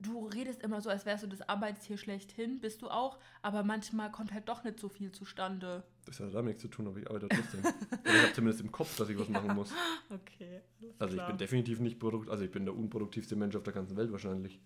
du 0.00 0.26
redest 0.26 0.62
immer 0.62 0.80
so, 0.80 0.90
als 0.90 1.06
wärst 1.06 1.24
du 1.24 1.28
das 1.28 1.42
Arbeitstier 1.48 1.96
schlechthin, 1.98 2.60
bist 2.60 2.82
du 2.82 2.88
auch, 2.88 3.18
aber 3.42 3.62
manchmal 3.62 4.10
kommt 4.10 4.32
halt 4.32 4.48
doch 4.48 4.64
nicht 4.64 4.80
so 4.80 4.88
viel 4.88 5.12
zustande. 5.12 5.84
Das 6.06 6.18
hat 6.20 6.34
damit 6.34 6.46
nichts 6.46 6.62
zu 6.62 6.68
tun, 6.68 6.86
aber 6.86 6.98
ich 6.98 7.08
arbeite 7.08 7.28
trotzdem. 7.28 7.60
Ich 8.04 8.22
habe 8.22 8.32
zumindest 8.32 8.60
im 8.62 8.72
Kopf, 8.72 8.96
dass 8.96 9.08
ich 9.08 9.18
was 9.18 9.28
machen 9.28 9.54
muss. 9.54 9.72
Okay. 10.10 10.62
Also 10.98 11.12
ich 11.12 11.18
klar. 11.18 11.28
bin 11.28 11.38
definitiv 11.38 11.80
nicht 11.80 11.98
produktiv, 11.98 12.30
also 12.30 12.44
ich 12.44 12.50
bin 12.50 12.64
der 12.64 12.74
unproduktivste 12.74 13.36
Mensch 13.36 13.54
auf 13.56 13.62
der 13.62 13.74
ganzen 13.74 13.96
Welt 13.96 14.10
wahrscheinlich. 14.10 14.60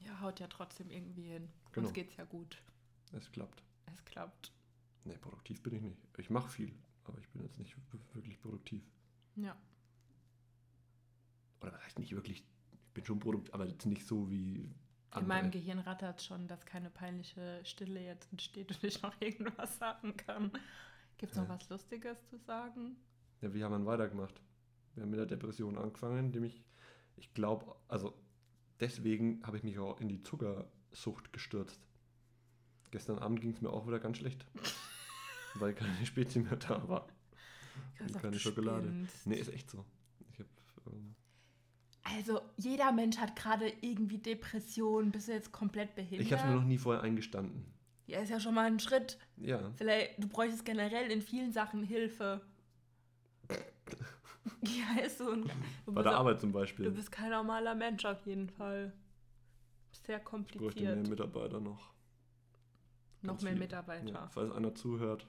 Ja, 0.00 0.20
haut 0.20 0.38
ja 0.40 0.46
trotzdem 0.46 0.90
irgendwie 0.90 1.24
hin. 1.24 1.48
Genau. 1.72 1.86
Uns 1.88 1.94
geht's 1.94 2.16
ja 2.16 2.24
gut. 2.24 2.62
Es 3.12 3.30
klappt. 3.32 3.62
Es 3.92 4.04
klappt. 4.04 4.52
Nee, 5.04 5.16
produktiv 5.18 5.62
bin 5.62 5.74
ich 5.74 5.82
nicht. 5.82 5.98
Ich 6.18 6.30
mache 6.30 6.48
viel, 6.48 6.72
aber 7.04 7.18
ich 7.18 7.28
bin 7.30 7.42
jetzt 7.42 7.58
nicht 7.58 7.74
wirklich 8.12 8.40
produktiv. 8.40 8.82
Ja. 9.36 9.56
Oder 11.60 11.72
was 11.72 11.84
heißt 11.84 11.98
nicht 11.98 12.12
wirklich, 12.14 12.44
ich 12.72 12.78
bin 12.94 13.04
schon 13.04 13.18
produktiv, 13.20 13.52
aber 13.54 13.66
jetzt 13.66 13.86
nicht 13.86 14.06
so 14.06 14.30
wie 14.30 14.74
In 15.16 15.26
meinem 15.26 15.46
andere. 15.46 15.50
Gehirn 15.60 15.78
rattert 15.80 16.22
schon, 16.22 16.46
dass 16.48 16.64
keine 16.66 16.90
peinliche 16.90 17.60
Stille 17.64 18.00
jetzt 18.04 18.30
entsteht 18.32 18.70
und 18.70 18.84
ich 18.84 19.02
noch 19.02 19.14
irgendwas 19.20 19.78
sagen 19.78 20.16
kann. 20.16 20.50
Gibt 21.18 21.32
es 21.32 21.38
noch 21.38 21.48
Ja. 21.48 21.54
was 21.54 21.68
Lustiges 21.68 22.24
zu 22.28 22.38
sagen? 22.38 22.96
Ja, 23.40 23.52
wie 23.54 23.62
haben 23.64 23.72
wir 23.72 23.86
weitergemacht? 23.86 24.40
Wir 24.94 25.02
haben 25.02 25.10
mit 25.10 25.18
der 25.18 25.26
Depression 25.26 25.78
angefangen, 25.78 26.18
indem 26.26 26.44
ich, 26.44 26.62
ich 27.16 27.32
glaube, 27.34 27.74
also 27.88 28.14
deswegen 28.80 29.44
habe 29.44 29.56
ich 29.56 29.62
mich 29.62 29.78
auch 29.78 30.00
in 30.00 30.08
die 30.08 30.22
Zuckersucht 30.22 31.32
gestürzt. 31.32 31.80
Gestern 32.90 33.18
Abend 33.18 33.40
ging 33.40 33.50
es 33.50 33.60
mir 33.60 33.70
auch 33.70 33.86
wieder 33.86 33.98
ganz 34.00 34.16
schlecht, 34.18 34.46
weil 35.54 35.74
keine 35.74 36.04
Spezi 36.06 36.40
mehr 36.40 36.56
da 36.56 36.88
war. 36.88 37.06
Und 38.00 38.12
keine 38.20 38.38
Schokolade. 38.38 38.88
spinnst. 38.88 39.26
Nee, 39.26 39.36
ist 39.36 39.52
echt 39.52 39.70
so. 39.70 39.84
Ich 40.32 40.38
habe 40.38 40.48
ähm, 40.92 41.14
Also, 42.16 42.40
jeder 42.56 42.90
Mensch 42.92 43.18
hat 43.18 43.36
gerade 43.36 43.72
irgendwie 43.80 44.18
Depressionen. 44.18 45.10
Bist 45.12 45.28
du 45.28 45.32
jetzt 45.32 45.52
komplett 45.52 45.94
behindert? 45.94 46.26
ich 46.26 46.32
habe 46.32 46.48
mir 46.48 46.56
noch 46.56 46.64
nie 46.64 46.78
vorher 46.78 47.02
eingestanden. 47.02 47.64
Ja, 48.06 48.20
ist 48.20 48.30
ja 48.30 48.40
schon 48.40 48.54
mal 48.54 48.64
ein 48.66 48.80
Schritt. 48.80 49.18
Ja, 49.36 49.70
Vielleicht, 49.76 50.22
du 50.22 50.28
bräuchtest 50.28 50.64
generell 50.64 51.10
in 51.10 51.20
vielen 51.20 51.52
Sachen 51.52 51.82
Hilfe. 51.84 52.40
ja, 54.62 55.02
ist 55.04 55.18
so 55.18 55.30
ein. 55.32 55.50
Du 55.84 55.92
bei 55.92 56.02
der 56.02 56.12
auch- 56.14 56.20
Arbeit 56.20 56.40
zum 56.40 56.52
du 56.52 56.58
Beispiel. 56.58 56.90
bist 56.90 57.12
kein 57.12 57.30
normaler 57.30 57.74
Mensch 57.74 58.04
auf 58.04 58.24
jeden 58.26 58.48
Fall. 58.48 58.92
Sehr 60.06 60.16
Ich 60.18 60.24
bräuchte 60.24 60.40
mehr 60.56 60.94
kompliziert. 60.94 61.08
Mitarbeiter 61.08 61.60
noch. 61.60 61.92
Noch 63.20 63.32
ganz 63.32 63.42
mehr 63.42 63.52
viel. 63.52 63.60
Mitarbeiter. 63.60 64.08
Ja, 64.08 64.28
falls 64.28 64.52
einer 64.52 64.74
zuhört, 64.74 65.26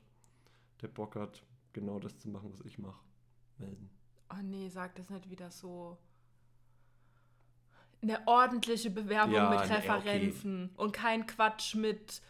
der 0.81 0.87
Bock 0.87 1.15
hat, 1.15 1.43
genau 1.73 1.99
das 1.99 2.17
zu 2.17 2.29
machen, 2.29 2.51
was 2.53 2.61
ich 2.61 2.77
mache, 2.77 3.03
melden. 3.57 3.89
Oh 4.31 4.41
nee, 4.43 4.69
sag 4.69 4.95
das 4.95 5.09
nicht 5.09 5.29
wieder 5.29 5.51
so. 5.51 5.97
Eine 8.01 8.25
ordentliche 8.27 8.89
Bewerbung 8.91 9.33
Ja, 9.35 9.49
mit 9.49 9.59
nee, 9.59 9.65
okay. 9.65 9.75
Referenzen 9.91 10.69
und 10.77 10.93
kein 10.93 11.25
Quatsch 11.27 11.75
mit 11.75 12.21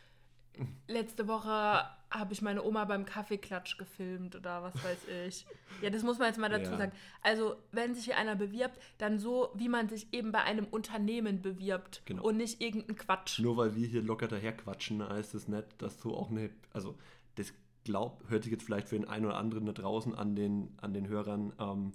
letzte 0.88 1.28
Woche 1.28 1.86
habe 2.12 2.34
ich 2.34 2.42
meine 2.42 2.64
Oma 2.64 2.86
beim 2.86 3.06
Kaffeeklatsch 3.06 3.78
gefilmt 3.78 4.36
oder 4.36 4.64
was 4.64 4.74
weiß 4.84 5.08
ich. 5.28 5.46
Ja, 5.82 5.90
das 5.90 6.04
muss 6.04 6.18
man 6.18 6.28
jetzt 6.28 6.38
mal 6.40 6.50
dazu 6.50 6.72
Ja. 6.72 6.78
sagen. 6.78 6.92
Also, 7.22 7.56
wenn 7.72 7.94
sich 7.96 8.04
hier 8.06 8.18
einer 8.18 8.36
bewirbt, 8.36 8.78
dann 8.98 9.18
so, 9.18 9.50
wie 9.54 9.70
man 9.70 9.88
sich 9.88 10.12
eben 10.14 10.34
bei 10.34 10.42
einem 10.42 10.66
Unternehmen 10.66 11.42
bewirbt 11.42 12.02
Genau. 12.06 12.24
und 12.24 12.36
nicht 12.36 12.60
irgendein 12.60 12.98
Quatsch. 12.98 13.40
Nur 13.40 13.56
weil 13.56 13.76
wir 13.76 13.88
hier 13.88 14.02
locker 14.02 14.28
daherquatschen, 14.28 15.08
heißt 15.08 15.36
es 15.36 15.48
nicht, 15.48 15.82
dass 15.82 15.98
du 16.00 16.14
auch 16.14 16.32
eine. 16.32 16.50
Also, 16.74 16.98
das 17.36 17.54
glaub, 17.86 18.28
hört 18.28 18.44
sich 18.44 18.52
jetzt 18.52 18.64
vielleicht 18.66 18.90
für 18.90 18.96
den 19.00 19.08
einen 19.08 19.28
oder 19.28 19.38
anderen 19.38 19.68
da 19.68 19.72
draußen 19.72 20.14
an 20.14 20.36
den, 20.36 20.76
an 20.82 20.94
den 20.94 21.08
Hörern, 21.08 21.54
ähm, 21.60 21.94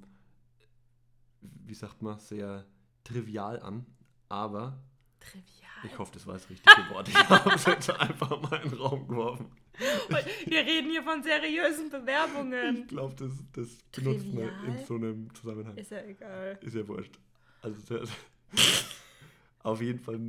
wie 1.42 1.74
sagt 1.74 2.00
man, 2.00 2.18
sehr 2.18 2.64
trivial 3.04 3.60
an. 3.60 3.86
Aber 4.28 4.78
Trivial. 5.20 5.44
ich 5.84 5.98
hoffe, 5.98 6.12
das 6.14 6.26
war 6.26 6.34
das 6.34 6.48
richtige 6.50 6.76
Wort. 6.90 7.08
Ich 7.08 7.28
habe 7.28 7.50
es 7.54 7.66
jetzt 7.66 7.90
einfach 7.90 8.40
mal 8.42 8.60
in 8.62 8.70
den 8.70 8.78
Raum 8.78 9.06
geworfen. 9.06 9.50
Wir 10.46 10.60
reden 10.60 10.90
hier 10.90 11.02
von 11.02 11.22
seriösen 11.22 11.86
Ich 11.86 11.92
Bewerbungen. 11.92 12.86
glaube, 12.86 13.14
das, 13.16 13.32
das 13.52 13.68
benutzt 13.92 14.32
man 14.32 14.48
in 14.66 14.84
so 14.86 14.94
einem 14.94 15.34
Zusammenhang. 15.34 15.76
Ist 15.76 15.90
ja 15.90 16.02
egal. 16.04 16.58
Ist 16.62 16.74
ja 16.74 16.86
wurscht. 16.86 17.18
Also 17.62 17.98
auf 19.62 19.80
jeden 19.80 19.98
Fall, 20.00 20.28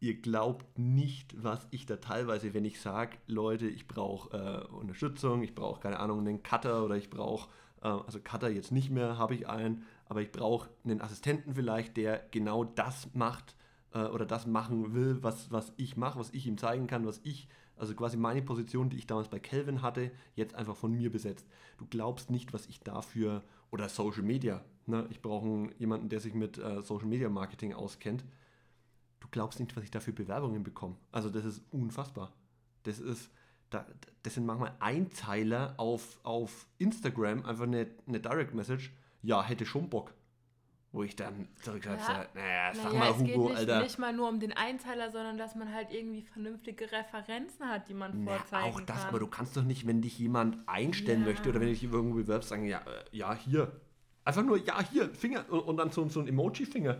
ihr 0.00 0.20
glaubt 0.20 0.78
nicht, 0.78 1.34
was 1.42 1.66
ich 1.70 1.86
da 1.86 1.96
teilweise, 1.96 2.54
wenn 2.54 2.64
ich 2.64 2.80
sage, 2.80 3.18
Leute, 3.26 3.66
ich 3.66 3.86
brauche 3.88 4.36
äh, 4.36 4.72
Unterstützung, 4.74 5.42
ich 5.42 5.54
brauche, 5.54 5.80
keine 5.80 5.98
Ahnung, 6.00 6.20
einen 6.20 6.42
Cutter 6.42 6.84
oder 6.84 6.96
ich 6.96 7.10
brauche, 7.10 7.50
äh, 7.82 7.88
also 7.88 8.20
Cutter 8.20 8.48
jetzt 8.48 8.72
nicht 8.72 8.90
mehr, 8.90 9.18
habe 9.18 9.34
ich 9.34 9.48
einen, 9.48 9.84
aber 10.06 10.22
ich 10.22 10.32
brauche 10.32 10.70
einen 10.84 11.00
Assistenten 11.00 11.54
vielleicht, 11.54 11.96
der 11.96 12.26
genau 12.30 12.64
das 12.64 13.08
macht 13.14 13.56
äh, 13.92 14.04
oder 14.04 14.26
das 14.26 14.46
machen 14.46 14.94
will, 14.94 15.22
was, 15.22 15.50
was 15.50 15.72
ich 15.76 15.96
mache, 15.96 16.18
was 16.18 16.30
ich 16.30 16.46
ihm 16.46 16.58
zeigen 16.58 16.86
kann, 16.86 17.06
was 17.06 17.20
ich, 17.24 17.48
also 17.76 17.94
quasi 17.94 18.16
meine 18.16 18.42
Position, 18.42 18.90
die 18.90 18.98
ich 18.98 19.06
damals 19.06 19.28
bei 19.28 19.38
Kelvin 19.38 19.82
hatte, 19.82 20.10
jetzt 20.34 20.54
einfach 20.54 20.76
von 20.76 20.92
mir 20.92 21.10
besetzt. 21.10 21.46
Du 21.78 21.86
glaubst 21.86 22.30
nicht, 22.30 22.52
was 22.52 22.66
ich 22.66 22.80
dafür, 22.80 23.42
oder 23.70 23.88
Social 23.88 24.22
Media, 24.22 24.64
ne? 24.86 25.06
ich 25.10 25.20
brauche 25.20 25.68
jemanden, 25.78 26.08
der 26.08 26.20
sich 26.20 26.34
mit 26.34 26.58
äh, 26.58 26.82
Social 26.82 27.08
Media 27.08 27.28
Marketing 27.28 27.74
auskennt. 27.74 28.24
Du 29.18 29.26
glaubst 29.30 29.58
nicht, 29.58 29.74
was 29.76 29.82
ich 29.82 29.90
dafür 29.90 30.12
Bewerbungen 30.12 30.62
bekomme. 30.62 30.96
Also 31.10 31.28
das 31.28 31.44
ist 31.44 31.62
unfassbar. 31.72 32.32
Das 32.84 33.00
ist, 33.00 33.30
da, 33.70 33.84
das 34.22 34.34
sind 34.34 34.46
manchmal 34.46 34.76
Einzeiler 34.78 35.74
auf, 35.78 36.20
auf 36.22 36.68
Instagram, 36.78 37.44
einfach 37.44 37.64
eine, 37.64 37.88
eine 38.06 38.20
Direct 38.20 38.54
Message, 38.54 38.92
ja, 39.24 39.42
hätte 39.42 39.66
schon 39.66 39.88
Bock. 39.88 40.12
Wo 40.92 41.02
ich 41.02 41.16
dann 41.16 41.48
zurückschreibe, 41.60 41.98
Ja. 41.98 42.06
sag, 42.06 42.34
naja, 42.36 42.72
sag 42.72 42.84
Naja, 42.84 42.98
mal, 43.00 43.10
es 43.10 43.24
geht 43.24 43.34
Hugo, 43.34 43.48
nicht, 43.48 43.58
Alter. 43.58 43.82
nicht 43.82 43.98
mal 43.98 44.12
nur 44.12 44.28
um 44.28 44.38
den 44.38 44.52
Einteiler, 44.52 45.10
sondern 45.10 45.36
dass 45.36 45.56
man 45.56 45.74
halt 45.74 45.90
irgendwie 45.90 46.22
vernünftige 46.22 46.92
Referenzen 46.92 47.68
hat, 47.68 47.88
die 47.88 47.94
man 47.94 48.22
Na, 48.22 48.36
vorzeigen 48.38 48.64
auch 48.76 48.80
das, 48.82 48.98
kann. 49.00 49.08
aber 49.08 49.18
du 49.18 49.26
kannst 49.26 49.56
doch 49.56 49.64
nicht, 49.64 49.88
wenn 49.88 50.02
dich 50.02 50.16
jemand 50.20 50.58
einstellen 50.68 51.22
Ja. 51.22 51.26
möchte 51.26 51.48
oder 51.48 51.60
wenn 51.60 51.66
dich 51.66 51.82
irgendwo 51.82 52.14
bewirbst, 52.18 52.48
sagen, 52.50 52.64
ja, 52.66 52.78
äh, 52.78 53.04
ja, 53.16 53.34
hier. 53.34 53.72
Einfach 54.24 54.44
nur, 54.44 54.56
ja, 54.56 54.80
hier, 54.88 55.12
Finger 55.12 55.44
und, 55.50 55.60
und 55.62 55.76
dann 55.78 55.90
so, 55.90 56.08
so 56.08 56.20
ein 56.20 56.28
Emoji-Finger. 56.28 56.96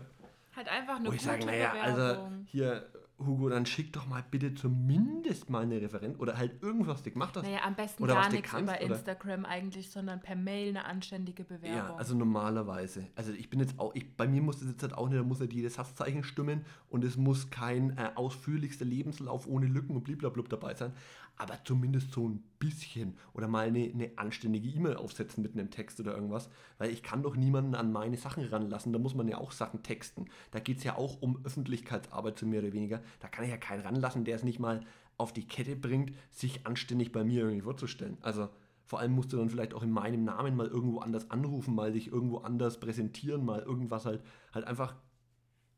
halt 0.57 0.67
einfach 0.67 0.97
eine 0.97 1.07
Wo 1.07 1.13
ich 1.13 1.19
gute 1.19 1.31
sage, 1.31 1.45
naja, 1.45 1.71
also 1.81 1.95
Bewerbung. 2.01 2.45
hier, 2.49 2.85
Hugo, 3.17 3.47
dann 3.47 3.65
schick 3.65 3.93
doch 3.93 4.07
mal 4.07 4.23
bitte 4.29 4.53
zumindest 4.53 5.49
mal 5.49 5.63
eine 5.63 5.81
Referenz 5.81 6.19
oder 6.19 6.37
halt 6.37 6.61
irgendwas, 6.61 6.95
was 6.95 7.03
du 7.03 7.11
gemacht 7.11 7.35
hast. 7.37 7.43
Naja, 7.43 7.59
am 7.63 7.75
besten 7.75 8.03
Oder 8.03 8.15
gar 8.15 8.29
nichts 8.29 8.49
kannst, 8.49 8.63
über 8.63 8.83
oder? 8.83 8.95
Instagram 8.95 9.45
eigentlich, 9.45 9.89
sondern 9.89 10.21
per 10.21 10.35
Mail 10.35 10.69
eine 10.69 10.85
anständige 10.85 11.45
Bewerbung. 11.45 11.75
Ja, 11.75 11.95
also 11.95 12.13
normalerweise. 12.13 13.07
Also 13.15 13.31
ich 13.31 13.49
bin 13.49 13.61
jetzt 13.61 13.79
auch, 13.79 13.95
ich, 13.95 14.17
bei 14.17 14.27
mir 14.27 14.41
muss 14.41 14.59
das 14.59 14.67
jetzt 14.67 14.81
halt 14.81 14.93
auch 14.93 15.07
nicht, 15.07 15.17
da 15.17 15.23
muss 15.23 15.39
halt 15.39 15.53
jedes 15.53 15.75
Satzzeichen 15.75 16.25
stimmen 16.25 16.65
und 16.89 17.05
es 17.05 17.15
muss 17.15 17.49
kein 17.49 17.97
äh, 17.97 18.11
ausführlichster 18.15 18.85
Lebenslauf 18.85 19.47
ohne 19.47 19.67
Lücken 19.67 19.95
und 19.95 20.03
bliblablub 20.03 20.49
dabei 20.49 20.73
sein, 20.75 20.91
aber 21.37 21.57
zumindest 21.63 22.11
so 22.11 22.27
ein 22.27 22.43
bisschen 22.59 23.17
oder 23.33 23.47
mal 23.47 23.67
eine, 23.67 23.91
eine 23.93 24.11
anständige 24.17 24.67
E-Mail 24.69 24.95
aufsetzen 24.95 25.43
mit 25.43 25.53
einem 25.53 25.69
Text 25.69 25.99
oder 25.99 26.15
irgendwas, 26.15 26.49
weil 26.77 26.91
ich 26.91 27.03
kann 27.03 27.23
doch 27.23 27.35
niemanden 27.35 27.75
an 27.75 27.91
meine 27.91 28.17
Sachen 28.17 28.45
ranlassen, 28.45 28.93
da 28.93 28.99
muss 28.99 29.15
man 29.15 29.27
ja 29.27 29.37
auch 29.37 29.51
Sachen 29.51 29.83
texten. 29.83 30.25
Da 30.51 30.59
geht 30.59 30.77
es 30.77 30.83
ja 30.83 30.95
auch 30.95 31.21
um 31.21 31.39
Öffentlichkeitsarbeit 31.43 32.39
so 32.39 32.45
mehr 32.45 32.61
oder 32.61 32.73
weniger. 32.73 33.01
Da 33.19 33.27
kann 33.27 33.45
ich 33.45 33.51
ja 33.51 33.57
keinen 33.57 33.81
ranlassen, 33.81 34.25
der 34.25 34.35
es 34.35 34.43
nicht 34.43 34.59
mal 34.59 34.81
auf 35.17 35.33
die 35.33 35.47
Kette 35.47 35.75
bringt, 35.75 36.13
sich 36.31 36.65
anständig 36.65 37.11
bei 37.11 37.23
mir 37.23 37.41
irgendwie 37.43 37.61
vorzustellen. 37.61 38.17
Also 38.21 38.49
vor 38.85 38.99
allem 38.99 39.13
musst 39.13 39.33
du 39.33 39.37
dann 39.37 39.49
vielleicht 39.49 39.73
auch 39.73 39.83
in 39.83 39.91
meinem 39.91 40.23
Namen 40.23 40.55
mal 40.55 40.67
irgendwo 40.67 40.99
anders 40.99 41.31
anrufen, 41.31 41.73
mal 41.73 41.91
dich 41.91 42.11
irgendwo 42.11 42.39
anders 42.39 42.79
präsentieren, 42.79 43.43
mal 43.43 43.61
irgendwas 43.61 44.05
halt, 44.05 44.23
halt 44.53 44.65
einfach 44.65 44.95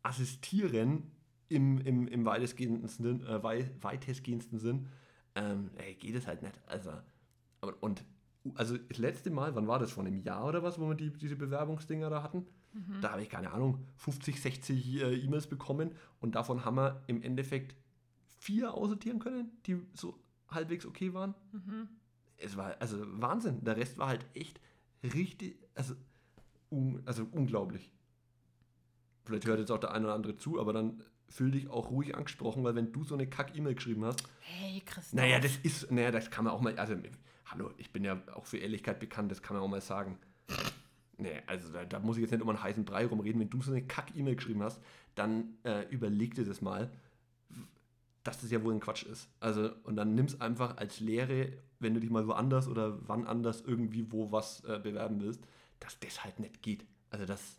assistieren 0.04 1.12
im, 1.50 1.80
im, 1.80 2.08
im 2.08 2.26
weitestgehendsten 2.26 3.06
Sinn, 3.06 3.28
äh, 3.28 3.42
wei 3.44 3.72
weitestgehendsten 3.82 4.60
Sinn. 4.60 4.88
Ähm, 5.36 5.70
ey, 5.78 5.96
geht 5.96 6.16
es 6.16 6.28
halt 6.28 6.42
nicht. 6.42 6.60
Also, 6.68 6.92
und 7.80 8.04
also 8.56 8.78
das 8.78 8.98
letzte 8.98 9.30
Mal, 9.30 9.56
wann 9.56 9.68
war 9.68 9.80
das? 9.80 9.92
Vor 9.92 10.04
einem 10.04 10.20
Jahr 10.20 10.46
oder 10.46 10.63
was, 10.63 10.80
wo 10.80 10.88
wir 10.90 10.96
die, 10.96 11.12
diese 11.12 11.36
Bewerbungsdinger 11.36 12.10
da 12.10 12.24
hatten? 12.24 12.46
Da 13.01 13.12
habe 13.12 13.23
ich, 13.23 13.30
keine 13.30 13.51
Ahnung, 13.51 13.84
50, 13.95 14.39
60 14.41 15.01
äh, 15.01 15.15
E-Mails 15.15 15.47
bekommen 15.47 15.95
und 16.19 16.36
davon 16.36 16.63
haben 16.63 16.75
wir 16.77 17.01
im 17.08 17.21
Endeffekt 17.23 17.75
vier 18.39 18.73
aussortieren 18.73 19.17
können, 19.19 19.49
die 19.65 19.82
so 19.93 20.17
halbwegs 20.49 20.86
okay 20.86 21.13
waren 21.13 21.34
Mhm. 21.51 21.88
es 22.38 22.56
war 22.56 22.75
also 22.80 22.97
Wahnsinn. 23.19 23.63
Der 23.63 23.75
Rest 23.77 23.97
war 23.97 24.08
halt 24.10 24.25
echt 24.36 24.60
richtig, 25.03 25.58
also, 25.73 25.95
un, 26.69 27.01
also 27.06 27.27
unglaublich. 27.32 27.91
Vielleicht 29.25 29.45
hört 29.47 29.60
jetzt 29.60 29.71
auch 29.71 29.80
der 29.80 29.91
eine 29.91 30.06
oder 30.06 30.13
andere 30.15 30.38
zu, 30.38 30.60
aber 30.60 30.71
dann 30.73 31.01
fühl 31.30 31.51
dich 31.51 31.67
auch 31.69 31.89
ruhig 31.89 32.15
angesprochen, 32.15 32.63
weil 32.63 32.75
wenn 32.75 32.91
du 32.93 33.03
so 33.03 33.15
eine 33.15 33.27
Kack-E-Mail 33.27 33.75
geschrieben 33.75 34.06
hast, 34.06 34.23
Hey, 34.39 34.82
Christoph. 34.86 35.13
naja, 35.19 35.39
das 35.39 35.58
ist, 35.58 35.91
naja, 35.91 36.12
das 36.12 36.30
kann 36.32 36.45
man 36.45 36.53
auch 36.53 36.62
mal, 36.62 36.77
also, 36.77 36.95
hallo, 37.45 37.71
ich 37.77 37.91
bin 37.91 38.03
ja 38.06 38.21
auch 38.34 38.45
für 38.45 38.58
Ehrlichkeit 38.58 38.99
bekannt, 38.99 39.32
das 39.32 39.41
kann 39.41 39.56
man 39.58 39.63
auch 39.63 39.67
mal 39.67 39.82
sagen. 39.82 40.17
Nee, 41.17 41.41
also 41.47 41.71
da, 41.71 41.84
da 41.84 41.99
muss 41.99 42.17
ich 42.17 42.21
jetzt 42.21 42.32
nicht 42.32 42.43
um 42.43 42.49
einen 42.49 42.62
heißen 42.62 42.86
Brei 42.86 43.06
rumreden. 43.06 43.41
Wenn 43.41 43.49
du 43.49 43.62
so 43.62 43.71
eine 43.71 43.86
Kack-E-Mail 43.86 44.36
geschrieben 44.36 44.62
hast, 44.62 44.80
dann 45.15 45.58
äh, 45.63 45.88
überleg 45.89 46.36
dir 46.36 46.45
das 46.45 46.62
mal, 46.62 46.91
dass 48.23 48.41
das 48.41 48.51
ja 48.51 48.63
wohl 48.63 48.73
ein 48.73 48.80
Quatsch 48.80 49.03
ist. 49.03 49.30
Also, 49.39 49.71
und 49.84 49.95
dann 49.95 50.13
nimm's 50.13 50.39
einfach 50.39 50.77
als 50.77 50.99
Lehre, 50.99 51.53
wenn 51.80 51.93
du 51.93 51.99
dich 51.99 52.10
mal 52.10 52.27
woanders 52.27 52.67
oder 52.67 52.99
wann 53.08 53.25
anders 53.25 53.62
irgendwie 53.62 54.12
wo 54.12 54.32
was 54.32 54.63
äh, 54.65 54.80
bewerben 54.80 55.21
willst, 55.21 55.41
dass 55.80 55.99
das 55.99 56.23
halt 56.23 56.39
nicht 56.39 56.62
geht. 56.62 56.86
Also, 57.10 57.25
dass, 57.25 57.58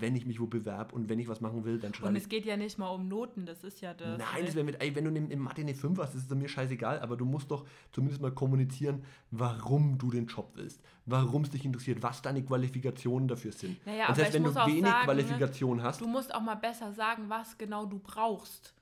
wenn 0.00 0.16
ich 0.16 0.26
mich 0.26 0.40
wo 0.40 0.46
bewerbe 0.46 0.94
und 0.94 1.08
wenn 1.08 1.18
ich 1.18 1.28
was 1.28 1.40
machen 1.40 1.64
will, 1.64 1.78
dann 1.78 1.88
Und 1.88 1.96
schreibe 1.96 2.16
ich 2.16 2.22
es 2.24 2.28
geht 2.28 2.44
ja 2.44 2.56
nicht 2.56 2.78
mal 2.78 2.88
um 2.88 3.08
Noten, 3.08 3.46
das 3.46 3.64
ist 3.64 3.80
ja 3.80 3.94
das. 3.94 4.18
Nein, 4.18 4.46
das 4.46 4.54
wäre 4.54 4.64
mit, 4.64 4.80
ey, 4.82 4.94
wenn 4.94 5.04
du 5.04 5.10
in, 5.10 5.30
in 5.30 5.38
Mathe 5.38 5.62
eine 5.62 5.74
5 5.74 5.98
hast, 5.98 6.14
das 6.14 6.22
ist 6.22 6.34
mir 6.34 6.48
scheißegal, 6.48 7.00
aber 7.00 7.16
du 7.16 7.24
musst 7.24 7.50
doch 7.50 7.66
zumindest 7.92 8.20
mal 8.22 8.32
kommunizieren, 8.32 9.04
warum 9.30 9.98
du 9.98 10.10
den 10.10 10.26
Job 10.26 10.50
willst, 10.54 10.80
warum 11.06 11.42
es 11.42 11.50
dich 11.50 11.64
interessiert, 11.64 12.02
was 12.02 12.22
deine 12.22 12.44
Qualifikationen 12.44 13.28
dafür 13.28 13.52
sind. 13.52 13.84
Naja, 13.86 14.08
Und 14.08 14.16
selbst 14.16 14.34
ich 14.34 14.34
wenn 14.34 14.44
du 14.44 14.54
wenig 14.54 14.82
sagen, 14.84 14.98
ne, 14.98 15.04
Qualifikation 15.04 15.82
hast, 15.82 16.00
Du 16.00 16.06
musst 16.06 16.34
auch 16.34 16.42
mal 16.42 16.54
besser 16.54 16.92
sagen, 16.92 17.24
was 17.28 17.56
genau 17.58 17.86
du 17.86 17.98
brauchst. 17.98 18.74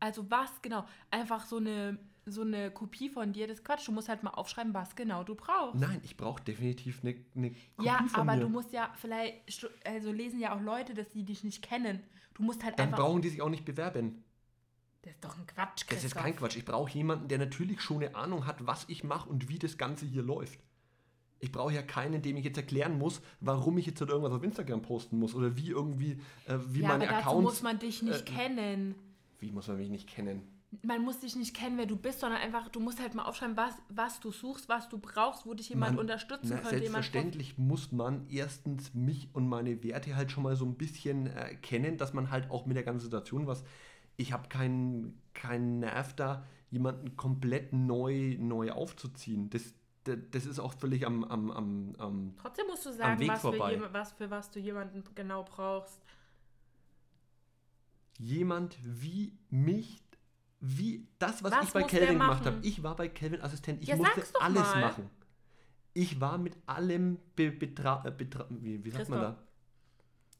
Also 0.00 0.30
was 0.30 0.50
genau. 0.60 0.84
Einfach 1.10 1.46
so 1.46 1.56
eine, 1.56 1.98
so 2.26 2.42
eine 2.42 2.70
Kopie 2.70 3.08
von 3.10 3.32
dir, 3.32 3.46
das 3.46 3.58
ist 3.58 3.64
Quatsch. 3.64 3.86
Du 3.86 3.92
musst 3.92 4.08
halt 4.08 4.22
mal 4.22 4.30
aufschreiben, 4.30 4.72
was 4.74 4.96
genau 4.96 5.24
du 5.24 5.34
brauchst. 5.34 5.80
nein, 5.80 6.00
ich 6.04 6.16
brauche 6.16 6.42
definitiv 6.42 7.00
eine, 7.02 7.16
eine 7.36 7.50
Kopie 7.76 7.86
ja, 7.86 7.98
von 8.08 8.20
aber 8.20 8.34
mir. 8.36 8.40
du 8.42 8.48
musst 8.48 8.72
ja 8.72 8.90
vielleicht, 8.96 9.68
also 9.84 10.10
lesen 10.12 10.40
ja 10.40 10.56
auch 10.56 10.60
Leute, 10.62 10.94
dass 10.94 11.10
die 11.10 11.22
dich 11.24 11.44
nicht 11.44 11.62
kennen. 11.62 12.00
Du 12.34 12.42
musst 12.42 12.64
halt 12.64 12.78
Dann 12.78 12.86
einfach. 12.88 13.00
brauchen 13.00 13.22
die 13.22 13.28
sich 13.28 13.42
auch 13.42 13.50
nicht 13.50 13.64
bewerben. 13.64 14.24
Das 15.02 15.12
ist 15.12 15.24
doch 15.24 15.36
ein 15.36 15.46
Quatsch, 15.46 15.84
Das 15.88 15.98
ist 15.98 16.02
Christoph. 16.14 16.22
kein 16.22 16.34
Quatsch. 16.36 16.56
Ich 16.56 16.64
brauche 16.64 16.90
jemanden, 16.96 17.28
der 17.28 17.38
natürlich 17.38 17.80
schon 17.82 17.98
eine 18.02 18.14
Ahnung 18.14 18.46
hat, 18.46 18.66
was 18.66 18.86
ich 18.88 19.04
mache 19.04 19.28
und 19.28 19.48
wie 19.50 19.58
das 19.58 19.76
Ganze 19.76 20.06
hier 20.06 20.22
läuft. 20.22 20.58
Ich 21.40 21.52
brauche 21.52 21.74
ja 21.74 21.82
keinen, 21.82 22.22
dem 22.22 22.38
ich 22.38 22.44
jetzt 22.46 22.56
erklären 22.56 22.96
muss, 22.98 23.20
warum 23.40 23.76
ich 23.76 23.84
jetzt 23.84 24.00
halt 24.00 24.08
irgendwas 24.08 24.32
auf 24.32 24.42
Instagram 24.42 24.80
posten 24.80 25.18
muss 25.18 25.34
oder 25.34 25.56
wie 25.58 25.68
irgendwie, 25.68 26.12
äh, 26.46 26.56
wie 26.68 26.80
ja, 26.80 26.88
meine 26.88 27.04
aber 27.06 27.18
dazu 27.18 27.28
Accounts. 27.28 27.44
muss 27.44 27.62
man 27.62 27.78
dich 27.78 28.02
nicht 28.02 28.30
äh, 28.30 28.32
kennen. 28.32 28.94
wie 29.40 29.52
muss 29.52 29.68
man 29.68 29.76
mich 29.76 29.90
nicht 29.90 30.08
kennen? 30.08 30.40
Man 30.82 31.02
muss 31.02 31.20
dich 31.20 31.36
nicht 31.36 31.54
kennen, 31.54 31.76
wer 31.78 31.86
du 31.86 31.96
bist, 31.96 32.20
sondern 32.20 32.40
einfach, 32.40 32.68
du 32.68 32.80
musst 32.80 33.00
halt 33.00 33.14
mal 33.14 33.24
aufschreiben, 33.24 33.56
was, 33.56 33.74
was 33.88 34.20
du 34.20 34.30
suchst, 34.32 34.68
was 34.68 34.88
du 34.88 34.98
brauchst, 34.98 35.46
wo 35.46 35.54
dich 35.54 35.68
jemand 35.68 35.92
Man- 35.92 36.00
unterstützen 36.00 36.48
Na, 36.50 36.56
könnte. 36.56 36.70
selbstverständlich 36.78 37.58
muss 37.58 37.92
man 37.92 38.26
erstens 38.28 38.94
mich 38.94 39.28
und 39.34 39.48
meine 39.48 39.82
Werte 39.84 40.16
halt 40.16 40.30
schon 40.32 40.42
mal 40.42 40.56
so 40.56 40.64
ein 40.64 40.74
bisschen 40.76 41.26
äh, 41.26 41.54
kennen, 41.56 41.96
dass 41.98 42.12
man 42.14 42.30
halt 42.30 42.50
auch 42.50 42.66
mit 42.66 42.76
der 42.76 42.84
ganzen 42.84 43.04
Situation 43.04 43.46
was. 43.46 43.62
Ich 44.16 44.32
habe 44.32 44.48
keinen 44.48 45.20
keinen 45.32 45.80
Nerv 45.80 46.14
da, 46.14 46.44
jemanden 46.70 47.16
komplett 47.16 47.72
neu, 47.72 48.36
neu 48.38 48.70
aufzuziehen. 48.72 49.50
Das, 49.50 49.74
das, 50.04 50.18
das 50.30 50.46
ist 50.46 50.58
auch 50.60 50.72
völlig 50.72 51.04
am, 51.06 51.24
am, 51.24 51.50
am, 51.50 51.94
am 51.98 52.34
Trotzdem 52.36 52.66
musst 52.68 52.86
du 52.86 52.92
sagen, 52.92 53.26
was 53.26 53.40
für, 53.42 53.88
was 53.92 54.12
für 54.12 54.30
was 54.30 54.50
du 54.50 54.60
jemanden 54.60 55.02
genau 55.14 55.42
brauchst. 55.44 56.00
jemand 58.18 58.76
wie 58.84 59.32
mich, 59.50 60.03
wie 60.66 61.06
das, 61.18 61.42
was, 61.44 61.52
Was 61.52 61.66
ich 61.68 61.72
bei 61.74 61.82
Kelvin 61.82 62.18
gemacht 62.18 62.46
habe. 62.46 62.58
Ich 62.62 62.82
war 62.82 62.96
bei 62.96 63.08
Kelvin 63.08 63.42
Assistent. 63.42 63.82
Ich 63.82 63.88
Ja, 63.88 63.96
musste 63.96 64.22
alles 64.40 64.62
mal. 64.74 64.80
machen. 64.80 65.10
Ich 65.92 66.20
war 66.20 66.38
mit 66.38 66.56
allem 66.66 67.18
be 67.36 67.50
betra 67.50 68.02
äh, 68.06 68.10
betra 68.10 68.46
wie, 68.48 68.82
wie 68.82 68.90
sagt 68.90 69.10
man 69.10 69.20
da? 69.20 69.38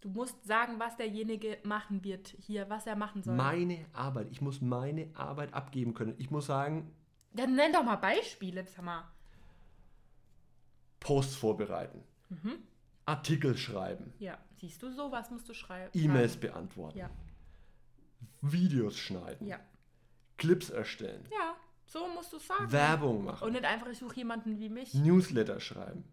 Du 0.00 0.08
musst 0.10 0.42
sagen, 0.44 0.78
was 0.78 0.96
derjenige 0.96 1.58
machen 1.64 2.02
wird 2.04 2.28
hier, 2.38 2.68
was 2.70 2.86
er 2.86 2.96
machen 2.96 3.22
soll. 3.22 3.34
Meine 3.36 3.84
Arbeit. 3.92 4.28
Ich 4.30 4.40
muss 4.40 4.60
meine 4.60 5.08
Arbeit 5.14 5.52
abgeben 5.54 5.92
können. 5.94 6.14
Ich 6.18 6.30
muss 6.30 6.46
sagen, 6.46 6.90
Dann 7.32 7.54
nenn 7.54 7.72
doch 7.72 7.84
mal 7.84 7.96
Beispiele, 7.96 8.64
sag 8.66 8.84
mal. 8.84 9.04
Posts 11.00 11.36
vorbereiten, 11.36 12.02
Mhm. 12.30 12.58
Artikel 13.04 13.56
schreiben, 13.58 14.14
Ja, 14.18 14.38
siehst 14.58 14.82
du 14.82 14.90
so, 14.90 15.12
was 15.12 15.30
musst 15.30 15.46
du 15.48 15.52
schrei 15.54 15.90
E-Mails 15.92 16.32
schreiben? 16.34 16.48
beantworten, 16.52 16.96
Ja, 16.98 17.10
Videos 18.40 18.96
schneiden, 18.98 19.46
ja. 19.46 19.58
Clips 20.37 20.70
erstellen, 20.70 21.24
Ja, 21.32 21.55
so 21.87 22.09
musst 22.09 22.32
du 22.32 22.39
sagen. 22.39 22.70
Werbung 22.72 23.24
machen, 23.24 23.45
Und 23.47 23.53
nicht 23.53 23.64
einfach, 23.64 23.89
ich 23.89 23.99
suche 23.99 24.16
jemanden 24.16 24.59
wie 24.59 24.68
mich. 24.68 24.95
Newsletter 24.95 25.61
schreiben, 25.61 26.05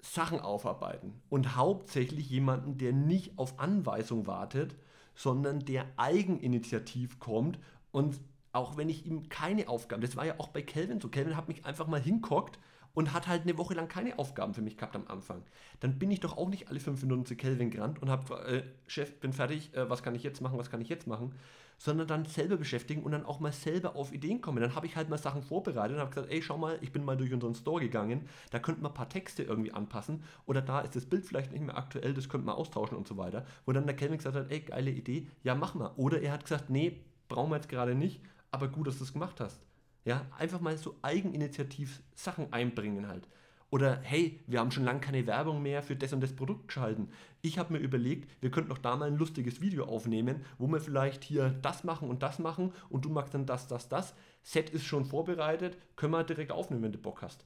Sachen 0.00 0.40
aufarbeiten. 0.40 1.20
Und 1.28 1.56
hauptsächlich 1.56 2.28
jemanden, 2.30 2.78
der 2.78 2.92
nicht 2.92 3.38
auf 3.38 3.58
Anweisung 3.58 4.26
wartet, 4.26 4.76
sondern 5.14 5.60
der 5.64 5.86
eigeninitiativ 5.96 7.18
kommt. 7.18 7.58
Und 7.90 8.20
auch 8.52 8.76
wenn 8.76 8.88
ich 8.88 9.06
ihm 9.06 9.28
keine 9.28 9.68
Aufgaben, 9.68 10.02
das 10.02 10.16
war 10.16 10.26
ja 10.26 10.34
auch 10.38 10.48
bei 10.48 10.62
Kelvin 10.62 11.00
so, 11.00 11.08
Kelvin 11.08 11.36
hat 11.36 11.48
mich 11.48 11.64
einfach 11.64 11.86
mal 11.86 12.00
hinkockt 12.00 12.58
und 12.94 13.12
hat 13.12 13.28
halt 13.28 13.42
eine 13.42 13.56
Woche 13.58 13.74
lang 13.74 13.88
keine 13.88 14.18
Aufgaben 14.18 14.54
für 14.54 14.62
mich 14.62 14.76
gehabt 14.76 14.96
am 14.96 15.06
Anfang. 15.08 15.42
Dann 15.80 15.98
bin 15.98 16.10
ich 16.10 16.20
doch 16.20 16.36
auch 16.36 16.48
nicht 16.48 16.68
alle 16.68 16.80
fünf 16.80 17.02
Minuten 17.02 17.26
zu 17.26 17.36
Kelvin 17.36 17.70
gerannt 17.70 18.02
und 18.02 18.10
habe, 18.10 18.34
äh, 18.46 18.62
Chef, 18.86 19.20
bin 19.20 19.32
fertig, 19.32 19.74
äh, 19.74 19.88
was 19.88 20.02
kann 20.02 20.14
ich 20.14 20.22
jetzt 20.22 20.40
machen, 20.40 20.58
was 20.58 20.70
kann 20.70 20.80
ich 20.80 20.88
jetzt 20.88 21.06
machen, 21.06 21.32
sondern 21.78 22.08
dann 22.08 22.24
selber 22.24 22.56
beschäftigen 22.56 23.02
und 23.04 23.12
dann 23.12 23.24
auch 23.24 23.38
mal 23.38 23.52
selber 23.52 23.94
auf 23.94 24.12
Ideen 24.12 24.40
kommen. 24.40 24.60
Dann 24.60 24.74
habe 24.74 24.86
ich 24.86 24.96
halt 24.96 25.08
mal 25.08 25.18
Sachen 25.18 25.42
vorbereitet 25.42 25.94
und 25.94 26.00
habe 26.00 26.10
gesagt, 26.10 26.30
ey, 26.30 26.42
schau 26.42 26.58
mal, 26.58 26.78
ich 26.80 26.92
bin 26.92 27.04
mal 27.04 27.16
durch 27.16 27.32
unseren 27.32 27.54
Store 27.54 27.80
gegangen, 27.80 28.28
da 28.50 28.58
könnten 28.58 28.82
wir 28.82 28.88
ein 28.88 28.94
paar 28.94 29.08
Texte 29.08 29.44
irgendwie 29.44 29.72
anpassen 29.72 30.24
oder 30.46 30.60
da 30.60 30.80
ist 30.80 30.96
das 30.96 31.06
Bild 31.06 31.24
vielleicht 31.24 31.52
nicht 31.52 31.64
mehr 31.64 31.78
aktuell, 31.78 32.14
das 32.14 32.28
könnten 32.28 32.46
wir 32.46 32.56
austauschen 32.56 32.96
und 32.96 33.06
so 33.06 33.16
weiter. 33.16 33.46
Wo 33.64 33.72
dann 33.72 33.86
der 33.86 33.96
Kelvin 33.96 34.18
gesagt 34.18 34.36
hat, 34.36 34.50
ey, 34.50 34.60
geile 34.60 34.90
Idee, 34.90 35.28
ja, 35.44 35.54
mach 35.54 35.74
mal. 35.74 35.92
Oder 35.96 36.20
er 36.20 36.32
hat 36.32 36.42
gesagt, 36.42 36.68
nee, 36.68 37.00
brauchen 37.28 37.50
wir 37.50 37.56
jetzt 37.56 37.68
gerade 37.68 37.94
nicht, 37.94 38.20
aber 38.50 38.68
gut, 38.68 38.88
dass 38.88 38.98
du 38.98 39.04
es 39.04 39.12
gemacht 39.12 39.40
hast. 39.40 39.60
Ja, 40.04 40.26
einfach 40.38 40.60
mal 40.60 40.76
so 40.78 40.96
eigeninitiativ 41.02 42.02
Sachen 42.14 42.52
einbringen 42.52 43.08
halt. 43.08 43.28
Oder 43.70 44.00
hey, 44.02 44.40
wir 44.46 44.60
haben 44.60 44.70
schon 44.70 44.84
lange 44.84 45.00
keine 45.00 45.26
Werbung 45.26 45.62
mehr 45.62 45.82
für 45.82 45.94
das 45.94 46.14
und 46.14 46.22
das 46.22 46.34
Produkt 46.34 46.68
geschalten. 46.68 47.10
Ich 47.42 47.58
habe 47.58 47.74
mir 47.74 47.80
überlegt, 47.80 48.30
wir 48.40 48.50
könnten 48.50 48.70
doch 48.70 48.78
da 48.78 48.96
mal 48.96 49.08
ein 49.08 49.18
lustiges 49.18 49.60
Video 49.60 49.84
aufnehmen, 49.84 50.42
wo 50.56 50.66
wir 50.68 50.80
vielleicht 50.80 51.22
hier 51.22 51.50
das 51.60 51.84
machen 51.84 52.08
und 52.08 52.22
das 52.22 52.38
machen 52.38 52.72
und 52.88 53.04
du 53.04 53.10
magst 53.10 53.34
dann 53.34 53.44
das, 53.44 53.68
das, 53.68 53.88
das. 53.88 54.14
Set 54.42 54.70
ist 54.70 54.84
schon 54.84 55.04
vorbereitet, 55.04 55.76
können 55.96 56.12
wir 56.12 56.24
direkt 56.24 56.50
aufnehmen, 56.50 56.82
wenn 56.82 56.92
du 56.92 56.98
Bock 56.98 57.20
hast. 57.20 57.44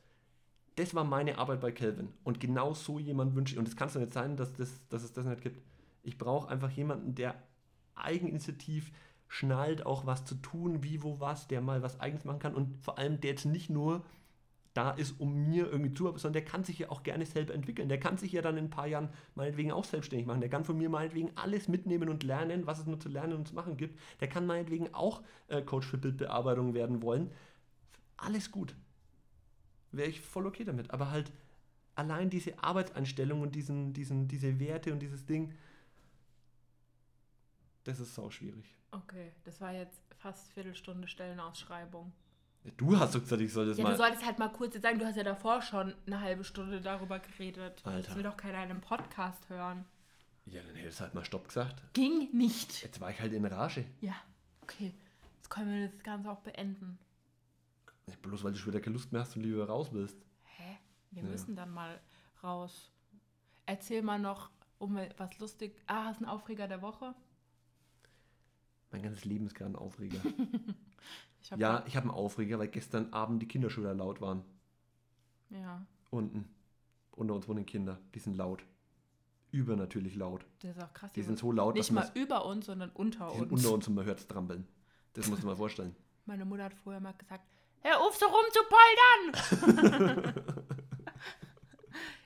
Das 0.77 0.95
war 0.95 1.05
meine 1.05 1.39
Arbeit 1.39 1.61
bei 1.61 1.73
Kelvin. 1.73 2.13
Und 2.23 2.39
genau 2.39 2.73
so 2.73 2.99
jemand 2.99 3.35
wünsche 3.35 3.55
ich. 3.55 3.59
Und 3.59 3.67
es 3.67 3.77
kann 3.77 3.89
doch 3.89 4.01
nicht 4.01 4.15
sein, 4.15 4.37
dass, 4.37 4.55
das, 4.55 4.89
dass 4.89 5.03
es 5.03 5.13
das 5.13 5.27
nicht 5.27 5.43
gibt. 5.43 5.61
Ich 6.05 6.17
brauche 6.17 6.49
einfach 6.49 6.71
jemanden, 6.71 7.15
der 7.15 7.35
eigeninitiativ 7.95 8.91
schnallt, 9.33 9.87
auch 9.87 10.05
was 10.05 10.26
zu 10.26 10.35
tun, 10.35 10.83
wie, 10.83 11.03
wo, 11.03 11.18
was, 11.18 11.49
der 11.49 11.62
mal 11.62 11.83
was 11.83 11.99
Eigenes 12.01 12.26
machen 12.26 12.39
kann 12.39 12.55
und 12.55 12.76
vor 12.85 12.99
allem 12.99 13.18
der 13.18 13.30
jetzt 13.30 13.47
nicht 13.47 13.70
nur 13.70 14.05
da 14.74 14.91
ist, 14.91 15.18
um 15.20 15.49
mir 15.49 15.70
irgendwie 15.70 15.95
zu, 15.95 16.05
sondern 16.18 16.35
der 16.35 16.45
kann 16.45 16.64
sich 16.64 16.78
ja 16.78 16.91
auch 16.91 17.03
gerne 17.03 17.24
selber 17.24 17.55
entwickeln. 17.55 17.89
Der 17.89 17.99
kann 17.99 18.18
sich 18.18 18.33
ja 18.33 18.43
dann 18.43 18.59
in 18.59 18.66
ein 18.66 18.70
paar 18.70 18.87
Jahren 18.87 19.09
meinetwegen 19.35 19.72
auch 19.72 19.85
selbstständig 19.85 20.26
machen. 20.26 20.43
Der 20.43 20.51
kann 20.51 20.66
von 20.66 20.76
mir 20.76 20.91
meinetwegen 20.91 21.30
alles 21.35 21.66
mitnehmen 21.66 22.11
und 22.11 22.24
lernen, 22.24 22.66
was 22.66 22.78
es 22.78 22.87
nur 22.87 23.01
zu 23.01 23.09
lernen 23.09 23.33
und 23.33 23.49
zu 23.49 23.55
machen 23.55 23.78
gibt. 23.78 23.99
Der 24.20 24.28
kann 24.28 24.45
meinetwegen 24.45 24.93
auch 24.93 25.22
äh, 25.49 25.62
Coach 25.62 25.87
für 25.87 25.97
Bildbearbeitung 25.99 26.74
werden 26.74 27.01
wollen. 27.01 27.30
Alles 28.18 28.51
gut. 28.51 28.74
Wäre 29.93 30.11
ich 30.11 30.20
voll 30.20 30.47
okay 30.47 30.64
damit. 30.64 30.91
Aber 30.91 31.11
halt 31.11 31.33
allein 31.95 32.28
diese 32.28 32.62
Arbeitseinstellung 32.62 33.41
und 33.41 33.55
diesen, 33.55 33.95
diesen, 33.95 34.28
diese 34.28 34.61
Werte 34.61 34.93
und 34.93 35.01
dieses 35.01 35.24
Ding, 35.24 35.55
das 37.85 37.99
ist 37.99 38.14
sau 38.14 38.30
schwierig. 38.30 38.76
Okay, 38.93 39.32
das 39.45 39.61
war 39.61 39.72
jetzt 39.72 40.01
fast 40.18 40.53
Viertelstunde 40.53 41.09
Stellenausschreibung. 41.09 42.12
Du 42.76 42.97
hast 42.97 43.14
doch 43.14 43.20
gesagt, 43.20 43.43
ich 43.43 43.53
soll 43.53 43.66
das 43.66 43.76
Ja, 43.78 43.84
mal. 43.84 43.90
du 43.90 43.97
solltest 43.97 44.24
halt 44.24 44.38
mal 44.38 44.49
kurz 44.53 44.74
jetzt 44.74 44.84
sagen, 44.84 44.99
du 44.99 45.05
hast 45.07 45.16
ja 45.16 45.24
davor 45.24 45.61
schon 45.62 45.95
eine 46.07 46.20
halbe 46.20 46.45
Stunde 46.45 46.80
darüber 46.80 47.18
geredet. 47.18 47.82
Alter. 47.84 48.07
Das 48.07 48.16
will 48.16 48.22
doch 48.22 48.36
keiner 48.36 48.62
in 48.62 48.70
einem 48.70 48.80
Podcast 48.80 49.49
hören. 49.49 49.84
Ja, 50.47 50.62
dann 50.62 50.76
hättest 50.76 51.01
du 51.01 51.05
halt 51.05 51.14
mal 51.14 51.24
Stopp 51.24 51.49
gesagt. 51.49 51.82
Ging 51.93 52.28
nicht. 52.32 52.82
Jetzt 52.82 53.01
war 53.01 53.11
ich 53.11 53.20
halt 53.20 53.32
in 53.32 53.45
Rage. 53.45 53.84
Ja, 54.01 54.14
okay. 54.62 54.95
Jetzt 55.36 55.51
können 55.51 55.72
wir 55.80 55.88
das 55.88 56.03
Ganze 56.05 56.30
auch 56.30 56.40
beenden. 56.40 56.99
Bloß 58.22 58.45
weil 58.45 58.53
du 58.53 58.59
schon 58.59 58.72
wieder 58.72 58.80
keine 58.82 58.95
Lust 58.95 59.11
mehr 59.12 59.22
hast 59.22 59.36
und 59.36 59.43
lieber 59.43 59.66
raus 59.66 59.88
willst. 59.93 60.16
Hä? 60.45 60.78
Wir 61.11 61.22
Ja. 61.22 61.28
müssen 61.28 61.57
dann 61.57 61.70
mal 61.70 62.01
raus. 62.45 62.93
Erzähl 63.66 64.03
mal 64.03 64.18
noch 64.18 64.51
um 64.78 64.99
was 65.16 65.38
lustig. 65.38 65.80
Ah, 65.86 66.05
hast 66.07 66.20
du 66.20 66.24
einen 66.26 66.32
Aufreger 66.34 66.68
der 66.68 66.82
Woche? 66.82 67.14
Mein 68.93 69.03
ganzes 69.03 69.24
Leben 69.24 69.47
ist 69.47 69.55
gerade 69.55 69.72
ein 69.72 69.76
Aufreger. 69.76 70.20
Ich 71.45 71.51
hab 71.51 71.59
ja, 71.59 71.82
ich 71.88 71.97
habe 71.97 72.09
einen 72.09 72.16
Aufreger, 72.16 72.61
weil 72.61 72.68
gestern 72.68 73.12
Abend 73.12 73.43
die 73.43 73.49
Kinder 73.49 73.68
schon 73.68 73.82
wieder 73.82 73.95
laut 73.95 74.20
waren. 74.20 74.45
Ja, 75.51 75.84
Unten. 76.12 76.49
Unter 77.12 77.34
uns 77.34 77.49
wohnen 77.49 77.66
Kinder. 77.66 77.99
Die 78.14 78.18
sind 78.18 78.36
laut. 78.36 78.64
Übernatürlich 79.51 80.14
laut. 80.14 80.47
das 80.61 80.76
ist 80.76 80.82
auch 80.82 80.93
krass. 80.93 81.12
Die 81.14 81.22
sind 81.22 81.38
so 81.38 81.51
laut, 81.51 81.74
nicht 81.74 81.88
dass 81.88 81.95
man 81.95 82.05
mal 82.05 82.12
über 82.14 82.45
uns, 82.45 82.66
sondern 82.66 82.90
unter 82.90 83.30
die 83.30 83.38
sind 83.38 83.51
uns. 83.51 83.64
unter 83.64 83.74
uns 83.74 83.88
und 83.88 83.95
man 83.95 84.05
hört 84.05 84.20
es 84.20 84.28
trampeln. 84.28 84.68
Das 85.14 85.26
musst 85.28 85.43
du 85.43 85.47
mal 85.47 85.57
vorstellen. 85.57 85.97
Meine 86.26 86.45
Mutter 86.45 86.64
hat 86.64 86.74
vorher 86.74 87.01
mal 87.01 87.12
gesagt, 87.12 87.45
hör 87.80 88.01
auf 88.01 88.14
so 88.16 88.26
rum 88.26 88.45
zu 88.53 88.61
poltern! 89.72 90.45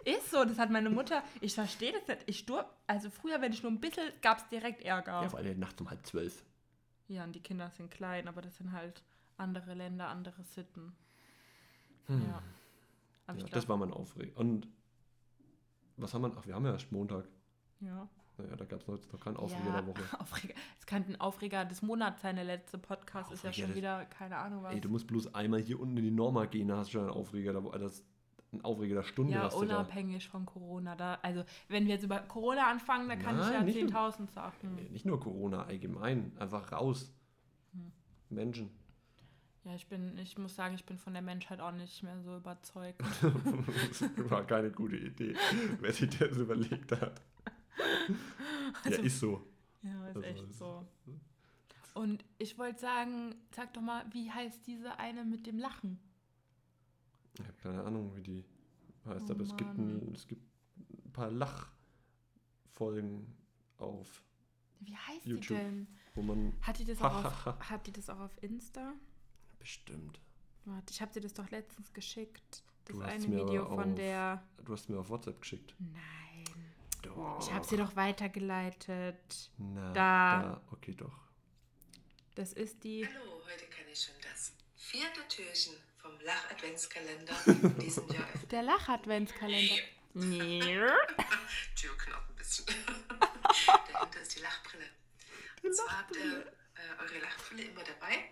ist 0.04 0.30
so, 0.30 0.44
das 0.44 0.58
hat 0.58 0.70
meine 0.70 0.90
Mutter, 0.90 1.22
ich 1.40 1.54
verstehe 1.54 1.92
das 1.92 2.06
nicht. 2.06 2.22
Ich 2.26 2.38
stur, 2.40 2.68
also 2.86 3.08
früher, 3.08 3.40
wenn 3.40 3.52
ich 3.52 3.62
nur 3.62 3.72
ein 3.72 3.80
bisschen, 3.80 4.12
gab 4.20 4.38
es 4.38 4.48
direkt 4.50 4.82
Ärger. 4.82 5.22
Ja, 5.22 5.28
vor 5.30 5.38
allem 5.38 5.58
nachts 5.58 5.80
um 5.80 5.88
halb 5.88 6.04
zwölf. 6.06 6.44
Ja, 7.08 7.24
und 7.24 7.32
die 7.32 7.40
Kinder 7.40 7.70
sind 7.70 7.90
klein, 7.90 8.28
aber 8.28 8.42
das 8.42 8.56
sind 8.56 8.72
halt 8.72 9.02
andere 9.36 9.74
Länder, 9.74 10.08
andere 10.08 10.42
Sitten. 10.44 10.96
Hm. 12.06 12.22
Ja. 12.22 12.42
Ja, 13.28 13.34
ich 13.34 13.44
das 13.44 13.64
glaub, 13.64 13.68
war 13.68 13.76
mein 13.78 13.92
Aufreger. 13.92 14.38
Und 14.38 14.68
was 15.96 16.14
haben 16.14 16.22
wir? 16.22 16.32
Ach, 16.36 16.46
wir 16.46 16.54
haben 16.54 16.64
ja 16.64 16.72
erst 16.72 16.92
Montag. 16.92 17.26
ja. 17.80 18.08
Naja, 18.38 18.54
da 18.54 18.66
gab 18.66 18.82
es 18.82 18.86
noch, 18.86 18.98
noch 19.12 19.20
keinen 19.20 19.38
Aufreger 19.38 19.64
ja, 19.64 19.80
der 19.80 19.86
Woche. 19.86 20.02
Aufreger. 20.20 20.54
Es 20.78 20.84
könnte 20.84 21.10
ein 21.10 21.20
Aufreger 21.20 21.64
des 21.64 21.80
Monats 21.80 22.20
sein. 22.20 22.36
Der 22.36 22.44
letzte 22.44 22.76
Podcast 22.76 23.32
ist 23.32 23.44
ja 23.44 23.50
Aufreger 23.50 23.66
schon 23.66 23.76
wieder, 23.76 24.04
keine 24.04 24.36
Ahnung 24.36 24.62
was. 24.62 24.74
Ey, 24.74 24.80
du 24.82 24.90
musst 24.90 25.06
bloß 25.06 25.34
einmal 25.34 25.60
hier 25.60 25.80
unten 25.80 25.96
in 25.96 26.04
die 26.04 26.10
Norma 26.10 26.44
gehen, 26.44 26.68
da 26.68 26.76
hast 26.76 26.88
du 26.88 26.92
schon 26.92 27.02
einen 27.02 27.10
Aufreger. 27.10 27.54
Das, 27.78 28.04
ein 28.56 28.64
Aufreger 28.64 28.96
der 28.96 29.02
Stunde 29.04 29.34
ja, 29.34 29.42
hast 29.44 29.54
da. 29.54 29.58
unabhängig 29.60 30.28
von 30.28 30.44
Corona. 30.46 30.96
Da, 30.96 31.18
also, 31.22 31.44
wenn 31.68 31.86
wir 31.86 31.94
jetzt 31.94 32.04
über 32.04 32.18
Corona 32.20 32.70
anfangen, 32.70 33.08
dann 33.08 33.18
kann 33.18 33.36
Nein, 33.36 33.46
ich 33.48 33.54
ja 33.54 33.62
nicht 33.62 33.92
nur- 33.92 34.00
10.000 34.00 34.30
sagen. 34.32 34.74
Nee, 34.76 34.88
nicht 34.90 35.06
nur 35.06 35.20
Corona, 35.20 35.62
allgemein. 35.64 36.32
Einfach 36.38 36.72
raus. 36.72 37.12
Hm. 37.72 37.92
Menschen. 38.30 38.70
Ja, 39.64 39.74
ich 39.74 39.86
bin, 39.88 40.16
ich 40.18 40.38
muss 40.38 40.54
sagen, 40.54 40.76
ich 40.76 40.84
bin 40.84 40.96
von 40.96 41.12
der 41.12 41.22
Menschheit 41.22 41.58
auch 41.60 41.72
nicht 41.72 42.02
mehr 42.04 42.20
so 42.22 42.36
überzeugt. 42.36 43.00
das 43.00 43.20
war 44.30 44.44
keine 44.44 44.70
gute 44.70 44.96
Idee, 44.96 45.34
wer 45.80 45.92
sich 45.92 46.16
das 46.16 46.36
überlegt 46.36 46.92
hat. 46.92 47.20
Also- 48.84 48.98
ja, 48.98 49.04
ist 49.04 49.18
so. 49.20 49.42
Ja, 49.82 50.06
ist 50.08 50.16
Also, 50.16 50.20
echt 50.22 50.54
so. 50.54 50.86
Und 51.94 52.24
ich 52.38 52.58
wollte 52.58 52.78
sagen, 52.80 53.34
sag 53.50 53.72
doch 53.72 53.80
mal, 53.80 54.04
wie 54.12 54.30
heißt 54.30 54.66
diese 54.66 54.98
eine 54.98 55.24
mit 55.24 55.46
dem 55.46 55.58
Lachen? 55.58 55.98
Ich 57.38 57.44
habe 57.46 57.52
keine 57.62 57.82
Ahnung, 57.84 58.14
wie 58.16 58.22
die 58.22 58.44
heißt, 59.04 59.28
Oh 59.28 59.32
aber 59.32 59.44
es 59.44 59.56
gibt, 59.56 59.76
ein, 59.78 60.12
es 60.14 60.26
gibt 60.26 60.42
ein 61.04 61.12
paar 61.12 61.30
Lachfolgen 61.30 63.26
auf, 63.78 64.22
Wie 64.80 64.96
heißt 64.96 65.26
YouTube. 65.26 65.58
die 65.58 65.64
denn? 65.64 65.86
wo 66.14 66.22
man 66.22 66.54
Hat 66.62 66.78
die 66.78 66.84
das 66.84 67.00
auch 67.02 67.24
auf, 67.46 67.70
hat 67.70 67.86
die 67.86 67.92
das 67.92 68.08
auch 68.08 68.20
auf 68.20 68.42
Insta? 68.42 68.94
bestimmt. 69.58 70.20
Warte, 70.64 70.92
ich 70.92 71.00
habe 71.02 71.12
dir 71.12 71.20
das 71.20 71.34
doch 71.34 71.50
letztens 71.50 71.92
geschickt. 71.92 72.62
Das 72.86 72.96
Du 72.96 73.02
eine 73.02 73.26
Video 73.26 73.66
von 73.66 73.90
auf- 73.90 73.94
der. 73.96 74.42
Du 74.64 74.72
hast 74.72 74.88
mir 74.88 74.98
auf 74.98 75.08
WhatsApp 75.10 75.40
geschickt. 75.40 75.74
Nein. 75.78 76.44
Doch. 77.02 77.38
Ich 77.40 77.52
habe 77.52 77.64
sie 77.66 77.76
doch 77.76 77.94
weitergeleitet. 77.96 79.50
Na, 79.58 79.92
Da. 79.92 80.42
da. 80.42 80.60
Okay, 80.72 80.94
doch. 80.94 81.18
Das 82.34 82.52
ist 82.52 82.82
die. 82.84 83.04
Hallo, 83.06 83.40
heute 83.44 83.64
kann 83.66 83.84
ich 83.92 84.00
schon 84.02 84.14
das 84.22 84.52
vierte 84.76 85.20
Türchen 85.28 85.74
vom 86.06 86.20
Lach-Adventskalender 86.20 87.34
diesen 87.82 88.08
Jahr 88.12 88.28
öffnen. 88.28 88.48
Der 88.50 88.62
Lach-Adventskalender. 88.62 89.74
Tür 91.76 91.98
knarrt 91.98 92.30
ein 92.30 92.36
bisschen. 92.36 92.64
Dahinter 93.92 94.20
ist 94.20 94.36
die 94.36 94.40
Lachbrille. 94.40 94.86
Und 95.62 95.74
zwar 95.74 95.98
habt 95.98 96.16
ihr 96.16 96.46
äh, 96.74 97.02
eure 97.02 97.18
Lachbrille 97.18 97.64
immer 97.64 97.82
dabei. 97.82 98.30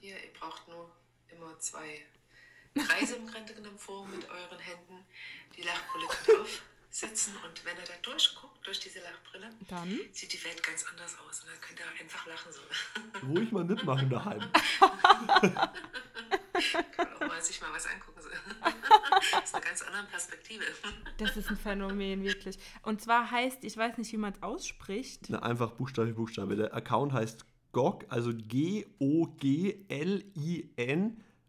Hier, 0.00 0.22
ihr 0.22 0.32
braucht 0.32 0.66
nur 0.68 0.90
immer 1.28 1.58
zwei 1.58 2.06
Kreise 2.74 3.16
im 3.16 3.26
Grunde 3.26 3.54
genommen 3.54 3.78
vor 3.78 4.06
mit 4.06 4.28
euren 4.28 4.58
Händen. 4.58 5.04
Die 5.56 5.62
Lachbrille 5.62 6.06
könnt 6.08 6.40
aufsetzen 6.90 7.36
und 7.44 7.64
wenn 7.64 7.76
ihr 7.76 7.84
da 7.84 7.94
durchguckt, 8.02 8.66
durch 8.66 8.80
diese 8.80 9.00
Lachbrille, 9.00 9.50
Dann. 9.68 10.00
sieht 10.12 10.32
die 10.32 10.44
Welt 10.44 10.62
ganz 10.62 10.84
anders 10.86 11.16
aus. 11.18 11.40
Und 11.42 11.50
dann 11.50 11.60
könnt 11.60 11.80
ihr 11.80 11.86
einfach 12.00 12.26
lachen 12.26 12.52
so. 12.52 12.60
Ruhig 13.26 13.52
mal 13.52 13.64
mitmachen 13.64 14.10
daheim. 14.10 14.50
Kann 16.72 16.84
man 16.96 17.14
auch 17.16 17.28
mal 17.28 17.42
sich 17.42 17.60
mal 17.60 17.68
was 17.72 17.86
angucken. 17.86 18.20
So. 18.20 18.28
Aus 19.42 19.54
einer 19.54 19.64
ganz 19.64 19.82
anderen 19.82 20.06
Perspektive. 20.06 20.64
Das 21.18 21.36
ist 21.36 21.50
ein 21.50 21.56
Phänomen, 21.56 22.22
wirklich. 22.22 22.58
Und 22.82 23.00
zwar 23.00 23.30
heißt, 23.30 23.64
ich 23.64 23.76
weiß 23.76 23.98
nicht, 23.98 24.12
wie 24.12 24.16
man 24.16 24.32
es 24.32 24.42
ausspricht. 24.42 25.26
Na, 25.28 25.42
einfach 25.42 25.72
Buchstabe, 25.72 26.12
Buchstabe. 26.12 26.56
Der 26.56 26.74
Account 26.74 27.12
heißt 27.12 27.44
GOG, 27.72 28.06
also 28.08 28.32
G-O-G-L-I-N 28.34 28.84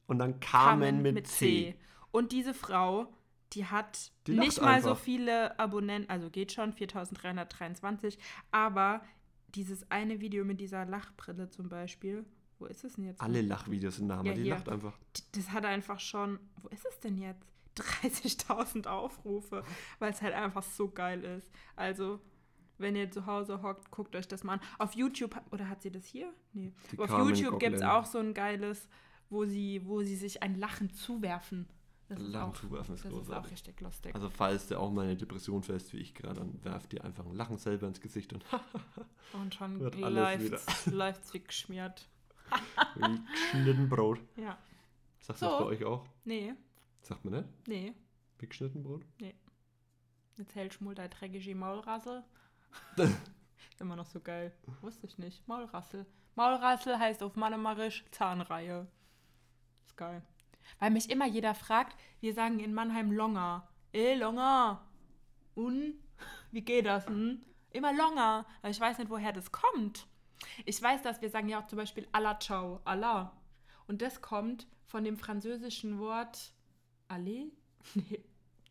und 0.07 0.19
dann 0.19 0.39
Carmen, 0.39 1.01
mit, 1.01 1.27
C. 1.27 1.75
Und 2.11 2.31
diese 2.31 2.53
Frau, 2.53 3.11
die 3.53 3.65
hat 3.65 4.11
Die 4.27 4.33
nicht 4.33 4.61
mal 4.61 4.81
so 4.81 4.89
einfach. 4.89 5.03
viele 5.03 5.57
Abonnenten, 5.59 6.09
also 6.09 6.29
geht 6.29 6.51
schon, 6.51 6.73
4323, 6.73 8.17
aber 8.51 9.01
dieses 9.49 9.89
eine 9.89 10.21
Video 10.21 10.45
mit 10.45 10.59
dieser 10.61 10.85
Lachbrille 10.85 11.49
zum 11.49 11.69
Beispiel, 11.69 12.25
wo 12.61 12.67
ist 12.67 12.83
es 12.83 12.93
denn 12.93 13.05
jetzt? 13.05 13.19
Alle 13.21 13.41
Lachvideos 13.41 13.97
sind 13.97 14.07
da, 14.09 14.19
aber 14.19 14.29
Ja, 14.29 14.33
die 14.35 14.43
hier. 14.43 14.53
lacht 14.53 14.69
einfach. 14.69 14.97
Das 15.33 15.49
hat 15.51 15.65
einfach 15.65 15.99
schon, 15.99 16.39
wo 16.61 16.67
ist 16.69 16.85
es 16.85 16.99
denn 16.99 17.17
jetzt? 17.17 17.45
30.000 17.77 18.87
Aufrufe, 18.87 19.63
weil 19.99 20.11
es 20.11 20.21
halt 20.21 20.33
einfach 20.33 20.63
so 20.63 20.89
geil 20.89 21.23
ist. 21.23 21.49
Also, 21.75 22.19
wenn 22.77 22.95
ihr 22.95 23.09
zu 23.11 23.25
Hause 23.25 23.61
hockt, 23.61 23.91
guckt 23.91 24.15
euch 24.15 24.27
das 24.27 24.43
mal 24.43 24.53
an. 24.53 24.61
Auf 24.77 24.93
YouTube, 24.93 25.35
oder 25.51 25.67
hat 25.69 25.81
sie 25.81 25.91
das 25.91 26.05
hier? 26.05 26.31
Nee. 26.53 26.73
Auf 26.97 27.09
YouTube 27.09 27.59
gibt 27.59 27.75
es 27.77 27.81
auch 27.81 28.05
so 28.05 28.19
ein 28.19 28.33
geiles, 28.33 28.87
wo 29.29 29.45
sie, 29.45 29.81
wo 29.85 30.03
sie 30.03 30.15
sich 30.15 30.43
ein 30.43 30.55
Lachen 30.55 30.91
zuwerfen. 30.93 31.67
Das 32.09 32.19
ist 32.19 32.27
Lachen 32.27 32.49
auch, 32.51 32.57
zuwerfen 32.57 32.95
ist 32.95 33.05
das 33.05 33.11
ist 33.11 33.17
auch 33.17 33.23
großartig. 33.23 33.51
richtig 33.53 33.79
lustig. 33.81 34.13
Also 34.13 34.29
falls 34.29 34.67
der 34.67 34.81
auch 34.81 34.91
mal 34.91 35.03
eine 35.05 35.15
Depression 35.15 35.63
fest 35.63 35.93
wie 35.93 35.97
ich 35.99 36.13
gerade, 36.13 36.41
dann 36.41 36.61
werft 36.63 36.93
ihr 36.93 37.05
einfach 37.05 37.25
ein 37.25 37.35
Lachen 37.35 37.57
selber 37.57 37.87
ins 37.87 38.01
Gesicht 38.01 38.33
und 38.33 38.43
Und 39.33 39.55
schon 39.55 39.79
läuft's, 39.79 40.87
läuft's 40.87 41.33
wie 41.33 41.39
geschmiert. 41.39 42.09
Wie 42.95 43.19
geschnitten 43.31 43.89
Brot. 43.89 44.19
Ja. 44.35 44.57
Sagt 45.19 45.39
So. 45.39 45.45
das 45.47 45.59
bei 45.59 45.65
euch 45.65 45.83
auch? 45.85 46.05
Nee, 46.25 46.53
Sagt 47.01 47.25
man 47.25 47.33
nicht? 47.33 47.67
nee. 47.67 47.93
Wie 48.39 48.47
geschnitten 48.47 48.83
Brot? 48.83 49.03
Jetzt 50.37 50.55
hältst 50.55 50.79
du 50.79 50.85
mal 50.85 50.95
dreckige 50.95 51.55
Maulrassel. 51.55 52.23
Immer 53.79 53.95
noch 53.95 54.05
so 54.05 54.19
geil. 54.19 54.51
Wusste 54.81 55.05
ich 55.07 55.17
nicht. 55.17 55.47
Maulrassel. 55.47 56.05
Maulrassel 56.35 56.97
heißt 56.97 57.21
auf 57.23 57.35
Mannemarisch 57.35 58.05
Zahnreihe. 58.11 58.87
Ist 59.85 59.97
geil. 59.97 60.21
Weil 60.79 60.91
mich 60.91 61.09
immer 61.09 61.25
jeder 61.25 61.53
fragt, 61.55 61.97
wir 62.21 62.33
sagen 62.33 62.59
in 62.59 62.73
Mannheim 62.73 63.11
Longer. 63.11 63.67
Eh, 63.93 64.13
Longer. 64.15 64.81
Und? 65.55 65.95
Wie 66.51 66.61
geht 66.61 66.85
das? 66.85 67.07
Hm? 67.07 67.41
Immer 67.71 67.93
Longer. 67.93 68.45
Aber 68.61 68.69
ich 68.69 68.79
weiß 68.79 68.97
nicht, 68.99 69.09
woher 69.09 69.33
das 69.33 69.51
kommt. 69.51 70.07
Ich 70.65 70.81
weiß, 70.81 71.01
dass 71.03 71.21
wir 71.21 71.29
sagen 71.29 71.49
ja 71.49 71.61
auch 71.61 71.67
zum 71.67 71.77
Beispiel 71.77 72.07
Allah 72.11 72.39
ciao, 72.39 72.81
Allah. 72.85 73.35
Und 73.87 74.01
das 74.01 74.21
kommt 74.21 74.67
von 74.85 75.03
dem 75.03 75.17
französischen 75.17 75.99
Wort 75.99 76.53
Allez? 77.07 77.51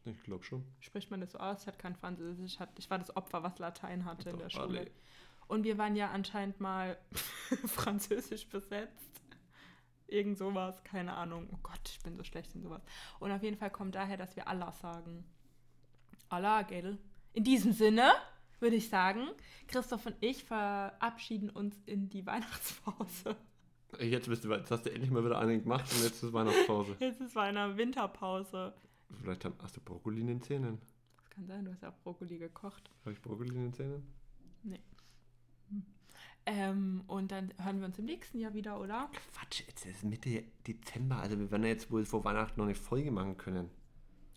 Nee, 0.04 0.12
Ich 0.12 0.22
glaube 0.24 0.44
schon. 0.44 0.64
spricht 0.80 1.10
man 1.10 1.20
das 1.20 1.32
so 1.32 1.38
aus? 1.38 1.60
Ich 1.62 1.66
hatte 1.66 1.76
kein 1.78 1.94
Französisch. 1.94 2.58
Ich, 2.78 2.88
war 2.90 2.98
das 2.98 3.14
Opfer, 3.16 3.42
was 3.42 3.58
Latein 3.58 4.04
hatte 4.06 4.30
in 4.30 4.38
der 4.38 4.48
Doch, 4.48 4.62
Schule. 4.64 4.78
alle. 4.80 4.90
Und 5.46 5.64
wir 5.64 5.76
waren 5.78 5.94
ja 5.94 6.10
anscheinend 6.10 6.58
mal 6.60 6.96
französisch 7.66 8.48
besetzt. 8.48 9.10
Irgend 10.06 10.38
sowas, 10.38 10.82
keine 10.84 11.12
Ahnung. 11.14 11.48
Oh 11.52 11.58
Gott, 11.62 11.80
ich 11.88 12.00
bin 12.00 12.16
so 12.16 12.24
schlecht 12.24 12.54
in 12.54 12.62
sowas. 12.62 12.82
Und 13.18 13.30
auf 13.30 13.42
jeden 13.42 13.56
Fall 13.58 13.70
kommt 13.70 13.94
daher, 13.94 14.16
dass 14.16 14.36
wir 14.36 14.48
Allah 14.48 14.72
sagen. 14.72 15.24
Allah, 16.30 16.62
gell? 16.62 16.98
In 17.32 17.44
diesem 17.44 17.72
Sinne 17.72 18.10
würde 18.60 18.76
ich 18.76 18.88
sagen, 18.88 19.28
Christoph 19.68 20.06
und 20.06 20.16
ich 20.20 20.44
verabschieden 20.44 21.50
uns 21.50 21.76
in 21.86 22.08
die 22.08 22.26
Weihnachtspause. 22.26 23.36
Jetzt 23.98 24.28
bist 24.28 24.44
du, 24.44 24.52
jetzt 24.52 24.70
hast 24.70 24.86
du 24.86 24.92
endlich 24.92 25.10
mal 25.10 25.24
wieder 25.24 25.38
einen 25.38 25.62
gemacht 25.62 25.92
und 25.92 26.04
jetzt 26.04 26.22
ist 26.22 26.32
Weihnachtspause. 26.32 26.96
Jetzt 27.00 27.20
ist 27.20 27.36
eine 27.36 27.76
Winterpause. 27.76 28.72
Vielleicht 29.20 29.44
hast 29.44 29.76
du 29.76 29.80
Brokkoli 29.80 30.20
in 30.20 30.28
den 30.28 30.42
Zähnen. 30.42 30.78
Das 31.16 31.30
kann 31.30 31.46
sein, 31.46 31.64
du 31.64 31.72
hast 31.72 31.82
ja 31.82 31.88
auch 31.90 31.98
Brokkoli 32.04 32.38
gekocht. 32.38 32.90
Habe 33.00 33.12
ich 33.12 33.20
Brokkoli 33.20 33.48
in 33.48 33.54
den 33.56 33.72
Zähnen? 33.72 34.20
Ähm, 36.46 37.04
und 37.06 37.32
dann 37.32 37.52
hören 37.58 37.80
wir 37.80 37.86
uns 37.86 37.98
im 37.98 38.06
nächsten 38.06 38.38
Jahr 38.38 38.54
wieder, 38.54 38.80
oder? 38.80 39.10
Quatsch, 39.32 39.62
jetzt 39.66 39.84
ist 39.86 40.04
Mitte 40.04 40.42
Dezember. 40.66 41.16
Also 41.16 41.38
wir 41.38 41.50
werden 41.50 41.64
ja 41.64 41.68
jetzt 41.68 41.90
wohl 41.90 42.04
vor 42.04 42.24
Weihnachten 42.24 42.58
noch 42.58 42.66
eine 42.66 42.74
Folge 42.74 43.10
machen 43.10 43.36
können. 43.36 43.70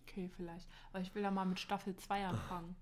Okay, 0.02 0.30
vielleicht. 0.36 0.68
Aber 0.90 1.00
ich 1.00 1.14
will 1.14 1.22
da 1.22 1.30
mal 1.30 1.44
mit 1.44 1.58
Staffel 1.58 1.96
2 1.96 2.26
anfangen. 2.26 2.76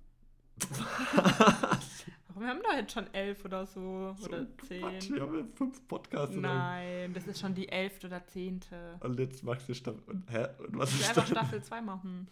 Aber 2.29 2.41
wir 2.41 2.49
haben 2.49 2.63
doch 2.63 2.73
jetzt 2.75 2.93
schon 2.93 3.13
elf 3.13 3.45
oder 3.45 3.67
so. 3.67 4.15
So 4.19 4.27
oder 4.27 4.47
zehn. 4.67 4.81
Quatsch, 4.81 5.11
wir 5.11 5.21
haben 5.21 5.39
jetzt 5.39 5.57
fünf 5.57 5.87
Podcasts. 5.87 6.35
Nein, 6.35 7.13
das 7.13 7.27
ist 7.27 7.41
schon 7.41 7.55
die 7.55 7.69
elfte 7.69 8.07
oder 8.07 8.27
zehnte. 8.27 8.99
Und 9.01 9.19
jetzt 9.19 9.43
machst 9.45 9.69
du 9.69 9.75
Staffel. 9.75 10.03
Und, 10.07 10.31
hä? 10.31 10.47
Und 10.59 10.79
was 10.79 10.91
Ich 10.91 10.95
will 10.97 11.03
ist 11.03 11.09
einfach 11.11 11.23
das? 11.23 11.31
Staffel 11.31 11.63
2 11.63 11.81
machen. 11.83 12.29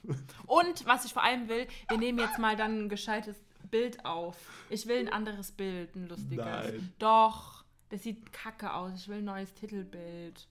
Und 0.47 0.87
was 0.87 1.05
ich 1.05 1.13
vor 1.13 1.23
allem 1.23 1.49
will, 1.49 1.67
wir 1.89 1.99
nehmen 1.99 2.19
jetzt 2.19 2.39
mal 2.39 2.57
dann 2.57 2.85
ein 2.85 2.89
gescheites 2.89 3.37
Bild 3.71 4.05
auf. 4.05 4.37
Ich 4.71 4.87
will 4.87 4.99
ein 4.99 5.13
anderes 5.13 5.53
Bild, 5.53 5.95
ein 5.95 6.09
lustiges. 6.09 6.45
Nein. 6.45 6.93
Doch, 6.99 7.65
das 7.91 8.03
sieht 8.03 8.33
kacke 8.33 8.73
aus. 8.73 8.93
Ich 9.03 9.09
will 9.09 9.19
ein 9.19 9.25
neues 9.25 9.53
Titelbild. 9.55 10.49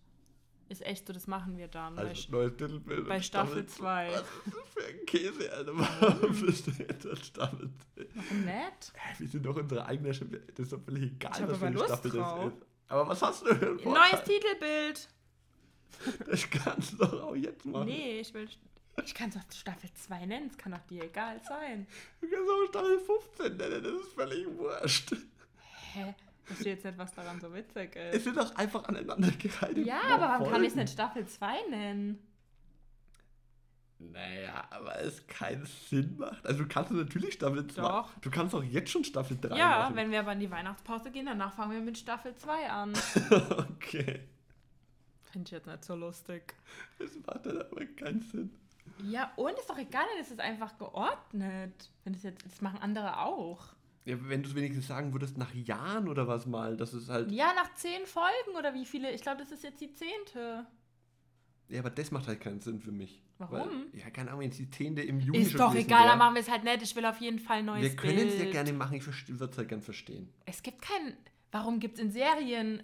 Ist 0.69 0.83
echt 0.85 1.07
so, 1.07 1.13
das 1.13 1.25
machen 1.27 1.57
wir 1.57 1.67
dann. 1.67 1.95
Bei 1.95 2.03
Also 2.09 2.31
neues 2.31 2.51
Titelbild. 2.55 3.07
bei 3.07 3.21
Staffel 3.21 3.65
zwei. 3.65 4.11
Was 4.11 4.21
ist 4.21 4.27
das 4.45 4.69
für 4.73 4.85
ein 4.87 5.05
Käse, 5.07 5.51
Alter? 5.53 5.71
Warum 5.75 6.41
bist 6.45 6.67
du 6.67 6.71
jetzt 6.71 7.05
an 7.07 7.15
Staffel 7.17 7.69
2? 7.95 8.05
Warum 8.13 8.45
nett? 8.45 8.93
Hä, 8.93 9.15
Wir 9.17 9.27
sind 9.27 9.45
doch 9.45 9.55
unsere 9.55 9.85
eigene 9.87 10.13
Staffel. 10.13 10.43
Das 10.55 10.59
ist 10.65 10.73
doch 10.73 10.81
völlig 10.81 11.03
egal, 11.13 11.31
Ich 11.35 11.47
was 11.47 11.57
für 11.57 11.65
eine 11.65 11.75
Lust 11.75 11.87
Staffel 11.87 12.11
drauf. 12.11 12.43
das 12.45 12.53
ist. 12.53 12.65
Aber 12.87 13.07
was 13.07 13.21
hast 13.21 13.45
du 13.47 13.53
denn 13.55 13.79
vor? 13.79 13.93
Neues 13.93 14.23
Titelbild. 14.23 15.09
Das 16.29 16.49
kannst 16.49 16.93
du 16.93 16.97
doch 16.97 17.23
auch 17.23 17.35
jetzt 17.35 17.65
machen. 17.65 17.85
Nee, 17.87 18.19
ich 18.21 18.33
will. 18.33 18.47
Ich 19.03 19.13
kann 19.15 19.29
es 19.29 19.37
auch 19.37 19.41
Staffel 19.51 19.89
2 19.93 20.25
nennen, 20.27 20.47
es 20.51 20.57
kann 20.57 20.73
auch 20.73 20.85
dir 20.89 21.03
egal 21.03 21.41
sein. 21.47 21.87
Du 22.21 22.27
kannst 22.29 22.49
auch 22.49 22.67
Staffel 22.69 22.99
15 22.99 23.57
nennen, 23.57 23.83
das 23.83 23.93
ist 23.93 24.13
völlig 24.13 24.47
wurscht. 24.57 25.15
Hä? 25.93 26.13
Ich 26.49 26.55
verstehe 26.55 26.73
jetzt 26.73 26.85
nicht, 26.85 26.97
was 26.97 27.13
daran 27.13 27.39
so 27.39 27.53
witzig 27.53 27.95
Es 27.95 28.15
ist. 28.17 28.23
sind 28.25 28.37
doch 28.37 28.55
einfach 28.55 28.83
aneinandergereihte 28.85 29.81
Ja, 29.81 30.01
aber 30.09 30.29
warum 30.29 30.51
kann 30.51 30.61
ich 30.63 30.67
es 30.69 30.73
Folgen. 30.73 30.79
nicht 30.85 30.93
Staffel 30.93 31.27
2 31.27 31.55
nennen? 31.69 32.19
Naja, 34.01 34.65
aber 34.69 34.97
es 35.01 35.27
keinen 35.27 35.65
Sinn 35.65 36.15
macht. 36.17 36.45
Also 36.47 36.63
du 36.63 36.69
kannst 36.69 36.89
natürlich 36.91 37.33
Staffel 37.33 37.67
2. 37.67 37.81
Doch. 37.81 38.09
Du 38.21 38.31
kannst 38.31 38.55
auch 38.55 38.63
jetzt 38.63 38.89
schon 38.91 39.03
Staffel 39.03 39.37
3 39.39 39.57
Ja, 39.57 39.79
machen. 39.79 39.95
wenn 39.97 40.09
wir 40.11 40.21
aber 40.21 40.31
in 40.33 40.39
die 40.39 40.49
Weihnachtspause 40.49 41.11
gehen, 41.11 41.25
danach 41.25 41.53
fangen 41.53 41.73
wir 41.73 41.81
mit 41.81 41.97
Staffel 41.97 42.33
2 42.33 42.69
an. 42.69 42.93
okay. 43.75 44.21
Finde 45.31 45.45
ich 45.47 45.51
jetzt 45.51 45.67
nicht 45.67 45.83
so 45.83 45.95
lustig. 45.95 46.55
Das 46.97 47.11
macht 47.27 47.45
dann 47.45 47.61
aber 47.61 47.85
keinen 47.85 48.21
Sinn. 48.21 48.55
Ja, 49.03 49.31
und 49.35 49.51
ist 49.59 49.69
doch 49.69 49.77
egal, 49.77 50.03
dann 50.13 50.21
ist 50.21 50.31
es 50.31 50.39
einfach 50.39 50.77
geordnet. 50.77 51.89
Wenn 52.05 52.13
es 52.13 52.23
jetzt, 52.23 52.45
das 52.45 52.61
machen 52.61 52.79
andere 52.81 53.19
auch. 53.19 53.67
Ja, 54.09 54.17
wenn 54.21 54.41
du 54.41 54.49
es 54.49 54.55
wenigstens 54.55 54.87
sagen 54.87 55.13
würdest, 55.13 55.37
nach 55.37 55.53
Jahren 55.53 56.09
oder 56.09 56.27
was 56.27 56.47
mal, 56.47 56.75
das 56.75 56.95
ist 56.95 57.09
halt. 57.09 57.31
Ja, 57.31 57.53
nach 57.53 57.75
zehn 57.75 58.07
Folgen 58.07 58.57
oder 58.57 58.73
wie 58.73 58.83
viele? 58.85 59.11
Ich 59.11 59.21
glaube, 59.21 59.37
das 59.37 59.51
ist 59.51 59.63
jetzt 59.63 59.79
die 59.81 59.93
zehnte. 59.93 60.65
Ja, 61.67 61.81
aber 61.81 61.91
das 61.91 62.09
macht 62.09 62.27
halt 62.27 62.41
keinen 62.41 62.59
Sinn 62.59 62.79
für 62.79 62.91
mich. 62.91 63.21
Warum? 63.37 63.59
Weil, 63.59 63.99
ja, 63.99 64.09
keine 64.09 64.29
Ahnung, 64.29 64.41
wenn 64.41 64.49
es 64.49 64.57
die 64.57 64.71
Zehnte 64.71 65.03
im 65.03 65.19
Juni 65.19 65.37
Ist 65.37 65.51
schon 65.51 65.59
doch 65.59 65.75
egal, 65.75 66.07
dann 66.07 66.17
machen 66.17 66.33
wir 66.33 66.41
es 66.41 66.49
halt 66.49 66.63
nett. 66.63 66.81
Ich 66.81 66.95
will 66.95 67.05
auf 67.05 67.21
jeden 67.21 67.37
Fall 67.37 67.57
ein 67.57 67.65
neues 67.65 67.83
Wir 67.83 67.95
können 67.95 68.27
es 68.27 68.39
ja 68.39 68.49
gerne 68.49 68.73
machen, 68.73 68.95
ich 68.95 69.05
würde 69.05 69.51
es 69.51 69.57
halt 69.57 69.69
gern 69.69 69.83
verstehen. 69.83 70.33
Es 70.47 70.63
gibt 70.63 70.81
keinen. 70.81 71.15
Warum 71.51 71.79
gibt 71.79 71.99
es 71.99 72.03
in 72.03 72.11
Serien 72.11 72.81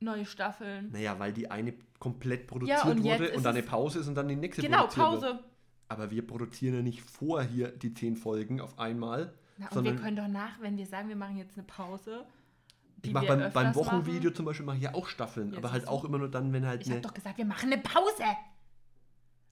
neue 0.00 0.26
Staffeln? 0.26 0.90
Naja, 0.92 1.18
weil 1.18 1.32
die 1.32 1.50
eine 1.50 1.72
komplett 1.98 2.46
produziert 2.46 2.84
und 2.84 3.02
jetzt 3.02 3.18
wurde 3.18 3.30
ist 3.30 3.36
und 3.38 3.44
dann 3.44 3.56
eine 3.56 3.66
Pause 3.66 4.00
ist 4.00 4.08
und 4.08 4.14
dann 4.14 4.28
die 4.28 4.36
nächste 4.36 4.60
Genau, 4.60 4.86
produziert 4.86 5.10
wird. 5.10 5.20
Pause. 5.22 5.44
Aber 5.88 6.10
wir 6.10 6.26
produzieren 6.26 6.74
ja 6.74 6.82
nicht 6.82 7.00
vor 7.00 7.42
hier 7.42 7.68
die 7.68 7.94
zehn 7.94 8.16
Folgen 8.16 8.60
auf 8.60 8.78
einmal. 8.78 9.32
Na, 9.58 9.66
und 9.66 9.74
sondern 9.74 9.96
wir 9.96 10.02
können 10.02 10.16
doch 10.16 10.28
nach, 10.28 10.60
wenn 10.60 10.76
wir 10.76 10.86
sagen, 10.86 11.08
wir 11.08 11.16
machen 11.16 11.36
jetzt 11.38 11.56
eine 11.56 11.66
Pause. 11.66 12.26
ich 12.96 13.02
die 13.02 13.10
mache 13.10 13.28
wir 13.28 13.36
beim, 13.36 13.52
beim 13.52 13.74
Wochenvideo 13.74 14.30
machen. 14.30 14.34
zum 14.34 14.44
Beispiel 14.46 14.66
mache 14.66 14.76
ich 14.76 14.82
ja 14.82 14.94
auch 14.94 15.06
Staffeln, 15.08 15.52
Ja, 15.52 15.58
aber 15.58 15.72
halt 15.72 15.88
auch 15.88 16.04
immer 16.04 16.18
nur 16.18 16.30
dann, 16.30 16.52
wenn 16.52 16.66
halt 16.66 16.82
Ich 16.82 16.90
habe 16.90 17.00
doch 17.00 17.14
gesagt, 17.14 17.38
wir 17.38 17.46
machen 17.46 17.72
eine 17.72 17.80
Pause. 17.80 18.24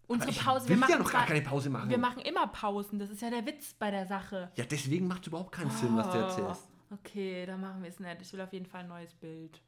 Unsere 0.06 0.32
Pause, 0.32 0.68
wir 0.68 0.76
machen 0.76 0.90
ja 0.90 0.98
noch 0.98 1.10
gar 1.10 1.24
keine 1.24 1.40
Pause 1.40 1.70
machen. 1.70 1.88
Wir 1.88 1.96
machen 1.98 2.20
immer 2.20 2.46
Pausen, 2.48 2.98
das 2.98 3.08
ist 3.08 3.22
ja 3.22 3.30
der 3.30 3.46
Witz 3.46 3.72
bei 3.72 3.90
der 3.90 4.06
Sache. 4.06 4.50
ja, 4.54 4.64
deswegen 4.64 5.06
macht 5.08 5.22
es 5.22 5.28
überhaupt 5.28 5.52
keinen 5.52 5.70
Sinn, 5.70 5.96
was 5.96 6.10
du 6.10 6.18
erzählst. 6.18 6.68
Oh, 6.68 6.74
Okay, 6.90 7.44
dann 7.46 7.60
machen 7.60 7.82
wir 7.82 7.88
es 7.88 7.98
nicht. 7.98 8.22
Ich 8.22 8.32
will 8.32 8.40
auf 8.40 8.52
jeden 8.52 8.66
Fall 8.66 8.82
ein 8.82 8.88
neues 8.88 9.14
Bild. 9.14 9.60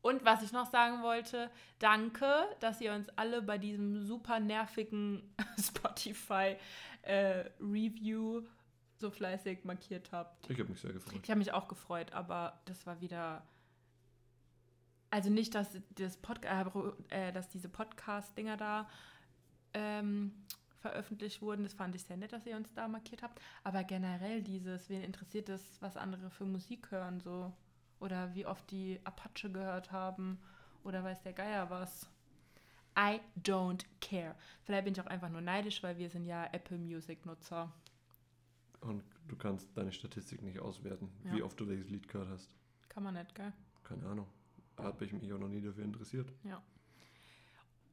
Und 0.00 0.24
was 0.24 0.42
ich 0.42 0.52
noch 0.52 0.66
sagen 0.70 1.02
wollte, 1.02 1.50
danke, 1.78 2.26
dass 2.60 2.80
ihr 2.80 2.94
uns 2.94 3.08
alle 3.16 3.42
bei 3.42 3.58
diesem 3.58 4.00
super 4.04 4.40
nervigen 4.40 5.22
Spotify 5.60 6.56
äh, 7.02 7.44
Review 7.60 8.42
so 8.98 9.10
fleißig 9.10 9.64
markiert 9.64 10.12
habt. 10.12 10.48
Ich 10.50 10.58
habe 10.58 10.70
mich 10.70 10.80
sehr 10.80 10.92
gefreut. 10.92 11.20
Ich 11.22 11.30
habe 11.30 11.38
mich 11.38 11.52
auch 11.52 11.68
gefreut, 11.68 12.12
aber 12.12 12.60
das 12.64 12.86
war 12.86 13.00
wieder. 13.00 13.46
Also 15.10 15.30
nicht, 15.30 15.54
dass, 15.54 15.68
das 15.94 16.16
Pod 16.16 16.44
äh, 16.44 17.32
dass 17.32 17.48
diese 17.48 17.68
Podcast-Dinger 17.68 18.56
da 18.56 18.88
ähm, 19.72 20.32
veröffentlicht 20.80 21.42
wurden. 21.42 21.62
Das 21.62 21.74
fand 21.74 21.94
ich 21.94 22.02
sehr 22.02 22.16
nett, 22.16 22.32
dass 22.32 22.46
ihr 22.46 22.56
uns 22.56 22.72
da 22.74 22.88
markiert 22.88 23.22
habt. 23.22 23.40
Aber 23.62 23.84
generell 23.84 24.42
dieses, 24.42 24.88
wen 24.88 25.02
interessiert 25.02 25.48
es, 25.48 25.80
was 25.80 25.96
andere 25.96 26.30
für 26.30 26.44
Musik 26.44 26.90
hören, 26.90 27.20
so. 27.20 27.52
Oder 27.98 28.34
wie 28.34 28.46
oft 28.46 28.70
die 28.70 29.00
Apache 29.04 29.50
gehört 29.50 29.92
haben. 29.92 30.38
Oder 30.84 31.02
weiß 31.02 31.22
der 31.22 31.32
Geier 31.32 31.70
was. 31.70 32.08
I 32.98 33.20
don't 33.42 33.84
care. 34.00 34.34
Vielleicht 34.62 34.84
bin 34.84 34.94
ich 34.94 35.00
auch 35.00 35.06
einfach 35.06 35.28
nur 35.28 35.40
neidisch, 35.40 35.82
weil 35.82 35.98
wir 35.98 36.08
sind 36.08 36.24
ja 36.24 36.46
Apple 36.52 36.78
Music 36.78 37.26
Nutzer. 37.26 37.72
Und 38.80 39.02
du 39.28 39.36
kannst 39.36 39.76
deine 39.76 39.92
Statistik 39.92 40.42
nicht 40.42 40.58
auswerten, 40.60 41.10
Ja. 41.24 41.32
wie 41.34 41.42
oft 41.42 41.58
du 41.58 41.68
welches 41.68 41.88
Lied 41.88 42.08
gehört 42.08 42.28
hast. 42.28 42.54
Kann 42.88 43.02
man 43.02 43.14
nicht, 43.14 43.34
gell? 43.34 43.52
Keine 43.84 44.06
Ahnung. 44.06 44.26
Hat 44.78 45.00
mich 45.00 45.12
mich 45.12 45.32
auch 45.32 45.38
noch 45.38 45.48
nie 45.48 45.60
dafür 45.62 45.84
interessiert. 45.84 46.30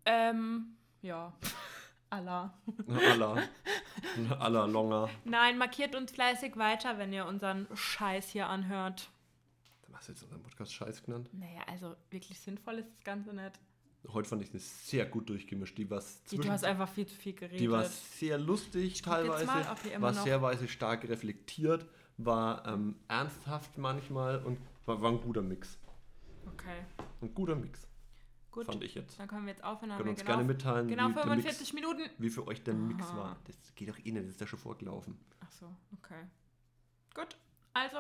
Ähm, 0.06 0.76
ja. 1.02 1.34
Allah. 2.10 2.54
Allah. 2.88 3.44
Allah 4.40 4.66
Longer. 4.68 5.10
Nein, 5.26 5.58
markiert 5.58 5.96
uns 5.96 6.12
fleißig 6.12 6.58
weiter, 6.58 6.98
wenn 7.00 7.12
ihr 7.12 7.26
unseren 7.26 7.68
Scheiß 7.76 8.30
hier 8.30 8.48
anhört. 8.48 9.10
Was 9.88 10.08
jetzt 10.08 10.24
unseren 10.24 10.44
Podcast 10.44 10.74
Scheiß 10.74 11.04
genannt? 11.04 11.30
Naja, 11.34 11.62
also 11.68 11.96
wirklich 12.12 12.40
sinnvoll 12.40 12.80
ist 12.80 12.90
das 12.92 13.04
Ganze 13.04 13.34
nicht. 13.34 13.60
Heute 14.10 14.28
fand 14.28 14.41
ich 14.41 14.49
eine 14.49 14.60
sehr 14.60 15.06
gut 15.06 15.30
durchgemischt. 15.30 15.78
Die 15.78 15.89
war 15.89 16.01
du 16.30 16.49
hast 16.49 16.66
einfach 16.66 16.89
viel 16.89 17.06
zu 17.08 17.16
viel 17.16 17.34
geredet. 17.34 17.60
Die 17.60 17.72
war 17.72 17.84
sehr 17.86 18.38
lustig 18.38 19.01
teilweise, 19.01 19.45
mal, 19.45 19.66
war 19.99 20.12
noch- 20.12 20.24
sehr 20.24 20.41
weise 20.41 20.68
stark 20.68 21.08
reflektiert, 21.08 21.86
war 22.18 22.68
ähm, 22.68 22.95
ernsthaft 23.08 23.78
manchmal 23.78 24.43
und 24.43 24.58
war, 24.86 25.01
war 25.01 25.10
ein 25.12 25.22
guter 25.22 25.41
Mix. 25.41 25.78
okay, 26.45 26.84
Ein 27.22 27.34
guter 27.34 27.56
Mix, 27.56 27.88
gut. 28.51 28.66
fand 28.66 28.84
ich 28.84 28.93
jetzt. 28.95 29.18
Dann 29.18 29.28
können 29.30 29.45
wir 29.45 29.54
jetzt 29.54 29.64
aufhören. 29.64 29.95
Können 29.95 30.10
uns 30.10 30.20
genau, 30.20 30.32
gerne 30.32 30.43
mitteilen, 30.43 30.88
genau 30.89 31.10
wie, 31.10 31.14
der 31.14 31.24
45 31.24 31.74
Mix, 31.74 31.88
Minuten. 31.88 32.10
wie 32.18 32.30
für 32.30 32.45
euch 32.45 32.62
der 32.62 32.74
Mix 32.74 33.06
Aha. 33.08 33.18
war. 33.18 33.38
Das 33.45 33.56
geht 33.76 33.88
doch 33.89 33.97
eh 33.99 34.12
nicht, 34.12 34.26
das 34.26 34.32
ist 34.32 34.41
ja 34.41 34.47
schon 34.47 34.60
vorgelaufen. 34.60 35.18
Ach 35.39 35.51
so, 35.51 35.74
okay. 35.97 36.26
Gut, 37.16 37.38
also, 37.74 37.99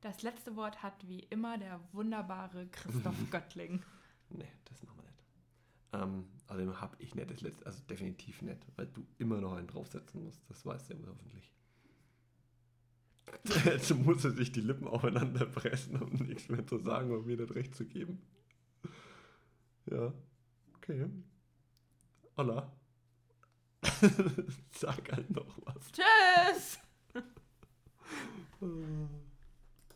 das 0.00 0.22
letzte 0.22 0.56
Wort 0.56 0.82
hat 0.82 0.94
wie 1.06 1.20
immer 1.30 1.58
der 1.58 1.80
wunderbare 1.92 2.66
Christoph 2.72 3.14
Göttling. 3.30 3.82
Nee, 4.30 4.48
das 4.64 4.82
nicht. 4.82 4.92
Ähm, 5.96 6.24
also 6.46 6.80
habe 6.80 6.96
ich 7.00 7.14
nicht 7.14 7.30
das 7.30 7.40
letzte, 7.40 7.66
also 7.66 7.82
definitiv 7.88 8.42
nicht, 8.42 8.60
weil 8.76 8.86
du 8.86 9.06
immer 9.18 9.40
noch 9.40 9.54
einen 9.54 9.66
draufsetzen 9.66 10.22
musst. 10.22 10.40
Das 10.48 10.64
weißt 10.64 10.90
du 10.90 10.94
ja 10.94 11.00
wohl 11.00 11.08
hoffentlich. 11.08 11.52
Jetzt 13.64 13.94
muss 13.94 14.24
er 14.24 14.30
sich 14.32 14.52
die 14.52 14.60
Lippen 14.60 14.86
aufeinander 14.86 15.46
pressen, 15.46 16.00
um 16.00 16.12
nichts 16.12 16.48
mehr 16.48 16.66
zu 16.66 16.78
sagen, 16.78 17.12
um 17.12 17.26
mir 17.26 17.36
das 17.36 17.54
Recht 17.54 17.74
zu 17.74 17.84
geben. 17.84 18.22
Ja, 19.86 20.12
okay. 20.76 21.08
Hola. 22.36 22.72
Sag 24.72 25.12
halt 25.12 25.30
noch 25.30 25.58
was. 25.64 25.92
Tschüss! 25.92 26.78